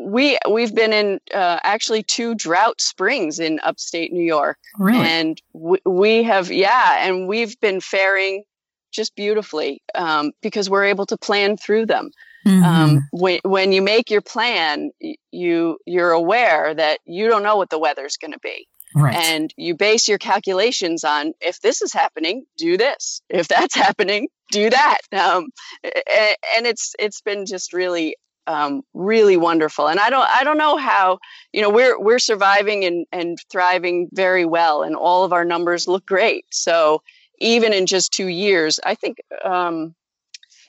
we 0.06 0.38
we've 0.50 0.74
been 0.74 0.94
in 0.94 1.20
uh, 1.34 1.60
actually 1.64 2.04
two 2.04 2.36
drought 2.36 2.80
springs 2.80 3.40
in 3.40 3.60
upstate 3.64 4.12
New 4.14 4.24
York, 4.24 4.58
really? 4.78 5.00
and 5.00 5.42
we, 5.54 5.80
we 5.86 6.24
have 6.24 6.52
yeah, 6.52 7.08
and 7.08 7.28
we've 7.28 7.60
been 7.60 7.82
faring 7.82 8.44
just 8.92 9.16
beautifully 9.16 9.82
um, 9.96 10.32
because 10.42 10.70
we're 10.70 10.86
able 10.86 11.06
to 11.08 11.18
plan 11.18 11.58
through 11.58 11.86
them. 11.86 12.12
Mm-hmm. 12.46 12.64
Um, 12.64 13.08
when 13.12 13.40
when 13.44 13.72
you 13.72 13.82
make 13.82 14.10
your 14.10 14.22
plan, 14.22 14.92
you 15.32 15.78
you're 15.86 16.12
aware 16.12 16.74
that 16.74 17.00
you 17.06 17.28
don't 17.28 17.44
know 17.44 17.58
what 17.58 17.70
the 17.70 17.80
weather's 17.80 18.18
going 18.18 18.34
to 18.34 18.40
be. 18.40 18.68
Right. 18.96 19.16
And 19.16 19.54
you 19.58 19.76
base 19.76 20.08
your 20.08 20.18
calculations 20.18 21.04
on 21.04 21.34
if 21.42 21.60
this 21.60 21.82
is 21.82 21.92
happening, 21.92 22.46
do 22.58 22.78
this. 22.78 23.22
If 23.30 23.48
that's 23.48 23.76
happening, 23.86 24.30
do 24.52 24.70
that. 24.70 25.00
Um, 25.12 25.50
and 25.84 26.66
it's 26.66 26.96
it's 26.98 27.22
been 27.22 27.46
just 27.46 27.74
really 27.74 28.16
um, 28.48 28.82
really 28.94 29.38
wonderful. 29.38 29.88
And 29.88 30.00
I 30.00 30.10
don't 30.10 30.28
I 30.28 30.44
don't 30.44 30.58
know 30.58 30.78
how 30.78 31.20
you 31.52 31.62
know 31.62 31.70
we're 31.70 32.00
we're 32.00 32.20
surviving 32.20 32.86
and 32.86 33.06
and 33.12 33.38
thriving 33.52 34.10
very 34.12 34.46
well, 34.46 34.84
and 34.84 34.96
all 34.96 35.24
of 35.24 35.34
our 35.34 35.46
numbers 35.46 35.88
look 35.88 36.06
great. 36.06 36.46
So 36.52 37.02
even 37.40 37.74
in 37.74 37.86
just 37.86 38.12
two 38.12 38.28
years, 38.28 38.80
I 38.84 38.96
think 38.96 39.18
um, 39.44 39.94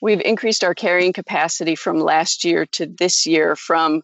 we've 0.02 0.20
increased 0.20 0.64
our 0.64 0.74
carrying 0.74 1.12
capacity 1.12 1.76
from 1.76 1.98
last 1.98 2.44
year 2.44 2.66
to 2.72 2.86
this 2.86 3.26
year 3.26 3.56
from 3.56 4.02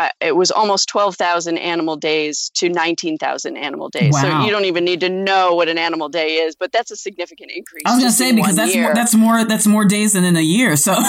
uh, 0.00 0.08
it 0.20 0.34
was 0.34 0.50
almost 0.50 0.88
12,000 0.88 1.58
animal 1.58 1.94
days 1.94 2.50
to 2.54 2.70
19,000 2.70 3.56
animal 3.58 3.90
days. 3.90 4.14
Wow. 4.14 4.22
So 4.22 4.46
you 4.46 4.50
don't 4.50 4.64
even 4.64 4.82
need 4.82 5.00
to 5.00 5.10
know 5.10 5.54
what 5.54 5.68
an 5.68 5.76
animal 5.76 6.08
day 6.08 6.36
is, 6.36 6.56
but 6.56 6.72
that's 6.72 6.90
a 6.90 6.96
significant 6.96 7.50
increase. 7.54 7.82
I 7.84 7.90
was 7.90 7.98
going 8.02 8.10
to 8.10 8.16
say 8.16 8.32
because 8.34 8.56
that's 8.56 8.74
more, 8.74 8.94
that's 8.94 9.14
more 9.14 9.44
that's 9.44 9.66
more 9.66 9.84
days 9.84 10.14
than 10.14 10.24
in 10.24 10.36
a 10.36 10.40
year. 10.40 10.76
So 10.76 10.92
yeah. 10.92 11.00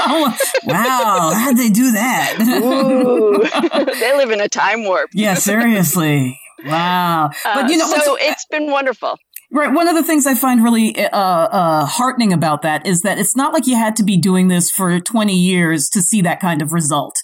oh, 0.00 0.36
wow, 0.64 1.32
how'd 1.32 1.56
they 1.56 1.68
do 1.68 1.92
that? 1.92 2.38
they 4.00 4.16
live 4.16 4.30
in 4.32 4.40
a 4.40 4.48
time 4.48 4.82
warp. 4.82 5.10
yeah, 5.12 5.34
seriously. 5.34 6.40
Wow. 6.64 7.30
But 7.44 7.70
you 7.70 7.76
know, 7.76 7.86
uh, 7.86 8.00
so 8.00 8.16
it's 8.20 8.46
been 8.46 8.68
wonderful. 8.68 9.16
Right. 9.52 9.72
One 9.72 9.86
of 9.86 9.94
the 9.94 10.02
things 10.02 10.26
I 10.26 10.34
find 10.34 10.64
really 10.64 10.96
uh, 10.98 11.18
uh, 11.18 11.84
heartening 11.84 12.32
about 12.32 12.62
that 12.62 12.84
is 12.86 13.02
that 13.02 13.18
it's 13.18 13.36
not 13.36 13.52
like 13.52 13.66
you 13.66 13.76
had 13.76 13.94
to 13.96 14.02
be 14.02 14.16
doing 14.16 14.48
this 14.48 14.70
for 14.70 14.98
20 14.98 15.36
years 15.36 15.88
to 15.90 16.00
see 16.00 16.22
that 16.22 16.40
kind 16.40 16.62
of 16.62 16.72
result 16.72 17.22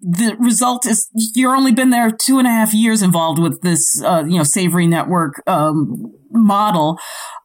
the 0.00 0.36
result 0.38 0.86
is 0.86 1.08
you're 1.14 1.56
only 1.56 1.72
been 1.72 1.90
there 1.90 2.10
two 2.10 2.38
and 2.38 2.46
a 2.46 2.50
half 2.50 2.74
years 2.74 3.02
involved 3.02 3.38
with 3.38 3.60
this, 3.62 4.02
uh, 4.02 4.24
you 4.26 4.36
know, 4.36 4.44
Savory 4.44 4.86
Network 4.86 5.42
um, 5.46 6.12
model 6.30 6.98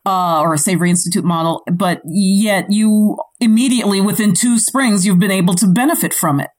uh, 0.05 0.41
or 0.41 0.53
a 0.53 0.57
Savory 0.57 0.89
Institute 0.89 1.23
model, 1.23 1.63
but 1.71 2.01
yet 2.05 2.65
you 2.69 3.17
immediately 3.39 4.01
within 4.01 4.33
two 4.33 4.59
springs 4.59 5.05
you've 5.05 5.19
been 5.19 5.31
able 5.31 5.53
to 5.55 5.67
benefit 5.67 6.13
from 6.13 6.39
it. 6.39 6.49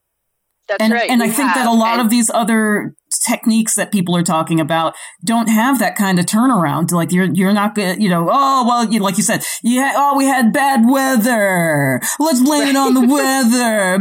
That's 0.67 0.81
and, 0.81 0.93
right. 0.93 1.09
And 1.09 1.21
I 1.21 1.27
think 1.27 1.49
have. 1.49 1.55
that 1.55 1.67
a 1.67 1.73
lot 1.73 1.93
and- 1.93 2.01
of 2.01 2.09
these 2.09 2.29
other 2.33 2.95
techniques 3.25 3.75
that 3.75 3.91
people 3.91 4.15
are 4.15 4.23
talking 4.23 4.59
about 4.59 4.95
don't 5.23 5.47
have 5.47 5.79
that 5.79 5.95
kind 5.95 6.19
of 6.19 6.25
turnaround. 6.25 6.91
Like 6.91 7.11
you're 7.11 7.31
you're 7.31 7.53
not 7.53 7.75
gonna 7.75 7.95
you 7.99 8.09
know 8.09 8.29
oh 8.31 8.65
well 8.67 8.91
you, 8.91 8.99
like 8.99 9.17
you 9.17 9.23
said 9.23 9.43
yeah 9.63 9.93
oh 9.95 10.17
we 10.17 10.25
had 10.25 10.51
bad 10.51 10.81
weather 10.89 12.01
let's 12.19 12.41
blame 12.43 12.67
it 12.67 12.75
on 12.75 12.93
the 12.93 13.01
weather 13.01 13.97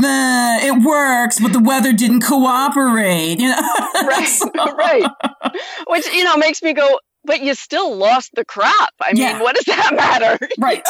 it 0.67 0.83
works 0.83 1.41
but 1.41 1.53
the 1.53 1.61
weather 1.61 1.93
didn't 1.93 2.23
cooperate 2.23 3.39
you 3.39 3.49
know 3.49 3.57
right 4.07 4.27
so. 4.27 4.51
right 4.77 5.07
which 5.89 6.07
you 6.13 6.25
know 6.25 6.37
makes 6.37 6.63
me 6.63 6.73
go 6.73 6.99
but 7.25 7.41
you 7.41 7.55
still 7.55 7.95
lost 7.97 8.31
the 8.35 8.45
crop. 8.45 8.91
I 9.01 9.13
yeah. 9.15 9.35
mean 9.35 9.43
what 9.43 9.55
does 9.55 9.65
that 9.67 9.95
matter 9.95 10.49
right. 10.59 10.87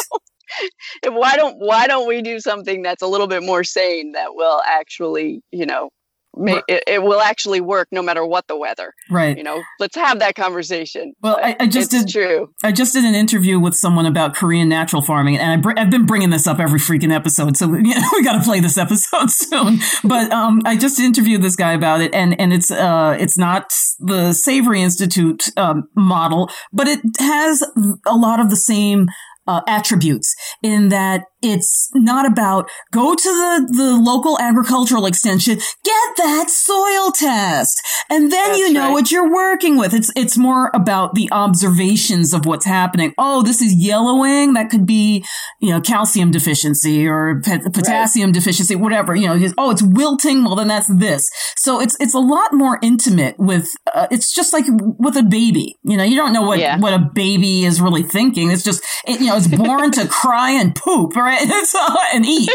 why 1.08 1.36
don't 1.36 1.56
why 1.58 1.86
don't 1.86 2.08
we 2.08 2.22
do 2.22 2.40
something 2.40 2.82
that's 2.82 3.02
a 3.02 3.06
little 3.06 3.26
bit 3.26 3.42
more 3.42 3.64
sane 3.64 4.12
that 4.12 4.34
will 4.34 4.60
actually 4.66 5.42
you 5.50 5.66
know 5.66 5.90
May, 6.34 6.62
it, 6.66 6.84
it, 6.86 7.02
will 7.02 7.20
actually 7.20 7.60
work 7.60 7.88
no 7.92 8.00
matter 8.00 8.24
what 8.24 8.46
the 8.46 8.56
weather. 8.56 8.94
Right. 9.10 9.36
You 9.36 9.42
know, 9.42 9.62
let's 9.78 9.94
have 9.96 10.20
that 10.20 10.34
conversation. 10.34 11.12
Well, 11.20 11.38
I, 11.42 11.56
I, 11.60 11.66
just 11.66 11.90
did. 11.90 12.08
True. 12.08 12.48
I 12.64 12.72
just 12.72 12.94
did 12.94 13.04
an 13.04 13.14
interview 13.14 13.60
with 13.60 13.74
someone 13.74 14.06
about 14.06 14.34
Korean 14.34 14.66
natural 14.68 15.02
farming, 15.02 15.36
and 15.36 15.52
I 15.52 15.56
br- 15.56 15.78
I've 15.78 15.90
been 15.90 16.06
bringing 16.06 16.30
this 16.30 16.46
up 16.46 16.58
every 16.58 16.78
freaking 16.78 17.12
episode, 17.12 17.58
so 17.58 17.66
you 17.74 17.82
know, 17.82 18.08
we 18.14 18.24
got 18.24 18.38
to 18.38 18.44
play 18.44 18.60
this 18.60 18.78
episode 18.78 19.30
soon. 19.30 19.80
But 20.02 20.32
um, 20.32 20.62
I 20.64 20.76
just 20.76 20.98
interviewed 20.98 21.42
this 21.42 21.54
guy 21.54 21.72
about 21.72 22.00
it, 22.00 22.14
and 22.14 22.38
and 22.40 22.52
it's 22.52 22.70
uh, 22.70 23.14
it's 23.20 23.36
not 23.36 23.70
the 23.98 24.32
Savory 24.32 24.80
Institute 24.80 25.50
um, 25.58 25.88
model, 25.94 26.48
but 26.72 26.88
it 26.88 27.00
has 27.18 27.62
a 28.06 28.16
lot 28.16 28.40
of 28.40 28.48
the 28.48 28.56
same 28.56 29.08
uh, 29.46 29.60
attributes 29.66 30.34
in 30.62 30.88
that 30.88 31.24
it's 31.42 31.90
not 31.94 32.26
about 32.26 32.70
go 32.92 33.14
to 33.14 33.22
the, 33.22 33.72
the 33.72 34.00
local 34.00 34.38
agricultural 34.38 35.06
extension, 35.06 35.56
get 35.56 36.16
that 36.16 36.50
soil 36.50 37.10
test, 37.12 37.80
and 38.10 38.30
then 38.30 38.50
That's 38.50 38.58
you 38.58 38.72
know 38.72 38.86
right. 38.86 38.92
what 38.92 39.10
you're 39.10 39.32
working 39.32 39.76
with. 39.76 39.94
It's 39.94 40.10
it's 40.16 40.38
more 40.38 40.70
about 40.74 41.14
the 41.14 41.28
observations 41.32 42.32
of 42.32 42.46
what's 42.46 42.66
happening. 42.66 43.14
Oh, 43.18 43.42
this 43.42 43.60
is 43.60 43.74
yellowing. 43.74 44.54
That 44.54 44.70
could 44.70 44.86
be 44.86 45.24
you 45.60 45.70
know 45.70 45.80
calcium 45.80 46.30
deficiency 46.30 47.06
or 47.06 47.40
potassium 47.40 48.28
right. 48.28 48.34
deficiency, 48.34 48.76
whatever. 48.76 49.14
You 49.14 49.28
know, 49.28 49.52
oh, 49.58 49.70
it's 49.70 49.82
wilting. 49.82 50.44
Well, 50.44 50.56
then 50.56 50.68
that's 50.68 50.88
this. 50.88 51.28
So 51.56 51.80
it's 51.80 51.96
it's 52.00 52.14
a 52.14 52.20
lot 52.20 52.52
more 52.52 52.78
intimate 52.82 53.36
with. 53.38 53.66
Uh, 53.92 54.06
it's 54.10 54.32
just 54.34 54.52
like 54.52 54.64
with 54.68 55.16
a 55.16 55.22
baby. 55.22 55.78
You 55.82 55.96
know, 55.96 56.04
you 56.04 56.16
don't 56.16 56.32
know 56.32 56.42
what 56.42 56.58
yeah. 56.58 56.78
what 56.78 56.92
a 56.92 57.10
baby 57.14 57.64
is 57.64 57.80
really 57.80 58.02
thinking. 58.02 58.50
It's 58.50 58.64
just 58.64 58.82
it, 59.06 59.20
you 59.20 59.26
know, 59.26 59.36
it's 59.36 59.48
born 59.48 59.90
to 59.92 60.06
cry 60.22 60.50
and 60.50 60.74
poop, 60.74 61.16
right? 61.16 61.31
So, 61.72 61.78
and 62.12 62.26
eat. 62.26 62.50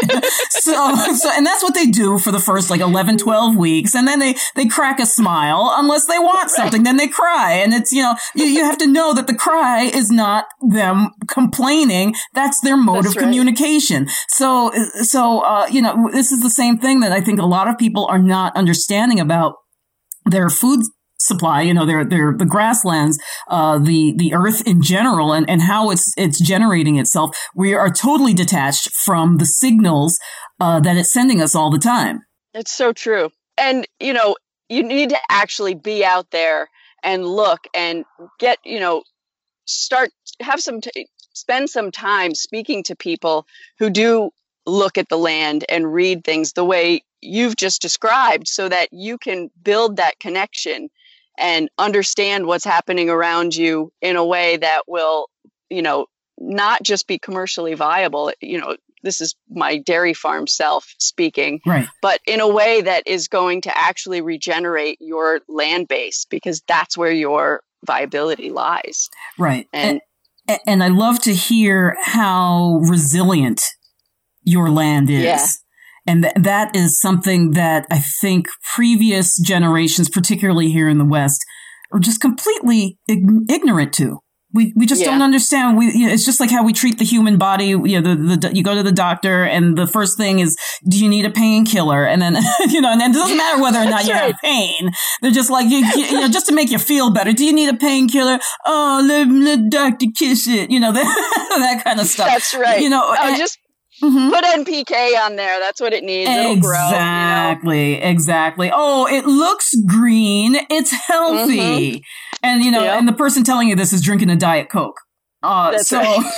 so, 0.50 0.94
so, 1.14 1.30
and 1.34 1.44
that's 1.44 1.62
what 1.62 1.74
they 1.74 1.86
do 1.86 2.18
for 2.18 2.30
the 2.30 2.38
first 2.38 2.70
like 2.70 2.80
11, 2.80 3.18
12 3.18 3.56
weeks. 3.56 3.94
And 3.94 4.06
then 4.06 4.18
they, 4.18 4.36
they 4.54 4.66
crack 4.66 5.00
a 5.00 5.06
smile 5.06 5.72
unless 5.74 6.06
they 6.06 6.18
want 6.18 6.50
something. 6.50 6.82
Then 6.82 6.98
they 6.98 7.08
cry. 7.08 7.54
And 7.54 7.72
it's, 7.72 7.92
you 7.92 8.02
know, 8.02 8.14
you, 8.34 8.44
you 8.44 8.64
have 8.64 8.78
to 8.78 8.86
know 8.86 9.14
that 9.14 9.26
the 9.26 9.34
cry 9.34 9.82
is 9.82 10.10
not 10.10 10.44
them 10.60 11.10
complaining. 11.26 12.14
That's 12.34 12.60
their 12.60 12.76
mode 12.76 13.04
that's 13.04 13.16
of 13.16 13.16
right. 13.16 13.24
communication. 13.24 14.08
So, 14.28 14.72
so, 15.02 15.40
uh, 15.40 15.66
you 15.70 15.82
know, 15.82 16.10
this 16.12 16.30
is 16.30 16.42
the 16.42 16.50
same 16.50 16.78
thing 16.78 17.00
that 17.00 17.12
I 17.12 17.20
think 17.20 17.40
a 17.40 17.46
lot 17.46 17.68
of 17.68 17.78
people 17.78 18.06
are 18.06 18.18
not 18.18 18.56
understanding 18.56 19.18
about 19.18 19.54
their 20.24 20.50
food 20.50 20.80
supply, 21.18 21.62
you 21.62 21.74
know, 21.74 21.84
their, 21.84 22.04
their, 22.04 22.34
the 22.36 22.46
grasslands, 22.46 23.18
uh, 23.48 23.78
the, 23.78 24.14
the 24.16 24.34
earth 24.34 24.66
in 24.66 24.82
general 24.82 25.32
and, 25.32 25.48
and 25.50 25.62
how 25.62 25.90
it's, 25.90 26.12
it's 26.16 26.40
generating 26.40 26.96
itself. 26.96 27.36
We 27.54 27.74
are 27.74 27.90
totally 27.90 28.34
detached 28.34 28.90
from 29.04 29.38
the 29.38 29.46
signals, 29.46 30.18
uh, 30.60 30.80
that 30.80 30.96
it's 30.96 31.12
sending 31.12 31.42
us 31.42 31.54
all 31.54 31.70
the 31.70 31.78
time. 31.78 32.22
It's 32.54 32.72
so 32.72 32.92
true. 32.92 33.30
And, 33.56 33.86
you 34.00 34.12
know, 34.12 34.36
you 34.68 34.82
need 34.82 35.10
to 35.10 35.18
actually 35.28 35.74
be 35.74 36.04
out 36.04 36.30
there 36.30 36.68
and 37.02 37.26
look 37.26 37.66
and 37.74 38.04
get, 38.38 38.58
you 38.64 38.80
know, 38.80 39.02
start, 39.66 40.10
have 40.40 40.60
some, 40.60 40.80
t- 40.80 41.08
spend 41.32 41.70
some 41.70 41.90
time 41.90 42.34
speaking 42.34 42.82
to 42.84 42.96
people 42.96 43.46
who 43.78 43.90
do 43.90 44.30
look 44.66 44.98
at 44.98 45.08
the 45.08 45.18
land 45.18 45.64
and 45.68 45.92
read 45.92 46.24
things 46.24 46.52
the 46.52 46.64
way 46.64 47.02
you've 47.20 47.56
just 47.56 47.82
described 47.82 48.46
so 48.46 48.68
that 48.68 48.88
you 48.92 49.18
can 49.18 49.50
build 49.62 49.96
that 49.96 50.20
connection 50.20 50.88
and 51.38 51.68
understand 51.78 52.46
what's 52.46 52.64
happening 52.64 53.10
around 53.10 53.54
you 53.54 53.92
in 54.00 54.16
a 54.16 54.24
way 54.24 54.56
that 54.56 54.82
will, 54.86 55.28
you 55.70 55.82
know, 55.82 56.06
not 56.38 56.82
just 56.82 57.06
be 57.06 57.18
commercially 57.18 57.74
viable, 57.74 58.32
you 58.40 58.58
know, 58.60 58.76
this 59.02 59.20
is 59.20 59.34
my 59.48 59.78
dairy 59.78 60.14
farm 60.14 60.46
self 60.46 60.94
speaking, 60.98 61.60
right. 61.64 61.88
but 62.02 62.20
in 62.26 62.40
a 62.40 62.48
way 62.48 62.82
that 62.82 63.06
is 63.06 63.28
going 63.28 63.60
to 63.62 63.76
actually 63.76 64.20
regenerate 64.20 64.98
your 65.00 65.40
land 65.48 65.88
base 65.88 66.26
because 66.28 66.62
that's 66.66 66.96
where 66.96 67.12
your 67.12 67.62
viability 67.86 68.50
lies. 68.50 69.08
Right. 69.38 69.68
And, 69.72 70.00
and, 70.48 70.58
and 70.66 70.82
I 70.82 70.88
love 70.88 71.20
to 71.22 71.34
hear 71.34 71.96
how 72.02 72.80
resilient 72.88 73.60
your 74.42 74.70
land 74.70 75.10
is. 75.10 75.22
Yeah. 75.22 75.46
And 76.08 76.22
th- 76.22 76.34
that 76.36 76.74
is 76.74 76.98
something 76.98 77.50
that 77.50 77.86
I 77.90 77.98
think 77.98 78.48
previous 78.74 79.38
generations, 79.38 80.08
particularly 80.08 80.70
here 80.70 80.88
in 80.88 80.96
the 80.96 81.04
West, 81.04 81.44
are 81.92 82.00
just 82.00 82.22
completely 82.22 82.98
ig- 83.06 83.50
ignorant 83.50 83.92
to. 83.94 84.20
We, 84.54 84.72
we 84.74 84.86
just 84.86 85.02
yeah. 85.02 85.10
don't 85.10 85.20
understand. 85.20 85.76
We, 85.76 85.92
you 85.92 86.06
know, 86.06 86.12
it's 86.14 86.24
just 86.24 86.40
like 86.40 86.50
how 86.50 86.64
we 86.64 86.72
treat 86.72 86.98
the 86.98 87.04
human 87.04 87.36
body. 87.36 87.66
You 87.66 88.00
know, 88.00 88.14
the, 88.14 88.36
the, 88.38 88.56
you 88.56 88.62
go 88.62 88.74
to 88.74 88.82
the 88.82 88.92
doctor 88.92 89.44
and 89.44 89.76
the 89.76 89.86
first 89.86 90.16
thing 90.16 90.38
is, 90.38 90.56
do 90.88 90.98
you 90.98 91.10
need 91.10 91.26
a 91.26 91.30
painkiller? 91.30 92.06
And 92.06 92.22
then, 92.22 92.38
you 92.70 92.80
know, 92.80 92.90
and 92.90 92.98
then 92.98 93.10
it 93.10 93.14
doesn't 93.14 93.36
matter 93.36 93.62
whether 93.62 93.80
or 93.80 93.84
not 93.84 94.06
you 94.06 94.14
right. 94.14 94.32
have 94.32 94.40
pain. 94.42 94.90
They're 95.20 95.30
just 95.30 95.50
like, 95.50 95.68
you, 95.68 95.84
you, 95.94 96.20
know, 96.20 96.28
just 96.28 96.46
to 96.46 96.54
make 96.54 96.70
you 96.70 96.78
feel 96.78 97.10
better. 97.10 97.34
Do 97.34 97.44
you 97.44 97.52
need 97.52 97.68
a 97.68 97.76
painkiller? 97.76 98.38
Oh, 98.64 99.04
let, 99.06 99.28
let 99.28 99.68
doctor 99.68 100.06
kiss 100.16 100.48
it. 100.48 100.70
You 100.70 100.80
know, 100.80 100.92
that, 100.92 101.04
that 101.58 101.84
kind 101.84 102.00
of 102.00 102.06
stuff. 102.06 102.28
That's 102.28 102.54
right. 102.54 102.80
You 102.80 102.88
know, 102.88 103.02
oh, 103.04 103.16
and, 103.20 103.36
just 103.36 103.58
Mm-hmm. 104.02 104.30
Put 104.30 104.44
NPK 104.44 105.18
on 105.24 105.36
there. 105.36 105.58
That's 105.60 105.80
what 105.80 105.92
it 105.92 106.04
needs. 106.04 106.30
It'll 106.30 106.52
exactly, 106.52 107.94
grow, 107.94 107.94
you 107.94 108.00
know? 108.00 108.08
exactly. 108.08 108.70
Oh, 108.72 109.06
it 109.06 109.26
looks 109.26 109.74
green. 109.86 110.56
It's 110.70 110.92
healthy, 110.92 111.58
mm-hmm. 111.58 111.98
and 112.42 112.62
you 112.62 112.70
know, 112.70 112.84
yep. 112.84 112.98
and 112.98 113.08
the 113.08 113.12
person 113.12 113.42
telling 113.42 113.68
you 113.68 113.74
this 113.74 113.92
is 113.92 114.00
drinking 114.02 114.30
a 114.30 114.36
diet 114.36 114.68
coke. 114.68 115.00
Uh, 115.42 115.72
That's 115.72 115.88
so, 115.88 115.98
right. 115.98 116.32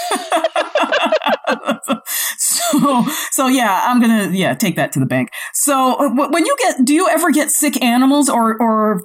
so, 2.39 3.05
so 3.31 3.47
yeah, 3.47 3.85
I'm 3.87 4.01
gonna 4.01 4.31
yeah 4.33 4.55
take 4.55 4.77
that 4.77 4.93
to 4.93 5.01
the 5.01 5.07
bank. 5.07 5.31
So 5.55 5.95
uh, 5.95 6.29
when 6.29 6.47
you 6.47 6.57
get, 6.59 6.85
do 6.85 6.95
you 6.95 7.09
ever 7.09 7.31
get 7.31 7.51
sick 7.51 7.83
animals, 7.83 8.29
or 8.29 8.61
or 8.61 9.01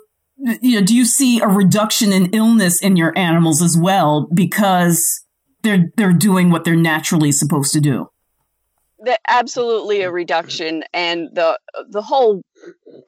you 0.61 0.79
know, 0.79 0.85
do 0.85 0.95
you 0.95 1.05
see 1.05 1.39
a 1.41 1.47
reduction 1.47 2.11
in 2.11 2.27
illness 2.27 2.81
in 2.81 2.95
your 2.95 3.17
animals 3.17 3.61
as 3.61 3.77
well 3.77 4.27
because 4.33 5.05
they're 5.63 5.91
they're 5.97 6.13
doing 6.13 6.49
what 6.49 6.63
they're 6.63 6.75
naturally 6.75 7.31
supposed 7.31 7.73
to 7.73 7.79
do? 7.79 8.07
The, 9.05 9.17
absolutely 9.27 10.01
a 10.01 10.11
reduction 10.11 10.83
and 10.93 11.29
the 11.33 11.57
the 11.89 12.01
whole 12.01 12.41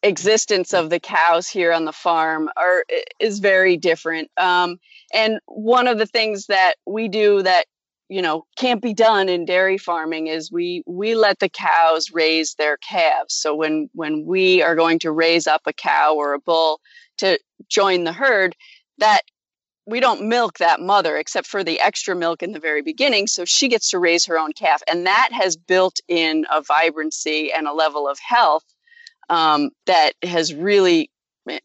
existence 0.03 0.73
of 0.73 0.89
the 0.89 0.99
cows 0.99 1.47
here 1.47 1.73
on 1.73 1.85
the 1.85 1.91
farm 1.91 2.49
are 2.55 2.85
is 3.19 3.39
very 3.39 3.77
different. 3.77 4.29
Um, 4.37 4.77
and 5.13 5.39
one 5.45 5.87
of 5.87 5.97
the 5.97 6.05
things 6.05 6.45
that 6.47 6.75
we 6.85 7.07
do 7.07 7.41
that 7.41 7.65
you 8.09 8.21
know 8.21 8.45
can't 8.57 8.81
be 8.81 8.93
done 8.93 9.27
in 9.27 9.45
dairy 9.45 9.77
farming 9.77 10.27
is 10.27 10.51
we 10.51 10.83
we 10.85 11.15
let 11.15 11.39
the 11.39 11.49
cows 11.49 12.11
raise 12.13 12.55
their 12.55 12.77
calves. 12.77 13.33
So 13.33 13.55
when 13.55 13.89
when 13.93 14.25
we 14.25 14.61
are 14.61 14.75
going 14.75 14.99
to 14.99 15.11
raise 15.11 15.47
up 15.47 15.61
a 15.65 15.73
cow 15.73 16.15
or 16.15 16.33
a 16.33 16.39
bull 16.39 16.79
to 17.17 17.39
join 17.69 18.03
the 18.03 18.13
herd 18.13 18.55
that 18.99 19.21
we 19.87 19.99
don't 19.99 20.27
milk 20.27 20.57
that 20.57 20.79
mother 20.79 21.17
except 21.17 21.47
for 21.47 21.63
the 21.63 21.79
extra 21.79 22.15
milk 22.15 22.43
in 22.43 22.51
the 22.51 22.59
very 22.59 22.81
beginning 22.81 23.25
so 23.25 23.45
she 23.45 23.67
gets 23.67 23.91
to 23.91 23.99
raise 23.99 24.25
her 24.25 24.37
own 24.37 24.53
calf 24.53 24.81
and 24.87 25.07
that 25.07 25.29
has 25.31 25.55
built 25.55 25.99
in 26.07 26.45
a 26.51 26.61
vibrancy 26.61 27.51
and 27.51 27.67
a 27.67 27.73
level 27.73 28.07
of 28.07 28.19
health 28.19 28.63
um, 29.29 29.71
that 29.85 30.13
has 30.23 30.53
really 30.53 31.09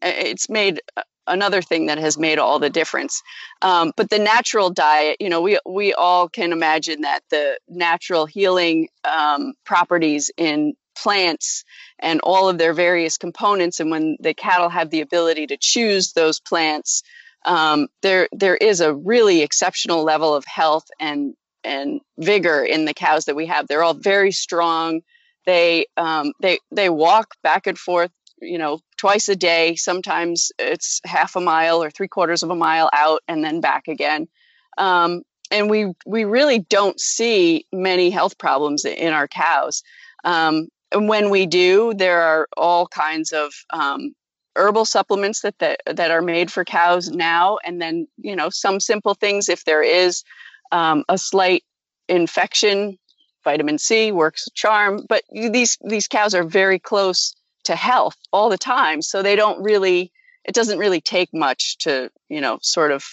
it's 0.01 0.49
made 0.49 0.81
another 1.27 1.61
thing 1.61 1.87
that 1.87 1.97
has 1.97 2.17
made 2.17 2.39
all 2.39 2.59
the 2.59 2.69
difference. 2.69 3.21
Um, 3.61 3.91
but 3.95 4.09
the 4.09 4.19
natural 4.19 4.69
diet 4.69 5.17
you 5.19 5.29
know 5.29 5.41
we 5.41 5.59
we 5.65 5.93
all 5.93 6.29
can 6.29 6.51
imagine 6.51 7.01
that 7.01 7.21
the 7.29 7.59
natural 7.67 8.25
healing 8.25 8.89
um, 9.03 9.53
properties 9.65 10.31
in 10.37 10.73
plants 10.95 11.63
and 11.99 12.19
all 12.21 12.49
of 12.49 12.59
their 12.59 12.73
various 12.73 13.17
components 13.17 13.79
and 13.79 13.89
when 13.89 14.15
the 14.19 14.33
cattle 14.35 14.69
have 14.69 14.91
the 14.91 15.01
ability 15.01 15.47
to 15.47 15.57
choose 15.59 16.13
those 16.13 16.39
plants 16.39 17.01
um, 17.45 17.87
there 18.01 18.27
there 18.31 18.55
is 18.55 18.81
a 18.81 18.93
really 18.93 19.41
exceptional 19.41 20.03
level 20.03 20.35
of 20.35 20.45
health 20.45 20.85
and 20.99 21.33
and 21.63 22.01
vigor 22.17 22.63
in 22.63 22.85
the 22.85 22.93
cows 22.93 23.25
that 23.25 23.35
we 23.35 23.45
have. 23.47 23.67
They're 23.67 23.83
all 23.83 23.93
very 23.93 24.31
strong. 24.31 25.01
They 25.45 25.87
um, 25.97 26.33
they 26.41 26.59
they 26.71 26.89
walk 26.89 27.35
back 27.41 27.67
and 27.67 27.77
forth, 27.77 28.11
you 28.41 28.57
know, 28.57 28.79
twice 28.97 29.29
a 29.29 29.35
day. 29.35 29.75
Sometimes 29.75 30.51
it's 30.57 31.01
half 31.05 31.35
a 31.35 31.41
mile 31.41 31.83
or 31.83 31.91
three 31.91 32.07
quarters 32.07 32.43
of 32.43 32.49
a 32.49 32.55
mile 32.55 32.89
out 32.93 33.21
and 33.27 33.43
then 33.43 33.61
back 33.61 33.87
again. 33.87 34.27
Um, 34.77 35.23
and 35.51 35.69
we 35.69 35.93
we 36.05 36.23
really 36.25 36.59
don't 36.59 36.99
see 36.99 37.65
many 37.71 38.09
health 38.09 38.37
problems 38.37 38.85
in 38.85 39.13
our 39.13 39.27
cows. 39.27 39.83
Um, 40.23 40.69
and 40.91 41.09
when 41.09 41.29
we 41.29 41.45
do, 41.45 41.93
there 41.93 42.21
are 42.21 42.47
all 42.55 42.87
kinds 42.87 43.31
of 43.31 43.51
um, 43.71 44.13
herbal 44.55 44.85
supplements 44.85 45.41
that, 45.41 45.57
that 45.59 45.81
that 45.85 46.11
are 46.11 46.21
made 46.21 46.51
for 46.51 46.63
cows 46.63 47.09
now, 47.09 47.57
and 47.65 47.81
then 47.81 48.07
you 48.17 48.35
know 48.35 48.49
some 48.49 48.79
simple 48.79 49.13
things 49.13 49.49
if 49.49 49.65
there 49.65 49.83
is 49.83 50.23
um, 50.71 51.03
a 51.09 51.17
slight 51.17 51.63
infection, 52.07 52.97
vitamin 53.43 53.77
C 53.77 54.11
works 54.11 54.47
a 54.47 54.51
charm. 54.51 55.05
But 55.07 55.23
these 55.31 55.77
these 55.85 56.07
cows 56.07 56.33
are 56.35 56.43
very 56.43 56.79
close 56.79 57.35
to 57.65 57.75
health 57.75 58.17
all 58.31 58.49
the 58.49 58.57
time, 58.57 59.01
so 59.01 59.21
they 59.21 59.35
don't 59.35 59.61
really. 59.63 60.11
It 60.45 60.53
doesn't 60.53 60.77
really 60.77 60.99
take 60.99 61.29
much 61.33 61.77
to 61.79 62.11
you 62.29 62.41
know 62.41 62.59
sort 62.61 62.91
of 62.91 63.05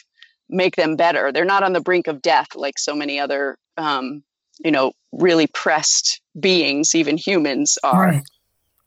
make 0.48 0.76
them 0.76 0.96
better. 0.96 1.32
They're 1.32 1.44
not 1.44 1.62
on 1.62 1.72
the 1.72 1.80
brink 1.80 2.08
of 2.08 2.22
death 2.22 2.48
like 2.56 2.78
so 2.78 2.94
many 2.94 3.20
other 3.20 3.56
um, 3.76 4.22
you 4.64 4.70
know 4.70 4.92
really 5.12 5.46
pressed 5.46 6.20
beings, 6.38 6.94
even 6.94 7.16
humans 7.16 7.78
are. 7.82 8.06
Right. 8.06 8.22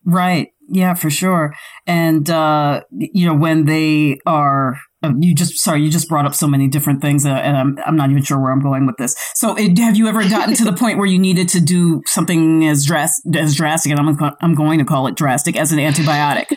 Right. 0.06 0.53
Yeah, 0.70 0.94
for 0.94 1.10
sure. 1.10 1.54
And, 1.86 2.30
uh, 2.30 2.82
you 2.92 3.28
know, 3.28 3.36
when 3.36 3.66
they 3.66 4.20
are, 4.26 4.78
uh, 5.04 5.12
you 5.20 5.36
just, 5.36 5.60
sorry, 5.60 5.82
you 5.82 5.90
just 5.90 6.08
brought 6.08 6.26
up 6.26 6.34
so 6.34 6.48
many 6.48 6.68
different 6.70 7.02
things, 7.02 7.26
uh, 7.26 7.30
and 7.30 7.58
I'm, 7.58 7.78
I'm 7.86 7.96
not 7.98 8.10
even 8.10 8.24
sure 8.24 8.40
where 8.40 8.52
I'm 8.52 8.62
going 8.62 8.86
with 8.86 8.96
this. 8.98 9.16
So, 9.36 9.56
it, 9.56 9.78
have 9.80 9.98
you 9.98 10.08
ever 10.08 10.28
gotten 10.30 10.56
to 10.56 10.64
the 10.64 10.74
point 10.74 10.98
where 10.98 11.08
you 11.08 11.20
needed 11.20 11.50
to 11.50 11.60
do 11.60 12.02
something 12.06 12.66
as, 12.66 12.86
dras- 12.86 13.22
as 13.36 13.56
drastic, 13.56 13.92
and 13.92 14.00
I'm, 14.00 14.36
I'm 14.42 14.56
going 14.56 14.80
to 14.80 14.86
call 14.86 15.08
it 15.08 15.16
drastic, 15.16 15.58
as 15.58 15.74
an 15.74 15.80
antibiotic? 15.80 16.56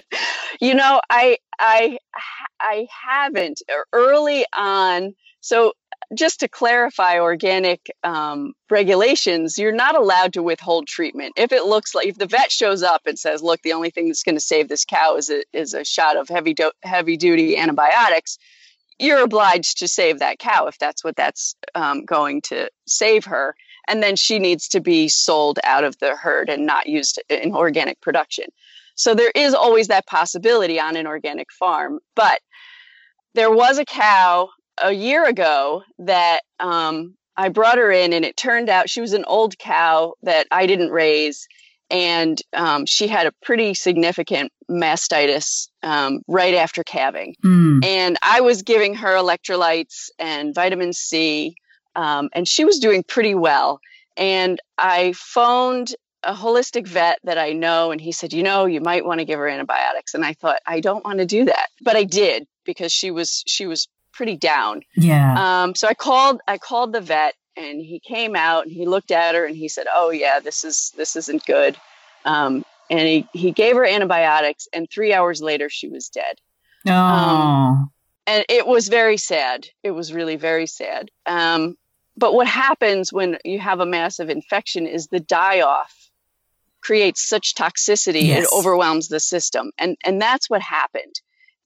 you 0.60 0.74
know, 0.74 1.00
I, 1.08 1.38
I, 1.60 1.98
I 2.60 2.88
haven't. 3.06 3.62
Early 3.92 4.44
on, 4.56 5.14
so 5.40 5.72
just 6.14 6.40
to 6.40 6.48
clarify 6.48 7.18
organic 7.18 7.90
um, 8.02 8.54
regulations, 8.70 9.58
you're 9.58 9.72
not 9.72 9.94
allowed 9.94 10.32
to 10.32 10.42
withhold 10.42 10.86
treatment. 10.86 11.34
If 11.36 11.52
it 11.52 11.64
looks 11.64 11.94
like, 11.94 12.06
if 12.06 12.16
the 12.16 12.26
vet 12.26 12.50
shows 12.50 12.82
up 12.82 13.02
and 13.06 13.18
says, 13.18 13.42
look, 13.42 13.60
the 13.62 13.74
only 13.74 13.90
thing 13.90 14.08
that's 14.08 14.22
going 14.22 14.36
to 14.36 14.40
save 14.40 14.68
this 14.68 14.84
cow 14.84 15.16
is 15.16 15.28
a, 15.28 15.42
is 15.52 15.74
a 15.74 15.84
shot 15.84 16.16
of 16.16 16.28
heavy, 16.28 16.54
do- 16.54 16.72
heavy 16.82 17.16
duty 17.16 17.56
antibiotics, 17.56 18.38
you're 18.98 19.22
obliged 19.22 19.78
to 19.78 19.88
save 19.88 20.20
that 20.20 20.38
cow 20.38 20.66
if 20.66 20.78
that's 20.78 21.04
what 21.04 21.14
that's 21.14 21.54
um, 21.74 22.04
going 22.04 22.40
to 22.42 22.70
save 22.86 23.26
her. 23.26 23.54
And 23.86 24.02
then 24.02 24.16
she 24.16 24.38
needs 24.38 24.68
to 24.68 24.80
be 24.80 25.08
sold 25.08 25.58
out 25.62 25.84
of 25.84 25.98
the 25.98 26.16
herd 26.16 26.48
and 26.48 26.66
not 26.66 26.86
used 26.86 27.22
in 27.28 27.54
organic 27.54 28.00
production. 28.00 28.46
So 28.96 29.14
there 29.14 29.32
is 29.34 29.54
always 29.54 29.88
that 29.88 30.06
possibility 30.06 30.80
on 30.80 30.96
an 30.96 31.06
organic 31.06 31.52
farm. 31.52 32.00
But 32.16 32.40
there 33.34 33.50
was 33.50 33.78
a 33.78 33.84
cow 33.84 34.48
a 34.82 34.92
year 34.92 35.24
ago 35.26 35.82
that 35.98 36.40
um, 36.60 37.14
I 37.36 37.48
brought 37.48 37.78
her 37.78 37.90
in, 37.90 38.12
and 38.12 38.24
it 38.24 38.36
turned 38.36 38.68
out 38.68 38.90
she 38.90 39.00
was 39.00 39.12
an 39.12 39.24
old 39.24 39.58
cow 39.58 40.14
that 40.22 40.46
I 40.50 40.66
didn't 40.66 40.90
raise, 40.90 41.46
and 41.90 42.40
um, 42.52 42.86
she 42.86 43.08
had 43.08 43.26
a 43.26 43.32
pretty 43.42 43.74
significant 43.74 44.52
mastitis 44.70 45.68
um, 45.82 46.20
right 46.26 46.54
after 46.54 46.84
calving. 46.84 47.34
Mm. 47.44 47.84
And 47.84 48.18
I 48.22 48.40
was 48.40 48.62
giving 48.62 48.94
her 48.94 49.14
electrolytes 49.16 50.10
and 50.18 50.54
vitamin 50.54 50.92
C, 50.92 51.54
um, 51.94 52.28
and 52.34 52.46
she 52.46 52.64
was 52.64 52.78
doing 52.78 53.02
pretty 53.02 53.34
well. 53.34 53.80
And 54.16 54.60
I 54.76 55.14
phoned 55.16 55.94
a 56.24 56.34
holistic 56.34 56.86
vet 56.86 57.18
that 57.24 57.38
I 57.38 57.52
know, 57.52 57.92
and 57.92 58.00
he 58.00 58.12
said, 58.12 58.32
You 58.32 58.42
know, 58.42 58.66
you 58.66 58.80
might 58.80 59.04
want 59.04 59.20
to 59.20 59.24
give 59.24 59.38
her 59.38 59.48
antibiotics. 59.48 60.14
And 60.14 60.24
I 60.24 60.34
thought, 60.34 60.58
I 60.66 60.80
don't 60.80 61.04
want 61.04 61.20
to 61.20 61.26
do 61.26 61.44
that. 61.44 61.68
But 61.80 61.96
I 61.96 62.04
did 62.04 62.46
because 62.64 62.92
she 62.92 63.10
was 63.10 63.42
she 63.46 63.66
was 63.66 63.88
pretty 64.18 64.36
down. 64.36 64.82
Yeah. 64.96 65.62
Um, 65.62 65.74
so 65.76 65.86
I 65.86 65.94
called 65.94 66.40
I 66.46 66.58
called 66.58 66.92
the 66.92 67.00
vet 67.00 67.34
and 67.56 67.80
he 67.80 68.00
came 68.00 68.34
out 68.34 68.64
and 68.64 68.72
he 68.72 68.84
looked 68.84 69.12
at 69.12 69.36
her 69.36 69.46
and 69.46 69.56
he 69.56 69.68
said, 69.68 69.86
"Oh 69.94 70.10
yeah, 70.10 70.40
this 70.40 70.64
is 70.64 70.92
this 70.96 71.14
isn't 71.16 71.46
good." 71.46 71.76
Um, 72.24 72.64
and 72.90 73.00
he 73.08 73.28
he 73.32 73.52
gave 73.52 73.76
her 73.76 73.86
antibiotics 73.86 74.66
and 74.74 74.90
3 74.90 75.14
hours 75.14 75.40
later 75.40 75.70
she 75.70 75.88
was 75.88 76.08
dead. 76.08 76.40
Oh. 76.86 76.92
Um, 76.92 77.90
and 78.26 78.44
it 78.48 78.66
was 78.66 78.88
very 78.88 79.16
sad. 79.16 79.68
It 79.82 79.92
was 79.92 80.12
really 80.12 80.36
very 80.36 80.66
sad. 80.66 81.10
Um, 81.24 81.76
but 82.16 82.34
what 82.34 82.48
happens 82.48 83.12
when 83.12 83.38
you 83.44 83.60
have 83.60 83.78
a 83.78 83.86
massive 83.86 84.28
infection 84.28 84.86
is 84.86 85.06
the 85.06 85.20
die 85.20 85.60
off 85.60 85.94
creates 86.80 87.28
such 87.28 87.54
toxicity 87.54 88.24
yes. 88.24 88.44
it 88.44 88.48
overwhelms 88.56 89.08
the 89.08 89.20
system 89.20 89.70
and 89.78 89.96
and 90.04 90.22
that's 90.22 90.48
what 90.48 90.62
happened 90.62 91.14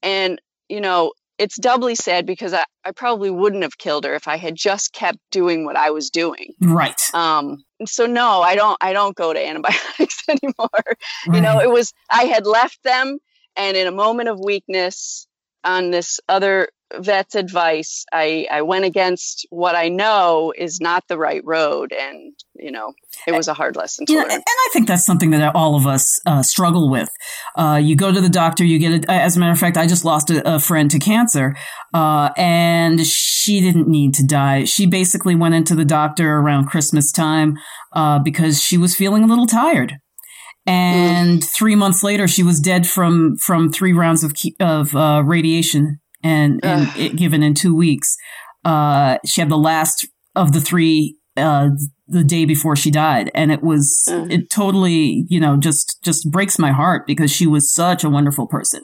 and 0.01 0.41
you 0.69 0.81
know 0.81 1.13
it's 1.37 1.57
doubly 1.57 1.95
sad 1.95 2.25
because 2.25 2.53
I, 2.53 2.63
I 2.85 2.91
probably 2.91 3.29
wouldn't 3.29 3.63
have 3.63 3.77
killed 3.77 4.05
her 4.05 4.13
if 4.13 4.27
I 4.27 4.37
had 4.37 4.55
just 4.55 4.93
kept 4.93 5.17
doing 5.31 5.65
what 5.65 5.75
I 5.75 5.89
was 5.91 6.09
doing. 6.09 6.53
Right. 6.61 6.99
Um, 7.13 7.63
so 7.85 8.05
no, 8.05 8.41
I 8.41 8.55
don't 8.55 8.77
I 8.81 8.93
don't 8.93 9.15
go 9.15 9.33
to 9.33 9.47
antibiotics 9.47 10.23
anymore. 10.29 10.69
Right. 11.27 11.35
You 11.35 11.41
know, 11.41 11.59
it 11.59 11.69
was 11.69 11.93
I 12.09 12.23
had 12.25 12.45
left 12.45 12.83
them 12.83 13.17
and 13.55 13.77
in 13.77 13.87
a 13.87 13.91
moment 13.91 14.29
of 14.29 14.39
weakness 14.39 15.27
on 15.63 15.91
this 15.91 16.19
other 16.27 16.69
vet's 16.99 17.35
advice, 17.35 18.05
I, 18.11 18.47
I 18.51 18.61
went 18.61 18.85
against 18.85 19.45
what 19.49 19.75
I 19.75 19.89
know 19.89 20.53
is 20.55 20.79
not 20.79 21.07
the 21.07 21.17
right 21.17 21.41
road. 21.43 21.93
And, 21.93 22.33
you 22.55 22.71
know, 22.71 22.93
it 23.27 23.33
was 23.33 23.47
a 23.47 23.53
hard 23.53 23.75
lesson 23.75 24.05
to 24.05 24.13
yeah, 24.13 24.21
learn. 24.21 24.31
And 24.31 24.43
I 24.45 24.69
think 24.73 24.87
that's 24.87 25.05
something 25.05 25.31
that 25.31 25.55
all 25.55 25.75
of 25.75 25.87
us 25.87 26.19
uh, 26.25 26.43
struggle 26.43 26.89
with. 26.89 27.09
Uh, 27.55 27.79
you 27.81 27.95
go 27.95 28.11
to 28.11 28.21
the 28.21 28.29
doctor, 28.29 28.63
you 28.63 28.79
get 28.79 28.91
it. 28.91 29.05
As 29.09 29.37
a 29.37 29.39
matter 29.39 29.51
of 29.51 29.59
fact, 29.59 29.77
I 29.77 29.87
just 29.87 30.05
lost 30.05 30.29
a, 30.29 30.55
a 30.55 30.59
friend 30.59 30.89
to 30.91 30.99
cancer, 30.99 31.55
uh, 31.93 32.29
and 32.37 33.05
she 33.05 33.61
didn't 33.61 33.87
need 33.87 34.13
to 34.15 34.25
die. 34.25 34.65
She 34.65 34.85
basically 34.85 35.35
went 35.35 35.55
into 35.55 35.75
the 35.75 35.85
doctor 35.85 36.37
around 36.37 36.65
Christmas 36.65 37.11
time 37.11 37.57
uh, 37.93 38.19
because 38.19 38.61
she 38.61 38.77
was 38.77 38.95
feeling 38.95 39.23
a 39.23 39.27
little 39.27 39.47
tired 39.47 39.97
and 40.65 41.41
mm. 41.41 41.49
three 41.49 41.75
months 41.75 42.03
later 42.03 42.27
she 42.27 42.43
was 42.43 42.59
dead 42.59 42.87
from 42.87 43.35
from 43.35 43.71
three 43.71 43.93
rounds 43.93 44.23
of 44.23 44.33
of 44.59 44.95
uh, 44.95 45.21
radiation 45.25 45.99
and, 46.23 46.59
and 46.63 46.89
it, 46.97 47.15
given 47.15 47.43
in 47.43 47.53
two 47.53 47.75
weeks. 47.75 48.15
Uh, 48.65 49.17
she 49.25 49.41
had 49.41 49.49
the 49.49 49.57
last 49.57 50.07
of 50.35 50.53
the 50.53 50.61
three 50.61 51.17
uh, 51.37 51.69
the 52.13 52.23
day 52.23 52.45
before 52.45 52.75
she 52.75 52.91
died, 52.91 53.31
and 53.33 53.51
it 53.51 53.61
was 53.61 54.05
mm. 54.09 54.31
it 54.31 54.49
totally 54.49 55.25
you 55.29 55.39
know 55.39 55.57
just 55.57 55.97
just 56.03 56.29
breaks 56.31 56.57
my 56.57 56.71
heart 56.71 57.05
because 57.07 57.31
she 57.31 57.47
was 57.47 57.73
such 57.73 58.03
a 58.03 58.09
wonderful 58.09 58.47
person, 58.47 58.83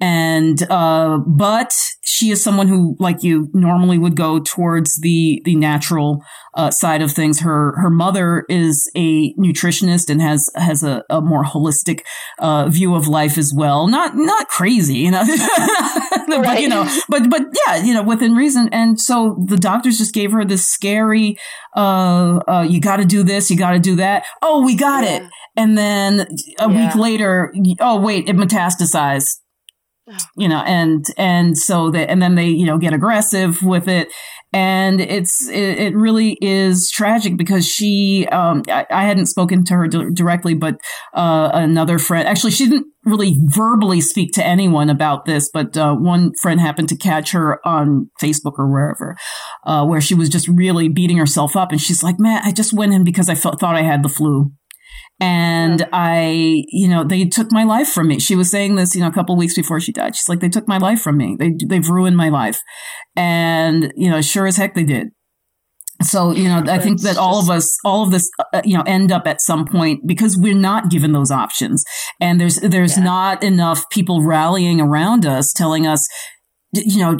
and 0.00 0.62
uh, 0.70 1.18
but 1.26 1.72
she 2.04 2.30
is 2.30 2.42
someone 2.42 2.68
who 2.68 2.96
like 3.00 3.22
you 3.22 3.48
normally 3.52 3.98
would 3.98 4.16
go 4.16 4.38
towards 4.38 5.00
the 5.00 5.42
the 5.44 5.56
natural 5.56 6.22
uh, 6.54 6.70
side 6.70 7.02
of 7.02 7.12
things. 7.12 7.40
Her 7.40 7.74
her 7.78 7.90
mother 7.90 8.44
is 8.48 8.90
a 8.96 9.34
nutritionist 9.34 10.08
and 10.08 10.20
has 10.22 10.48
has 10.54 10.82
a, 10.82 11.04
a 11.10 11.20
more 11.20 11.44
holistic 11.44 12.00
uh, 12.38 12.68
view 12.68 12.94
of 12.94 13.06
life 13.08 13.36
as 13.38 13.52
well. 13.54 13.86
Not 13.88 14.12
not 14.14 14.48
crazy, 14.48 14.98
you 14.98 15.10
know, 15.10 15.22
right. 15.22 16.28
but 16.28 16.60
you 16.60 16.68
know, 16.68 16.88
but 17.08 17.28
but 17.28 17.42
yeah, 17.66 17.76
you 17.76 17.92
know, 17.92 18.02
within 18.02 18.34
reason. 18.34 18.68
And 18.72 18.98
so 18.98 19.36
the 19.46 19.56
doctors 19.56 19.98
just 19.98 20.14
gave 20.14 20.32
her 20.32 20.44
this 20.44 20.66
scary, 20.66 21.36
uh, 21.76 22.40
uh 22.48 22.65
you 22.70 22.80
got 22.80 22.96
to 22.96 23.04
do 23.04 23.22
this, 23.22 23.50
you 23.50 23.56
got 23.56 23.72
to 23.72 23.78
do 23.78 23.96
that. 23.96 24.24
Oh, 24.42 24.64
we 24.64 24.76
got 24.76 25.04
yeah. 25.04 25.16
it. 25.16 25.30
And 25.56 25.76
then 25.76 26.20
a 26.58 26.70
yeah. 26.70 26.86
week 26.86 26.96
later, 26.96 27.54
oh 27.80 28.00
wait, 28.00 28.28
it 28.28 28.36
metastasized 28.36 29.38
you 30.36 30.48
know 30.48 30.62
and 30.66 31.06
and 31.16 31.56
so 31.56 31.90
that 31.90 32.10
and 32.10 32.20
then 32.22 32.34
they 32.34 32.48
you 32.48 32.66
know 32.66 32.78
get 32.78 32.92
aggressive 32.92 33.62
with 33.62 33.88
it. 33.88 34.08
And 34.52 35.00
it's 35.00 35.48
it, 35.48 35.78
it 35.78 35.96
really 35.96 36.38
is 36.40 36.90
tragic 36.90 37.36
because 37.36 37.66
she 37.66 38.26
um 38.30 38.62
I, 38.68 38.86
I 38.90 39.04
hadn't 39.04 39.26
spoken 39.26 39.64
to 39.64 39.74
her 39.74 39.88
d- 39.88 40.10
directly 40.14 40.54
but 40.54 40.80
uh 41.12 41.50
another 41.52 41.98
friend 41.98 42.26
actually 42.26 42.52
she 42.52 42.66
didn't 42.66 42.86
really 43.04 43.36
verbally 43.48 44.00
speak 44.00 44.32
to 44.34 44.46
anyone 44.46 44.88
about 44.88 45.26
this 45.26 45.50
but 45.52 45.76
uh, 45.76 45.94
one 45.94 46.32
friend 46.40 46.60
happened 46.60 46.88
to 46.88 46.96
catch 46.96 47.32
her 47.32 47.60
on 47.66 48.08
facebook 48.22 48.54
or 48.56 48.70
wherever 48.70 49.16
uh, 49.64 49.84
where 49.84 50.00
she 50.00 50.14
was 50.14 50.28
just 50.28 50.48
really 50.48 50.88
beating 50.88 51.18
herself 51.18 51.56
up. 51.56 51.70
And 51.70 51.80
she's 51.80 52.02
like 52.02 52.18
man 52.18 52.40
i 52.44 52.52
just 52.52 52.72
went 52.72 52.94
in 52.94 53.04
because 53.04 53.28
i 53.28 53.34
felt, 53.34 53.60
thought 53.60 53.76
i 53.76 53.82
had 53.82 54.02
the 54.02 54.08
flu 54.08 54.52
and 55.18 55.86
I, 55.92 56.64
you 56.68 56.88
know, 56.88 57.04
they 57.04 57.24
took 57.24 57.50
my 57.50 57.64
life 57.64 57.88
from 57.88 58.08
me. 58.08 58.18
She 58.18 58.36
was 58.36 58.50
saying 58.50 58.76
this, 58.76 58.94
you 58.94 59.00
know, 59.00 59.08
a 59.08 59.12
couple 59.12 59.36
weeks 59.36 59.54
before 59.54 59.80
she 59.80 59.92
died. 59.92 60.14
She's 60.14 60.28
like, 60.28 60.40
they 60.40 60.48
took 60.48 60.68
my 60.68 60.78
life 60.78 61.00
from 61.00 61.16
me. 61.16 61.36
They, 61.38 61.52
they've 61.66 61.88
ruined 61.88 62.16
my 62.16 62.28
life. 62.28 62.60
And, 63.14 63.92
you 63.96 64.10
know, 64.10 64.20
sure 64.20 64.46
as 64.46 64.56
heck 64.56 64.74
they 64.74 64.84
did. 64.84 65.08
So, 66.02 66.32
you 66.32 66.44
know, 66.44 66.62
I 66.70 66.78
think 66.78 67.00
that 67.02 67.16
all 67.16 67.38
of 67.38 67.48
us, 67.48 67.74
all 67.82 68.02
of 68.02 68.10
this, 68.10 68.28
uh, 68.52 68.60
you 68.66 68.76
know, 68.76 68.82
end 68.86 69.10
up 69.10 69.26
at 69.26 69.40
some 69.40 69.64
point 69.64 70.06
because 70.06 70.36
we're 70.36 70.54
not 70.54 70.90
given 70.90 71.12
those 71.12 71.30
options. 71.30 71.82
And 72.20 72.38
there's, 72.38 72.56
there's 72.56 72.98
yeah. 72.98 73.04
not 73.04 73.42
enough 73.42 73.88
people 73.88 74.22
rallying 74.22 74.78
around 74.78 75.24
us 75.24 75.54
telling 75.56 75.86
us, 75.86 76.06
you 76.76 76.98
know, 76.98 77.16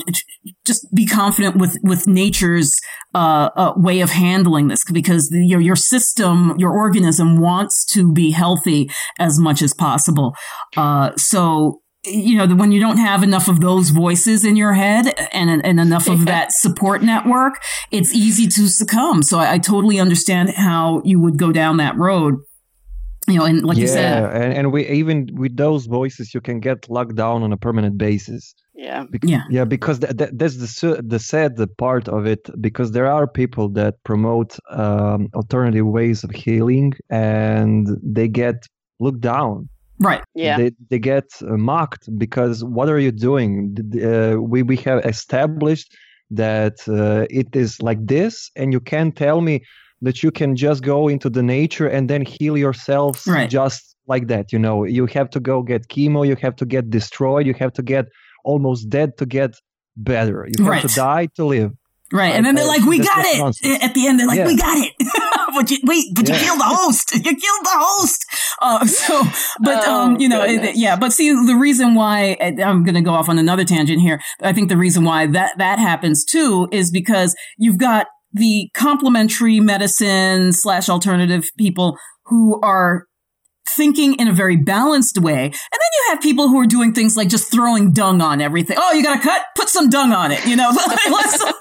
just 0.66 0.86
be 0.94 1.06
confident 1.06 1.56
with 1.56 1.76
with 1.82 2.06
nature's 2.06 2.72
uh, 3.14 3.50
uh, 3.56 3.72
way 3.76 4.00
of 4.00 4.10
handling 4.10 4.68
this 4.68 4.84
because 4.92 5.28
the, 5.28 5.44
your 5.46 5.60
your 5.60 5.76
system, 5.76 6.54
your 6.58 6.72
organism 6.72 7.40
wants 7.40 7.84
to 7.92 8.12
be 8.12 8.30
healthy 8.30 8.90
as 9.18 9.38
much 9.38 9.62
as 9.62 9.72
possible. 9.72 10.34
Uh, 10.76 11.12
so 11.16 11.80
you 12.06 12.36
know, 12.36 12.54
when 12.54 12.72
you 12.72 12.80
don't 12.80 12.98
have 12.98 13.22
enough 13.22 13.48
of 13.48 13.60
those 13.60 13.90
voices 13.90 14.44
in 14.44 14.56
your 14.56 14.72
head 14.72 15.12
and, 15.32 15.64
and 15.64 15.80
enough 15.80 16.08
of 16.08 16.24
that 16.26 16.52
support 16.52 17.02
network, 17.02 17.54
it's 17.90 18.14
easy 18.14 18.46
to 18.46 18.68
succumb. 18.68 19.22
So 19.22 19.38
I, 19.38 19.54
I 19.54 19.58
totally 19.58 19.98
understand 19.98 20.50
how 20.50 21.02
you 21.04 21.20
would 21.20 21.38
go 21.38 21.52
down 21.52 21.78
that 21.78 21.96
road. 21.96 22.34
you 23.28 23.38
know, 23.38 23.44
and 23.44 23.64
like 23.64 23.76
yeah, 23.76 23.82
you 23.82 23.88
said, 23.88 24.24
and, 24.24 24.52
and 24.54 24.72
we 24.72 24.86
even 24.88 25.28
with 25.32 25.56
those 25.56 25.86
voices, 25.86 26.32
you 26.32 26.40
can 26.40 26.60
get 26.60 26.88
locked 26.88 27.16
down 27.16 27.42
on 27.42 27.52
a 27.52 27.56
permanent 27.56 27.98
basis. 27.98 28.54
Yeah, 28.76 29.04
Bec- 29.10 29.24
Yeah. 29.24 29.42
yeah, 29.50 29.64
because 29.64 29.98
th- 30.00 30.16
th- 30.18 30.30
that's 30.34 30.56
the 30.58 30.66
su- 30.66 31.00
the 31.02 31.18
sad 31.18 31.56
part 31.78 32.08
of 32.08 32.26
it. 32.26 32.42
Because 32.60 32.92
there 32.92 33.06
are 33.10 33.26
people 33.26 33.68
that 33.70 33.94
promote 34.04 34.58
um, 34.70 35.28
alternative 35.34 35.86
ways 35.86 36.22
of 36.24 36.30
healing, 36.30 36.92
and 37.08 37.88
they 38.02 38.28
get 38.28 38.66
looked 39.00 39.20
down. 39.22 39.68
right? 39.98 40.22
yeah, 40.34 40.56
They 40.58 40.70
they 40.90 40.98
get 40.98 41.24
uh, 41.40 41.56
mocked 41.56 42.04
because 42.18 42.62
what 42.76 42.88
are 42.92 43.00
you 43.06 43.12
doing? 43.12 43.50
D- 43.74 43.82
d- 43.92 44.04
Uh, 44.04 44.36
we 44.52 44.62
we 44.62 44.76
have 44.88 45.00
established 45.14 45.88
that 46.30 46.76
uh, 46.88 47.24
it 47.40 47.48
is 47.56 47.80
like 47.88 48.00
this, 48.06 48.50
and 48.56 48.72
you 48.74 48.80
can't 48.80 49.14
tell 49.16 49.40
me 49.40 49.54
that 50.02 50.22
you 50.22 50.30
can 50.30 50.54
just 50.56 50.82
go 50.82 51.08
into 51.08 51.30
the 51.30 51.42
nature 51.42 51.88
and 51.96 52.08
then 52.10 52.22
heal 52.34 52.56
yourselves 52.58 53.26
Right. 53.26 53.48
just 53.60 53.82
like 54.12 54.26
that. 54.28 54.52
You 54.52 54.58
know, 54.58 54.84
you 54.98 55.06
have 55.18 55.28
to 55.30 55.40
go 55.40 55.62
get 55.62 55.88
chemo, 55.88 56.20
you 56.26 56.36
have 56.42 56.56
to 56.56 56.66
get 56.66 56.90
destroyed, 56.90 57.46
you 57.46 57.54
have 57.58 57.72
to 57.72 57.82
get 57.82 58.04
almost 58.46 58.88
dead 58.88 59.18
to 59.18 59.26
get 59.26 59.50
better. 59.96 60.46
You 60.46 60.64
have 60.64 60.70
Right. 60.72 60.88
to 60.88 60.94
die 60.94 61.28
to 61.36 61.44
live. 61.44 61.72
Right. 62.12 62.34
And 62.36 62.46
then 62.46 62.54
they're 62.54 62.64
I- 62.64 62.76
like, 62.76 62.84
we 62.84 62.98
got 63.00 63.24
it. 63.26 63.38
nonsense. 63.38 63.82
At 63.82 63.92
the 63.94 64.06
end, 64.06 64.20
they're 64.20 64.28
like, 64.28 64.38
Yeah. 64.38 64.46
we 64.46 64.56
got 64.56 64.76
it. 64.78 64.92
but 65.56 65.70
you, 65.72 65.78
wait, 65.84 66.04
but 66.14 66.28
you 66.28 66.34
killed 66.34 66.60
the 66.60 66.64
host. 66.64 67.12
You 67.16 67.22
killed 67.22 67.64
the 67.64 67.74
host. 67.74 68.24
Uh, 68.62 68.86
so, 69.00 69.22
but, 69.60 69.82
Oh, 69.86 70.02
um, 70.02 70.16
you 70.20 70.28
know, 70.28 70.42
it- 70.44 70.76
yeah, 70.76 70.94
but 70.96 71.12
see, 71.12 71.30
the 71.30 71.56
reason 71.56 71.94
why 71.96 72.36
I'm 72.40 72.84
going 72.84 72.94
to 72.94 73.00
go 73.00 73.10
off 73.10 73.28
on 73.28 73.38
another 73.38 73.64
tangent 73.64 74.00
here. 74.00 74.20
I 74.40 74.52
think 74.52 74.68
the 74.68 74.76
reason 74.76 75.02
why 75.04 75.26
that, 75.26 75.58
that 75.58 75.78
happens 75.80 76.24
too 76.24 76.68
is 76.70 76.90
because 76.92 77.34
you've 77.58 77.78
got 77.78 78.06
the 78.32 78.70
complementary 78.74 79.58
medicine 79.60 80.52
slash 80.52 80.88
alternative 80.88 81.44
people 81.58 81.96
who 82.26 82.60
are 82.62 83.06
thinking 83.68 84.14
in 84.14 84.28
a 84.28 84.32
very 84.32 84.56
balanced 84.56 85.18
way. 85.18 85.44
And 85.44 85.52
then 85.52 85.90
you 85.96 86.10
have 86.10 86.20
people 86.20 86.48
who 86.48 86.58
are 86.60 86.66
doing 86.66 86.92
things 86.92 87.16
like 87.16 87.28
just 87.28 87.50
throwing 87.50 87.92
dung 87.92 88.20
on 88.20 88.40
everything. 88.40 88.76
Oh, 88.80 88.92
you 88.92 89.02
got 89.02 89.16
to 89.16 89.22
cut? 89.22 89.42
Put 89.56 89.68
some 89.68 89.88
dung 89.90 90.12
on 90.12 90.30
it. 90.32 90.44
You 90.46 90.56
know, 90.56 90.70
let's, 91.10 91.42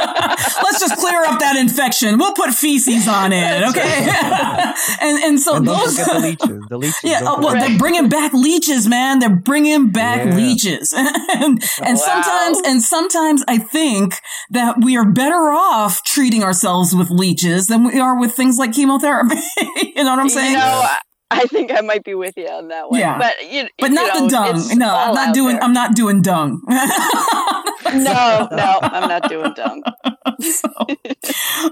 let's 0.63 0.79
just 0.79 0.97
clear 0.97 1.23
up 1.23 1.39
that 1.39 1.55
infection. 1.57 2.17
We'll 2.17 2.33
put 2.33 2.53
feces 2.53 3.07
on 3.07 3.31
it. 3.33 3.63
Okay. 3.69 3.81
and, 5.01 5.23
and 5.23 5.39
so 5.39 5.55
And 5.55 5.67
those, 5.67 5.97
the 5.97 6.19
leeches. 6.19 6.65
The 6.69 6.77
leeches. 6.77 6.99
yeah, 7.03 7.21
oh, 7.23 7.39
well, 7.39 7.51
forget- 7.51 7.69
they're 7.69 7.77
bringing 7.77 8.09
back 8.09 8.33
leeches, 8.33 8.87
man. 8.87 9.19
They're 9.19 9.35
bringing 9.35 9.89
back 9.91 10.25
Yeah. 10.25 10.35
leeches, 10.35 10.93
and, 10.95 11.61
and 11.81 11.97
Wow. 11.97 12.03
sometimes, 12.03 12.57
and 12.65 12.81
sometimes, 12.81 13.43
I 13.47 13.57
think 13.57 14.19
that 14.51 14.77
we 14.83 14.97
are 14.97 15.09
better 15.09 15.51
off 15.51 16.03
treating 16.03 16.43
ourselves 16.43 16.93
with 16.95 17.09
leeches 17.09 17.67
than 17.67 17.83
we 17.85 17.99
are 17.99 18.19
with 18.19 18.33
things 18.33 18.57
like 18.57 18.73
chemotherapy. 18.73 19.35
you 19.81 20.03
know 20.03 20.11
what 20.11 20.19
I'm 20.19 20.29
saying? 20.29 20.53
You 20.53 20.57
know, 20.59 20.87
I- 21.31 21.45
think 21.45 21.71
I 21.71 21.81
might 21.81 22.03
be 22.03 22.15
with 22.15 22.33
you 22.37 22.47
on 22.47 22.67
that 22.69 22.89
one. 22.89 22.99
Yeah. 22.99 23.17
but 23.17 23.33
you, 23.51 23.67
but 23.79 23.89
you 23.89 23.95
not 23.95 24.13
know, 24.13 24.21
the 24.21 24.29
dung. 24.29 24.77
No, 24.77 24.95
I'm 24.95 25.13
not 25.13 25.33
doing. 25.33 25.55
there. 25.55 25.63
I'm 25.63 25.73
not 25.73 25.95
doing 25.95 26.21
dung. 26.21 26.61
no, 26.67 28.47
no, 28.51 28.79
I'm 28.81 29.07
not 29.07 29.29
doing 29.29 29.53
dung. 29.53 29.83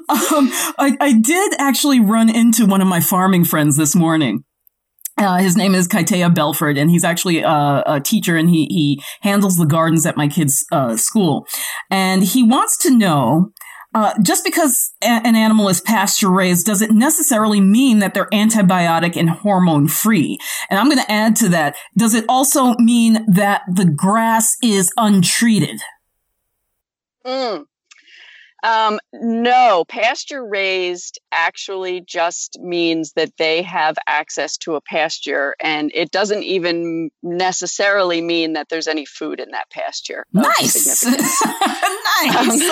um, 0.10 0.49
I, 0.78 0.97
I 0.99 1.14
did 1.22 1.54
actually 1.60 1.99
run 1.99 2.30
into 2.34 2.66
one 2.66 2.82
of 2.82 2.88
my 2.88 2.99
farming 2.99 3.45
friends 3.45 3.78
this 3.78 3.95
morning. 3.95 4.43
Uh, 5.18 5.38
his 5.38 5.56
name 5.56 5.76
is 5.76 5.88
Kaitea 5.88 6.34
Belford, 6.34 6.78
and 6.78 6.89
he's 6.89 7.04
actually 7.04 7.39
a, 7.39 7.84
a 7.86 8.01
teacher, 8.04 8.36
and 8.36 8.49
he 8.49 8.66
he 8.66 9.01
handles 9.22 9.58
the 9.58 9.66
gardens 9.66 10.06
at 10.06 10.18
my 10.18 10.28
kids' 10.28 10.66
uh, 10.72 10.97
school. 10.97 11.45
And 11.89 12.24
he 12.24 12.43
wants 12.43 12.78
to 12.80 12.95
know. 12.95 13.51
Uh, 13.93 14.13
just 14.23 14.43
because 14.43 14.91
a- 15.03 15.05
an 15.05 15.35
animal 15.35 15.69
is 15.69 15.79
pasture 15.79 16.29
raised 16.29 16.65
doesn't 16.65 16.97
necessarily 16.97 17.61
mean 17.61 17.99
that 17.99 18.13
they're 18.13 18.29
antibiotic 18.33 19.15
and 19.15 19.29
hormone 19.29 19.87
free. 19.87 20.37
And 20.69 20.79
I'm 20.79 20.89
going 20.89 21.03
to 21.03 21.11
add 21.11 21.35
to 21.37 21.49
that. 21.49 21.75
Does 21.95 22.15
it 22.15 22.25
also 22.27 22.73
mean 22.79 23.25
that 23.27 23.61
the 23.71 23.85
grass 23.85 24.55
is 24.63 24.91
untreated? 24.97 25.81
Mm. 27.25 27.65
Um, 28.64 28.99
no, 29.11 29.84
pasture 29.89 30.43
raised 30.45 31.20
actually 31.34 32.01
just 32.01 32.57
means 32.61 33.11
that 33.14 33.34
they 33.38 33.61
have 33.64 33.97
access 34.07 34.55
to 34.59 34.76
a 34.76 34.82
pasture, 34.82 35.55
and 35.59 35.91
it 35.93 36.11
doesn't 36.11 36.43
even 36.43 37.09
necessarily 37.22 38.22
mean 38.22 38.53
that 38.53 38.70
there's 38.70 38.88
any 38.88 39.05
food 39.05 39.41
in 39.41 39.51
that 39.51 39.70
pasture. 39.70 40.26
Nice. 40.32 41.03
nice. 41.05 42.72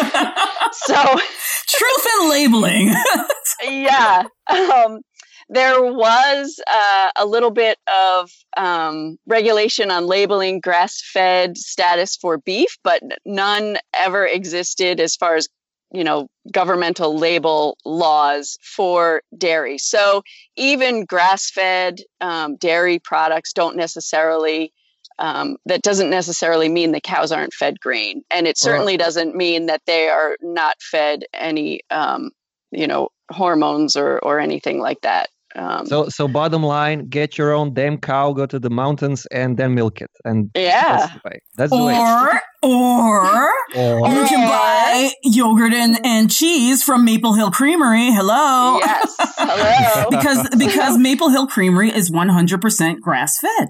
so, 0.72 0.96
Truth 1.68 2.08
in 2.22 2.30
labeling. 2.30 2.94
yeah. 3.64 4.24
Um, 4.48 5.02
there 5.50 5.84
was 5.84 6.62
uh, 6.66 7.10
a 7.18 7.26
little 7.26 7.52
bit 7.52 7.78
of 7.94 8.32
um, 8.56 9.18
regulation 9.28 9.92
on 9.92 10.06
labeling 10.06 10.62
grass 10.62 11.02
fed 11.02 11.58
status 11.58 12.16
for 12.16 12.38
beef, 12.38 12.78
but 12.86 13.02
none 13.26 13.78
ever 13.94 14.26
existed 14.26 15.02
as 15.02 15.18
far 15.18 15.36
as 15.36 15.50
you 15.92 16.04
know 16.04 16.30
governmental 16.52 17.18
label 17.18 17.78
laws 17.86 18.58
for 18.62 19.22
dairy. 19.38 19.78
So 19.78 20.24
even 20.56 21.06
grass 21.06 21.52
fed 21.52 22.02
um, 22.20 22.56
dairy 22.58 23.00
products 23.00 23.54
don't 23.54 23.76
necessarily 23.76 24.74
um, 25.20 25.58
that 25.66 25.84
doesn't 25.84 26.10
necessarily 26.10 26.68
mean 26.68 26.92
the 26.92 27.02
cows 27.02 27.32
aren't 27.32 27.54
fed 27.54 27.80
grain 27.80 28.24
and 28.32 28.48
it 28.48 28.58
certainly 28.58 28.98
doesn't 28.98 29.36
mean 29.36 29.68
that 29.68 29.82
they 29.86 30.10
are 30.10 30.36
not 30.42 30.82
fed 30.82 31.26
any 31.34 31.82
um, 31.92 32.32
you 32.72 32.88
know 32.88 33.10
hormones 33.30 33.96
or 33.96 34.20
or 34.20 34.40
anything 34.40 34.80
like 34.80 35.02
that 35.02 35.30
um, 35.56 35.86
So, 35.86 36.10
so 36.10 36.28
bottom 36.28 36.64
line, 36.64 37.08
get 37.10 37.38
your 37.38 37.54
own 37.54 37.74
damn 37.74 37.98
cow, 37.98 38.34
go 38.34 38.46
to 38.46 38.60
the 38.60 38.70
mountains, 38.70 39.26
and 39.32 39.58
then 39.58 39.74
milk 39.76 40.02
it. 40.02 40.12
And 40.26 40.50
yeah 40.56 40.98
that's 40.98 41.14
the 41.14 41.22
way. 41.30 41.40
That's 41.58 41.72
the 41.72 41.84
way. 41.84 41.96
or, 41.96 42.42
or, 42.64 43.50
Or- 43.76 44.10
you 44.10 44.26
can 44.28 44.48
buy 44.48 45.12
yogurt 45.24 45.74
and, 45.74 46.00
and 46.06 46.30
cheese 46.32 46.84
from 46.84 47.04
Maple 47.06 47.34
Hill 47.34 47.52
Creamery. 47.52 48.12
Hello. 48.12 48.80
yes 48.80 49.16
hello 49.38 50.10
because, 50.10 50.48
because 50.58 50.98
Maple 50.98 51.30
Hill 51.30 51.48
Creamery 51.48 51.90
is 51.92 52.12
100% 52.12 53.00
grass 53.02 53.40
fed. 53.40 53.70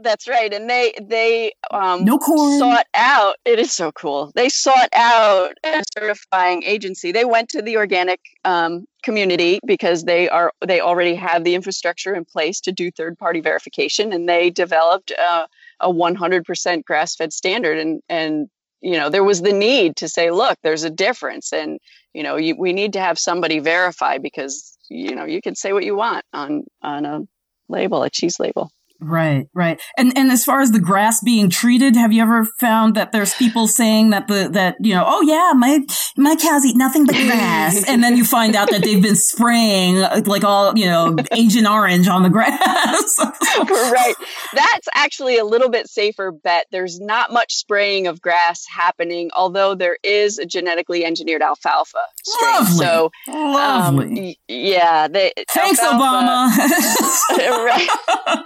That's 0.00 0.28
right, 0.28 0.52
and 0.54 0.70
they 0.70 0.94
they 1.02 1.52
um, 1.72 2.04
No 2.04 2.18
corn. 2.18 2.60
sought 2.60 2.86
out. 2.94 3.34
It 3.44 3.58
is 3.58 3.72
so 3.72 3.90
cool. 3.90 4.30
They 4.36 4.48
sought 4.48 4.88
out 4.94 5.54
a 5.64 5.82
certifying 5.92 6.62
agency. 6.62 7.10
They 7.10 7.24
went 7.24 7.48
to 7.50 7.62
the 7.62 7.78
organic 7.78 8.20
um, 8.44 8.86
community 9.02 9.58
because 9.66 10.04
they 10.04 10.28
are 10.28 10.52
they 10.64 10.80
already 10.80 11.16
have 11.16 11.42
the 11.42 11.56
infrastructure 11.56 12.14
in 12.14 12.24
place 12.24 12.60
to 12.60 12.72
do 12.72 12.92
third 12.92 13.18
party 13.18 13.40
verification, 13.40 14.12
and 14.12 14.28
they 14.28 14.50
developed 14.50 15.10
uh, 15.18 15.46
a 15.80 15.92
100% 15.92 16.84
grass 16.84 17.16
fed 17.16 17.32
standard. 17.32 17.78
And 17.78 18.00
and 18.08 18.48
you 18.80 18.98
know 18.98 19.10
there 19.10 19.24
was 19.24 19.42
the 19.42 19.52
need 19.52 19.96
to 19.96 20.08
say, 20.08 20.30
look, 20.30 20.58
there's 20.62 20.84
a 20.84 20.90
difference, 20.90 21.52
and 21.52 21.80
you 22.14 22.22
know 22.22 22.36
you, 22.36 22.54
we 22.56 22.72
need 22.72 22.92
to 22.92 23.00
have 23.00 23.18
somebody 23.18 23.58
verify 23.58 24.18
because 24.18 24.78
you 24.88 25.16
know 25.16 25.24
you 25.24 25.42
can 25.42 25.56
say 25.56 25.72
what 25.72 25.84
you 25.84 25.96
want 25.96 26.24
on 26.32 26.62
on 26.82 27.04
a 27.04 27.22
label, 27.68 28.04
a 28.04 28.10
cheese 28.10 28.38
label. 28.38 28.70
Right, 29.00 29.46
right. 29.54 29.80
And 29.96 30.12
and 30.18 30.32
as 30.32 30.44
far 30.44 30.60
as 30.60 30.72
the 30.72 30.80
grass 30.80 31.20
being 31.22 31.50
treated, 31.50 31.94
have 31.94 32.12
you 32.12 32.20
ever 32.20 32.44
found 32.58 32.96
that 32.96 33.12
there's 33.12 33.32
people 33.34 33.68
saying 33.68 34.10
that 34.10 34.26
the 34.26 34.48
that 34.52 34.74
you 34.80 34.92
know, 34.92 35.04
oh 35.06 35.22
yeah, 35.22 35.52
my 35.54 35.80
my 36.16 36.34
cows 36.34 36.64
eat 36.64 36.76
nothing 36.76 37.06
but 37.06 37.14
grass, 37.14 37.84
and 37.88 38.02
then 38.02 38.16
you 38.16 38.24
find 38.24 38.56
out 38.56 38.70
that 38.70 38.82
they've 38.82 39.02
been 39.02 39.14
spraying 39.14 39.98
uh, 39.98 40.20
like 40.26 40.42
all 40.42 40.76
you 40.76 40.86
know 40.86 41.16
Agent 41.32 41.68
Orange 41.68 42.08
on 42.08 42.24
the 42.24 42.28
grass. 42.28 43.18
right. 43.70 44.14
That's 44.54 44.88
actually 44.94 45.38
a 45.38 45.44
little 45.44 45.68
bit 45.70 45.88
safer 45.88 46.32
bet. 46.32 46.66
There's 46.72 46.98
not 46.98 47.32
much 47.32 47.54
spraying 47.54 48.08
of 48.08 48.20
grass 48.20 48.64
happening, 48.68 49.30
although 49.36 49.76
there 49.76 49.96
is 50.02 50.38
a 50.38 50.44
genetically 50.46 51.04
engineered 51.04 51.42
alfalfa 51.42 51.98
strain. 52.24 52.52
Lovely. 52.52 52.76
So, 52.76 53.10
um, 53.28 53.52
Lovely. 53.54 54.20
y- 54.20 54.36
yeah. 54.48 55.06
They, 55.06 55.32
Thanks, 55.50 55.78
alfalfa- 55.78 56.50
Obama. 56.50 57.28
right. 57.64 58.44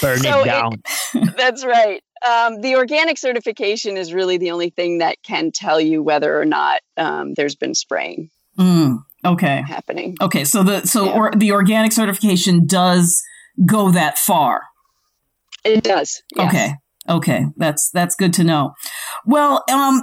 Burn 0.00 0.18
So 0.18 0.40
it 0.40 0.42
it- 0.42 0.44
down. 0.46 0.82
That's 1.36 1.64
right. 1.64 2.02
Um, 2.26 2.60
the 2.62 2.76
organic 2.76 3.18
certification 3.18 3.96
is 3.98 4.14
really 4.14 4.38
the 4.38 4.50
only 4.52 4.70
thing 4.70 4.98
that 4.98 5.18
can 5.22 5.50
tell 5.52 5.78
you 5.80 6.02
whether 6.02 6.40
or 6.40 6.46
not 6.46 6.80
um, 6.96 7.34
there's 7.34 7.54
been 7.54 7.74
spraying 7.74 8.30
Mm, 8.58 8.98
okay. 9.24 9.62
happening. 9.66 10.16
Okay. 10.20 10.44
So 10.44 10.62
the 10.62 10.86
so 10.86 11.04
Yeah. 11.06 11.12
or, 11.12 11.32
the 11.36 11.52
organic 11.52 11.92
certification 11.92 12.66
does 12.66 13.20
go 13.66 13.90
that 13.90 14.16
far. 14.16 14.62
It 15.64 15.82
does. 15.82 16.22
yes. 16.36 16.46
Okay. 16.48 16.74
Okay. 17.08 17.46
That's 17.56 17.90
that's 17.92 18.14
good 18.14 18.32
to 18.34 18.44
know. 18.44 18.72
Well, 19.26 19.64
um, 19.70 20.02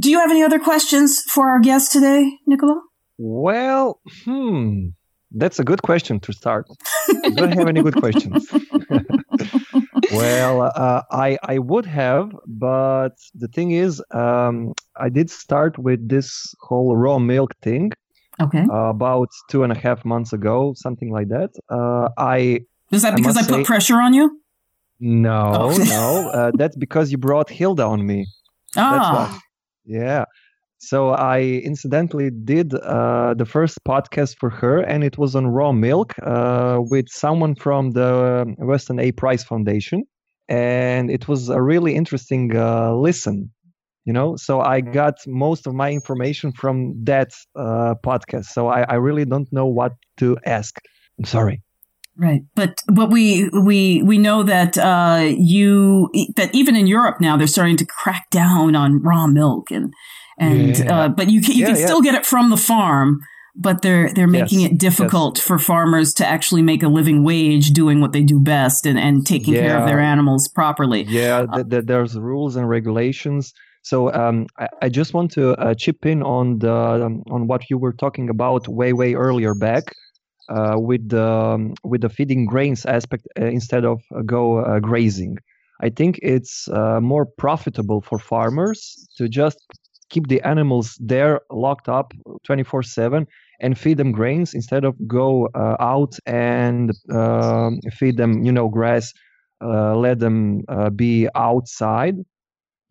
do 0.00 0.10
you 0.10 0.18
have 0.18 0.30
any 0.30 0.42
other 0.42 0.58
questions 0.58 1.22
for 1.22 1.48
our 1.48 1.60
guest 1.60 1.92
today, 1.92 2.38
Nicola? 2.46 2.80
Well, 3.18 4.00
hmm, 4.24 4.88
that's 5.34 5.58
a 5.58 5.64
good 5.64 5.82
question 5.82 6.20
to 6.20 6.32
start. 6.32 6.66
Do 7.34 7.44
I 7.44 7.54
have 7.54 7.68
any 7.68 7.82
good 7.82 7.96
questions? 7.96 8.50
well, 10.12 10.72
uh, 10.74 11.02
I 11.10 11.38
I 11.42 11.58
would 11.58 11.86
have, 11.86 12.34
but 12.46 13.16
the 13.34 13.48
thing 13.48 13.72
is, 13.72 14.02
um, 14.12 14.74
I 14.96 15.08
did 15.08 15.30
start 15.30 15.78
with 15.78 16.08
this 16.08 16.54
whole 16.60 16.96
raw 16.96 17.18
milk 17.18 17.54
thing 17.62 17.92
Okay. 18.40 18.64
Uh, 18.70 18.88
about 18.88 19.28
two 19.48 19.62
and 19.62 19.72
a 19.72 19.78
half 19.78 20.04
months 20.04 20.32
ago, 20.32 20.72
something 20.76 21.10
like 21.12 21.28
that. 21.28 21.50
Uh, 21.68 22.08
I 22.16 22.60
is 22.90 23.02
that 23.02 23.14
because 23.16 23.36
I, 23.36 23.40
I 23.40 23.44
put 23.44 23.54
say, 23.56 23.64
pressure 23.64 24.00
on 24.00 24.14
you? 24.14 24.40
No, 25.00 25.52
oh. 25.54 25.76
no. 25.76 26.30
Uh, 26.30 26.50
that's 26.54 26.76
because 26.76 27.10
you 27.12 27.18
brought 27.18 27.50
Hilda 27.50 27.84
on 27.84 28.06
me. 28.06 28.26
Ah. 28.74 29.38
Yeah. 29.84 30.24
So 30.84 31.10
I 31.10 31.42
incidentally 31.64 32.30
did 32.30 32.74
uh, 32.74 33.34
the 33.34 33.46
first 33.46 33.78
podcast 33.86 34.36
for 34.40 34.50
her, 34.50 34.80
and 34.80 35.04
it 35.04 35.16
was 35.16 35.36
on 35.36 35.46
raw 35.46 35.70
milk 35.70 36.12
uh, 36.20 36.80
with 36.80 37.08
someone 37.08 37.54
from 37.54 37.92
the 37.92 38.52
Weston 38.58 38.98
A. 38.98 39.12
Price 39.12 39.44
Foundation, 39.44 40.02
and 40.48 41.08
it 41.08 41.28
was 41.28 41.48
a 41.48 41.62
really 41.62 41.94
interesting 41.94 42.56
uh, 42.56 42.92
listen. 42.96 43.52
You 44.04 44.12
know, 44.12 44.34
so 44.34 44.60
I 44.60 44.80
got 44.80 45.14
most 45.24 45.68
of 45.68 45.74
my 45.74 45.92
information 45.92 46.50
from 46.50 47.04
that 47.04 47.30
uh, 47.54 47.94
podcast. 48.04 48.46
So 48.46 48.66
I, 48.66 48.82
I 48.82 48.94
really 48.94 49.24
don't 49.24 49.50
know 49.52 49.66
what 49.66 49.92
to 50.16 50.36
ask. 50.44 50.80
I'm 51.16 51.24
sorry. 51.24 51.62
Right, 52.16 52.42
but 52.56 52.80
but 52.88 53.08
we 53.08 53.48
we 53.50 54.02
we 54.02 54.18
know 54.18 54.42
that 54.42 54.76
uh, 54.76 55.30
you 55.38 56.10
that 56.34 56.52
even 56.52 56.74
in 56.74 56.88
Europe 56.88 57.20
now 57.20 57.36
they're 57.36 57.46
starting 57.46 57.76
to 57.76 57.86
crack 57.86 58.28
down 58.30 58.74
on 58.74 59.00
raw 59.00 59.28
milk 59.28 59.70
and 59.70 59.94
and 60.38 60.78
yeah. 60.78 61.04
uh, 61.04 61.08
but 61.08 61.30
you 61.30 61.40
can, 61.40 61.54
you 61.54 61.66
can 61.66 61.76
still 61.76 62.00
get 62.00 62.14
it 62.14 62.24
from 62.24 62.50
the 62.50 62.56
farm, 62.56 63.20
but 63.54 63.82
they're 63.82 64.12
they're 64.12 64.26
making 64.26 64.60
yes. 64.60 64.72
it 64.72 64.78
difficult 64.78 65.38
yes. 65.38 65.46
for 65.46 65.58
farmers 65.58 66.12
to 66.14 66.26
actually 66.26 66.62
make 66.62 66.82
a 66.82 66.88
living 66.88 67.24
wage 67.24 67.70
doing 67.70 68.00
what 68.00 68.12
they 68.12 68.22
do 68.22 68.40
best 68.40 68.86
and 68.86 68.98
and 68.98 69.26
taking 69.26 69.54
care 69.54 69.78
of 69.78 69.86
their 69.86 70.00
animals 70.00 70.48
properly. 70.48 71.02
Yeah, 71.04 71.46
uh, 71.50 71.56
th- 71.56 71.68
th- 71.68 71.84
there's 71.84 72.18
rules 72.18 72.56
and 72.56 72.68
regulations. 72.68 73.52
So 73.82 74.12
um, 74.12 74.46
I, 74.58 74.68
I, 74.82 74.88
just 74.88 75.12
want 75.12 75.32
to 75.32 75.54
uh, 75.54 75.74
chip 75.74 76.06
in 76.06 76.22
on 76.22 76.60
the 76.60 76.72
um, 76.72 77.24
on 77.30 77.48
what 77.48 77.68
you 77.68 77.78
were 77.78 77.92
talking 77.92 78.30
about 78.30 78.68
way 78.68 78.92
way 78.92 79.14
earlier 79.14 79.54
back. 79.54 79.94
Uh, 80.48 80.74
with 80.76 81.08
the 81.08 81.24
um, 81.24 81.72
with 81.84 82.00
the 82.00 82.08
feeding 82.08 82.44
grains 82.44 82.84
aspect 82.84 83.26
uh, 83.40 83.46
instead 83.46 83.84
of 83.84 84.02
uh, 84.14 84.22
go 84.22 84.58
uh, 84.58 84.80
grazing. 84.80 85.38
I 85.80 85.88
think 85.90 86.18
it's 86.22 86.68
uh, 86.68 87.00
more 87.00 87.26
profitable 87.26 88.00
for 88.00 88.18
farmers 88.18 89.08
to 89.16 89.28
just 89.28 89.58
keep 90.12 90.28
the 90.28 90.40
animals 90.42 90.96
there 91.00 91.40
locked 91.50 91.88
up 91.88 92.12
24 92.44 92.82
7 92.82 93.26
and 93.60 93.78
feed 93.78 93.96
them 93.96 94.12
grains 94.12 94.52
instead 94.54 94.84
of 94.84 94.94
go 95.06 95.48
uh, 95.54 95.76
out 95.80 96.14
and 96.26 96.92
uh, 97.10 97.70
feed 97.98 98.16
them 98.18 98.44
you 98.44 98.52
know 98.52 98.68
grass 98.68 99.12
uh, 99.64 99.96
let 99.96 100.18
them 100.18 100.62
uh, 100.68 100.90
be 100.90 101.28
outside 101.34 102.16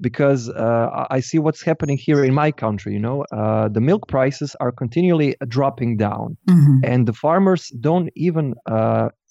because 0.01 0.49
uh, 0.49 1.05
i 1.11 1.19
see 1.19 1.37
what's 1.37 1.61
happening 1.61 1.97
here 1.97 2.23
in 2.23 2.33
my 2.33 2.51
country 2.51 2.91
you 2.93 3.03
know 3.07 3.23
uh, 3.31 3.67
the 3.69 3.81
milk 3.81 4.07
prices 4.07 4.55
are 4.59 4.71
continually 4.71 5.35
dropping 5.47 5.97
down 5.97 6.35
mm-hmm. 6.49 6.77
and 6.83 7.07
the 7.07 7.13
farmers 7.13 7.63
don't 7.79 8.09
even 8.15 8.55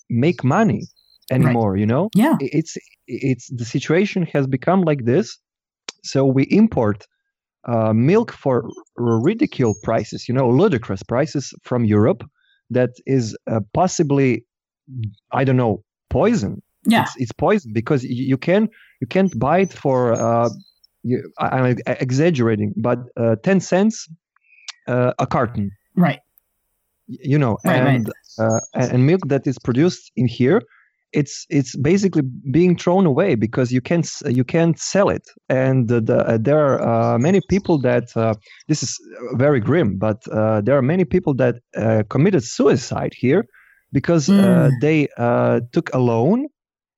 make 0.09 0.45
money 0.45 0.83
anymore 1.33 1.73
right. 1.73 1.81
you 1.81 1.87
know 1.87 2.09
yeah 2.15 2.37
it's 2.41 2.77
it's 3.07 3.47
the 3.61 3.65
situation 3.65 4.23
has 4.35 4.47
become 4.47 4.83
like 4.83 5.05
this 5.05 5.39
so 6.03 6.25
we 6.25 6.45
import 6.45 7.07
uh, 7.65 7.93
milk 7.93 8.33
for 8.33 8.69
ridicule 8.97 9.75
prices, 9.83 10.29
you 10.29 10.35
know, 10.35 10.49
ludicrous 10.49 11.03
prices 11.03 11.53
from 11.63 11.85
Europe 11.85 12.25
that 12.71 12.91
is 13.07 13.37
uh, 13.47 13.61
possibly, 13.75 14.45
I 15.33 15.45
don't 15.45 15.57
know, 15.57 15.85
poison. 16.09 16.63
Yeah, 16.87 17.03
it's, 17.03 17.15
it's 17.19 17.33
poison 17.33 17.73
because 17.73 18.05
you, 18.05 18.39
can 18.39 18.69
you 19.01 19.07
can't 19.07 19.39
buy 19.39 19.61
it 19.61 19.73
for. 19.73 20.13
Uh, 20.13 20.49
you, 21.03 21.31
I, 21.39 21.59
am 21.59 21.77
exaggerating, 21.87 22.73
but 22.77 22.99
uh, 23.17 23.37
ten 23.43 23.61
cents 23.61 24.09
uh, 24.87 25.13
a 25.19 25.27
carton. 25.27 25.71
Right. 25.97 26.21
You 27.07 27.39
know, 27.39 27.59
right, 27.65 27.77
and 27.77 28.11
right. 28.39 28.55
Uh, 28.55 28.61
and 28.75 29.07
milk 29.07 29.21
that 29.27 29.47
is 29.47 29.59
produced 29.59 30.13
in 30.17 30.27
here 30.27 30.63
it's 31.13 31.47
it's 31.51 31.77
basically 31.77 32.23
being 32.51 32.77
thrown 32.77 33.07
away 33.07 33.35
because 33.35 33.73
you 33.73 33.81
can't 33.81 34.09
you 34.27 34.45
can't 34.45 34.79
sell 34.79 35.09
it 35.09 35.29
and 35.49 35.89
the, 35.89 36.01
the, 36.01 36.19
uh, 36.27 36.39
there 36.41 36.59
are 36.59 37.15
uh, 37.15 37.19
many 37.19 37.41
people 37.49 37.79
that 37.81 38.17
uh, 38.17 38.35
this 38.69 38.83
is 38.83 38.99
very 39.35 39.61
grim 39.61 39.97
but 39.99 40.27
uh, 40.29 40.61
there 40.61 40.77
are 40.77 40.83
many 40.83 41.05
people 41.05 41.35
that 41.35 41.57
uh, 41.77 42.03
committed 42.09 42.45
suicide 42.45 43.13
here 43.17 43.45
because 43.93 44.29
mm. 44.29 44.71
they 44.81 45.09
took 45.73 45.93
a 45.93 45.99
loan 45.99 46.47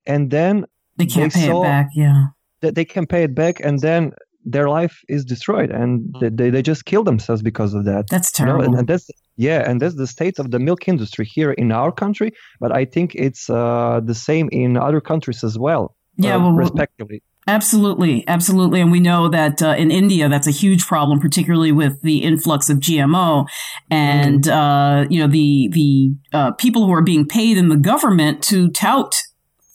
and 0.06 0.30
then 0.30 0.64
they 0.96 1.06
can't 1.06 1.32
they 1.32 1.40
pay 1.40 1.50
it 1.50 1.62
back 1.62 1.88
yeah 1.94 2.24
that 2.60 2.74
they 2.74 2.84
can 2.84 3.06
pay 3.06 3.22
it 3.24 3.34
back 3.34 3.60
and 3.60 3.80
then 3.80 4.12
their 4.44 4.68
life 4.68 5.00
is 5.08 5.24
destroyed 5.24 5.70
and 5.70 6.14
mm. 6.14 6.36
they, 6.36 6.50
they 6.50 6.62
just 6.62 6.84
kill 6.84 7.04
themselves 7.04 7.42
because 7.42 7.72
of 7.72 7.84
that 7.84 8.04
that's 8.10 8.30
terrible 8.30 8.64
you 8.64 8.70
know? 8.70 8.70
and, 8.72 8.78
and 8.80 8.88
that's 8.88 9.08
yeah, 9.36 9.68
and 9.68 9.80
that's 9.80 9.94
the 9.94 10.06
state 10.06 10.38
of 10.38 10.50
the 10.50 10.58
milk 10.58 10.88
industry 10.88 11.24
here 11.24 11.52
in 11.52 11.72
our 11.72 11.92
country, 11.92 12.32
but 12.60 12.74
I 12.74 12.84
think 12.84 13.14
it's 13.14 13.48
uh, 13.48 14.00
the 14.04 14.14
same 14.14 14.48
in 14.52 14.76
other 14.76 15.00
countries 15.00 15.42
as 15.42 15.58
well. 15.58 15.96
Yeah, 16.16 16.36
uh, 16.36 16.40
well, 16.40 16.52
respectively. 16.52 17.22
Absolutely, 17.46 18.24
absolutely, 18.28 18.80
and 18.80 18.92
we 18.92 19.00
know 19.00 19.28
that 19.28 19.60
uh, 19.62 19.74
in 19.76 19.90
India 19.90 20.28
that's 20.28 20.46
a 20.46 20.52
huge 20.52 20.86
problem, 20.86 21.18
particularly 21.18 21.72
with 21.72 22.00
the 22.02 22.18
influx 22.18 22.70
of 22.70 22.78
GMO, 22.78 23.46
and 23.90 24.44
mm. 24.44 25.04
uh, 25.04 25.06
you 25.10 25.20
know 25.20 25.26
the 25.26 25.68
the 25.72 26.14
uh, 26.32 26.52
people 26.52 26.86
who 26.86 26.92
are 26.92 27.02
being 27.02 27.26
paid 27.26 27.56
in 27.56 27.68
the 27.68 27.76
government 27.76 28.44
to 28.44 28.70
tout 28.70 29.14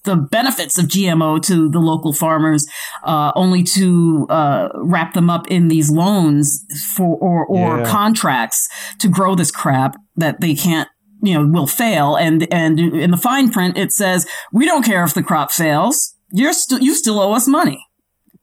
the 0.08 0.16
benefits 0.16 0.80
of 0.80 0.86
GMO 0.86 1.42
to 1.44 1.70
the 1.70 1.80
local 1.80 2.14
farmers, 2.14 2.66
uh, 3.04 3.32
only 3.36 3.62
to 3.64 4.26
uh, 4.30 4.70
wrap 4.74 5.14
them 5.14 5.30
up 5.30 5.48
in 5.50 5.68
these 5.68 5.92
loans 5.92 6.66
for 6.96 7.16
or, 7.18 7.46
or 7.46 7.78
yeah. 7.78 7.86
contracts 7.86 8.68
to 9.00 9.08
grow 9.08 9.36
this 9.36 9.52
crap 9.52 9.96
that 10.16 10.42
they 10.42 10.56
can't 10.56 10.90
you 11.22 11.34
know 11.34 11.46
will 11.46 11.68
fail. 11.68 12.16
And 12.16 12.52
and 12.52 12.80
in 12.80 13.12
the 13.12 13.18
fine 13.18 13.52
print 13.52 13.78
it 13.78 13.92
says 13.92 14.26
we 14.52 14.66
don't 14.66 14.84
care 14.84 15.04
if 15.04 15.14
the 15.14 15.24
crop 15.24 15.52
fails. 15.52 16.16
You're 16.32 16.54
still 16.54 16.80
you 16.80 16.96
still 16.96 17.20
owe 17.20 17.34
us 17.34 17.48
money 17.48 17.88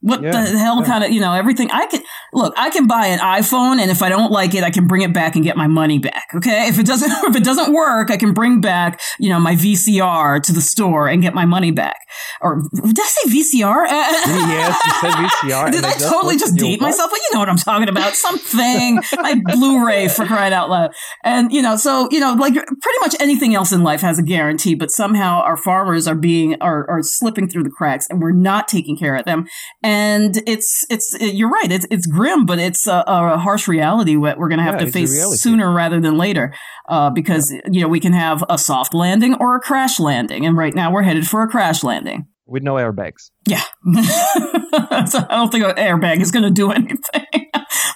what 0.04 0.22
yeah, 0.22 0.32
the 0.32 0.58
hell 0.58 0.80
yeah. 0.80 0.86
kind 0.86 1.02
of, 1.02 1.10
you 1.12 1.20
know, 1.20 1.32
everything 1.32 1.70
I 1.70 1.86
can 1.86 2.02
look, 2.34 2.52
I 2.58 2.68
can 2.68 2.86
buy 2.86 3.06
an 3.06 3.20
iPhone 3.20 3.78
and 3.78 3.90
if 3.90 4.02
I 4.02 4.10
don't 4.10 4.30
like 4.30 4.54
it, 4.54 4.62
I 4.62 4.70
can 4.70 4.86
bring 4.86 5.00
it 5.00 5.14
back 5.14 5.34
and 5.34 5.42
get 5.42 5.56
my 5.56 5.66
money 5.66 5.98
back. 5.98 6.26
Okay. 6.34 6.68
If 6.68 6.78
it 6.78 6.84
doesn't, 6.84 7.10
if 7.30 7.34
it 7.34 7.42
doesn't 7.42 7.72
work, 7.72 8.10
I 8.10 8.18
can 8.18 8.34
bring 8.34 8.60
back, 8.60 9.00
you 9.18 9.30
know, 9.30 9.40
my 9.40 9.54
VCR 9.54 10.42
to 10.42 10.52
the 10.52 10.60
store 10.60 11.08
and 11.08 11.22
get 11.22 11.32
my 11.32 11.46
money 11.46 11.70
back. 11.70 11.96
Or 12.42 12.60
did 12.74 13.00
I 13.00 13.06
say 13.06 13.30
VCR? 13.30 13.86
yes, 13.88 14.78
you 14.84 14.92
said 15.00 15.12
VCR. 15.12 15.72
did 15.72 15.84
I, 15.86 15.92
totally 15.94 16.36
just 16.36 16.54
date 16.56 16.82
myself? 16.82 17.10
Well, 17.10 17.20
you 17.22 17.34
know 17.34 17.40
what 17.40 17.48
I'm 17.48 17.56
talking 17.56 17.88
about. 17.88 18.14
Something, 18.14 18.96
my 19.14 19.40
Blu-ray 19.54 20.08
for 20.08 20.26
crying 20.26 20.52
out 20.52 20.68
loud. 20.68 20.92
And, 21.24 21.50
you 21.50 21.62
know, 21.62 21.76
so, 21.76 22.08
you 22.10 22.20
know, 22.20 22.34
like 22.34 22.52
pretty 22.52 22.98
much 23.00 23.16
anything 23.20 23.54
else 23.54 23.72
in 23.72 23.82
life 23.82 24.02
has 24.02 24.18
a 24.18 24.22
guarantee, 24.22 24.74
but 24.74 24.90
somehow 24.90 25.40
our 25.40 25.56
farmers 25.56 26.06
are 26.06 26.14
being, 26.14 26.60
are, 26.60 26.88
are 26.90 27.02
slipping 27.02 27.48
through 27.48 27.62
the 27.62 27.70
cracks 27.70 28.06
and 28.10 28.20
we're 28.20 28.32
not 28.32 28.68
taking 28.68 28.98
care 28.98 29.16
of 29.16 29.24
them. 29.24 29.46
And 29.82 29.93
and 29.94 30.42
it's 30.46 30.84
it's 30.90 31.16
you're 31.20 31.48
right. 31.48 31.70
It's 31.70 31.86
it's 31.90 32.06
grim, 32.06 32.46
but 32.46 32.58
it's 32.58 32.86
a, 32.86 33.04
a 33.06 33.38
harsh 33.38 33.68
reality 33.68 34.16
what 34.16 34.38
we're 34.38 34.48
going 34.48 34.58
to 34.58 34.64
have 34.64 34.80
yeah, 34.80 34.86
to 34.86 34.92
face 34.92 35.40
sooner 35.40 35.72
rather 35.72 36.00
than 36.00 36.18
later. 36.18 36.54
Uh, 36.88 37.10
because 37.10 37.52
you 37.70 37.80
know 37.80 37.88
we 37.88 38.00
can 38.00 38.12
have 38.12 38.44
a 38.48 38.58
soft 38.58 38.92
landing 38.92 39.34
or 39.34 39.56
a 39.56 39.60
crash 39.60 40.00
landing, 40.00 40.44
and 40.46 40.56
right 40.56 40.74
now 40.74 40.92
we're 40.92 41.02
headed 41.02 41.26
for 41.26 41.42
a 41.42 41.48
crash 41.48 41.84
landing 41.84 42.26
with 42.46 42.62
no 42.62 42.74
airbags. 42.74 43.30
Yeah, 43.46 43.62
so 45.06 45.18
I 45.18 45.36
don't 45.36 45.52
think 45.52 45.64
an 45.64 45.76
airbag 45.76 46.20
is 46.20 46.30
going 46.30 46.44
to 46.44 46.50
do 46.50 46.72
anything 46.72 47.50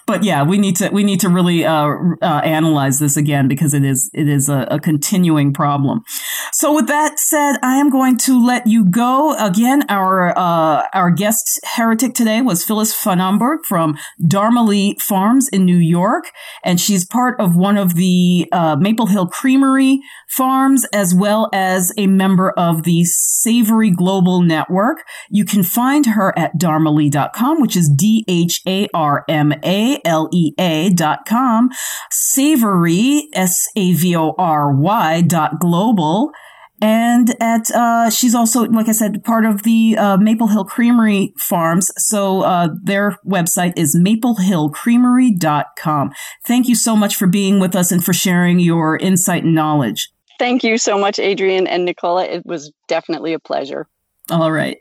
but 0.08 0.24
yeah, 0.24 0.42
we 0.42 0.56
need 0.56 0.74
to 0.76 0.88
we 0.88 1.04
need 1.04 1.20
to 1.20 1.28
really 1.28 1.66
uh, 1.66 1.86
uh, 2.22 2.40
analyze 2.42 2.98
this 2.98 3.18
again 3.18 3.46
because 3.46 3.74
it 3.74 3.84
is 3.84 4.10
it 4.14 4.26
is 4.26 4.48
a, 4.48 4.66
a, 4.70 4.80
continuing 4.80 5.52
problem. 5.52 6.02
So 6.50 6.74
with 6.74 6.86
that 6.86 7.18
said, 7.18 7.58
I 7.62 7.76
am 7.76 7.90
going 7.90 8.16
to 8.20 8.42
let 8.44 8.66
you 8.66 8.86
go 8.86 9.36
again. 9.36 9.84
Our 9.90 10.36
uh, 10.36 10.84
our 10.94 11.10
guest 11.10 11.60
heretic 11.62 12.14
today 12.14 12.40
was 12.40 12.64
Phyllis 12.64 12.98
van 13.04 13.18
Amburgh 13.18 13.66
from 13.66 13.98
Dharma 14.26 14.64
Lea 14.64 14.96
Farms 14.98 15.46
in 15.50 15.66
New 15.66 15.76
York, 15.76 16.32
and 16.64 16.80
she's 16.80 17.04
part 17.04 17.38
of 17.38 17.54
one 17.54 17.76
of 17.76 17.94
the 17.94 18.48
uh, 18.50 18.76
Maple 18.76 19.08
Hill 19.08 19.26
Creamery 19.26 20.00
farms 20.30 20.86
as 20.86 21.14
well 21.14 21.50
as 21.52 21.92
a 21.98 22.06
member 22.06 22.50
of 22.52 22.84
the 22.84 23.04
Savory 23.04 23.90
Global 23.90 24.40
Network. 24.40 25.04
You 25.28 25.44
can 25.44 25.62
find 25.62 26.06
her 26.06 26.32
at 26.38 26.58
dharmalea.com, 26.58 27.60
which 27.60 27.76
is 27.76 27.90
D 27.94 28.24
H 28.26 28.62
A 28.66 28.88
R 28.94 29.26
M 29.28 29.52
A 29.62 29.97
L 30.04 30.28
E 30.32 30.52
A 30.58 30.90
dot 30.90 31.20
com, 31.26 31.70
Savory, 32.10 33.28
S 33.32 33.68
A 33.76 33.92
V 33.92 34.16
O 34.16 34.34
R 34.38 34.72
Y 34.72 35.22
dot 35.22 35.60
global. 35.60 36.32
And 36.80 37.34
at, 37.40 37.72
uh, 37.72 38.08
she's 38.08 38.36
also, 38.36 38.62
like 38.66 38.88
I 38.88 38.92
said, 38.92 39.24
part 39.24 39.44
of 39.44 39.64
the, 39.64 39.98
uh, 39.98 40.16
Maple 40.16 40.46
Hill 40.46 40.64
Creamery 40.64 41.34
Farms. 41.36 41.90
So, 41.96 42.42
uh, 42.42 42.68
their 42.84 43.16
website 43.26 43.72
is 43.76 43.96
maplehillcreamery.com. 43.96 46.12
Thank 46.46 46.68
you 46.68 46.76
so 46.76 46.94
much 46.94 47.16
for 47.16 47.26
being 47.26 47.58
with 47.58 47.74
us 47.74 47.90
and 47.90 48.04
for 48.04 48.12
sharing 48.12 48.60
your 48.60 48.96
insight 48.96 49.42
and 49.42 49.56
knowledge. 49.56 50.12
Thank 50.38 50.62
you 50.62 50.78
so 50.78 50.96
much, 50.96 51.18
Adrienne 51.18 51.66
and 51.66 51.84
Nikola. 51.84 52.26
It 52.26 52.46
was 52.46 52.70
definitely 52.86 53.32
a 53.32 53.40
pleasure. 53.40 53.88
All 54.30 54.52
right. 54.52 54.78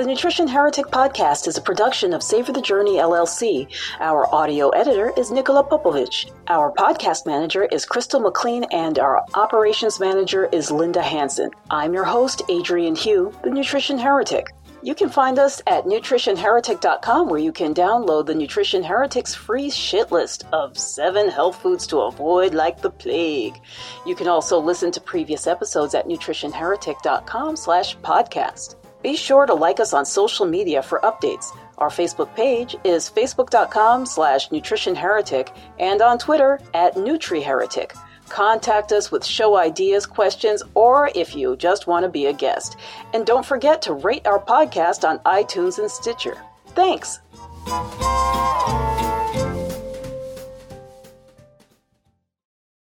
The 0.00 0.06
Nutrition 0.06 0.48
Heretic 0.48 0.86
podcast 0.86 1.46
is 1.46 1.58
a 1.58 1.60
production 1.60 2.14
of 2.14 2.22
Savor 2.22 2.52
the 2.52 2.62
Journey 2.62 2.92
LLC. 2.92 3.70
Our 4.00 4.34
audio 4.34 4.70
editor 4.70 5.12
is 5.14 5.30
Nikola 5.30 5.62
Popovich. 5.62 6.32
Our 6.48 6.72
podcast 6.72 7.26
manager 7.26 7.64
is 7.66 7.84
Crystal 7.84 8.18
McLean, 8.18 8.64
and 8.72 8.98
our 8.98 9.22
operations 9.34 10.00
manager 10.00 10.48
is 10.52 10.70
Linda 10.70 11.02
Hanson. 11.02 11.50
I'm 11.68 11.92
your 11.92 12.04
host, 12.04 12.40
Adrienne 12.48 12.94
Hew, 12.94 13.30
the 13.44 13.50
Nutrition 13.50 13.98
Heretic. 13.98 14.46
You 14.82 14.94
can 14.94 15.10
find 15.10 15.38
us 15.38 15.60
at 15.66 15.84
nutritionheretic.com 15.84 17.28
where 17.28 17.38
you 17.38 17.52
can 17.52 17.74
download 17.74 18.24
the 18.24 18.34
Nutrition 18.34 18.82
Heretics 18.82 19.34
free 19.34 19.68
shit 19.68 20.10
list 20.10 20.46
of 20.54 20.78
seven 20.78 21.28
health 21.28 21.60
foods 21.60 21.86
to 21.88 21.98
avoid 21.98 22.54
like 22.54 22.80
the 22.80 22.88
plague. 22.88 23.60
You 24.06 24.14
can 24.14 24.28
also 24.28 24.58
listen 24.58 24.90
to 24.92 25.00
previous 25.02 25.46
episodes 25.46 25.94
at 25.94 26.06
nutritionheretic.com 26.06 27.56
slash 27.56 27.98
podcast. 27.98 28.79
Be 29.02 29.16
sure 29.16 29.46
to 29.46 29.54
like 29.54 29.80
us 29.80 29.92
on 29.92 30.04
social 30.04 30.46
media 30.46 30.82
for 30.82 31.00
updates. 31.00 31.56
Our 31.78 31.88
Facebook 31.88 32.34
page 32.34 32.76
is 32.84 33.08
facebook.com 33.08 34.04
slash 34.06 34.50
nutritionheretic 34.50 35.54
and 35.78 36.02
on 36.02 36.18
Twitter 36.18 36.60
at 36.74 36.94
NutriHeretic. 36.94 37.96
Contact 38.28 38.92
us 38.92 39.10
with 39.10 39.24
show 39.24 39.56
ideas, 39.56 40.06
questions, 40.06 40.62
or 40.74 41.10
if 41.14 41.34
you 41.34 41.56
just 41.56 41.86
want 41.86 42.04
to 42.04 42.08
be 42.08 42.26
a 42.26 42.32
guest. 42.32 42.76
And 43.12 43.26
don't 43.26 43.44
forget 43.44 43.82
to 43.82 43.94
rate 43.94 44.26
our 44.26 44.38
podcast 44.38 45.08
on 45.08 45.18
iTunes 45.20 45.78
and 45.78 45.90
Stitcher. 45.90 46.36
Thanks. 46.68 47.20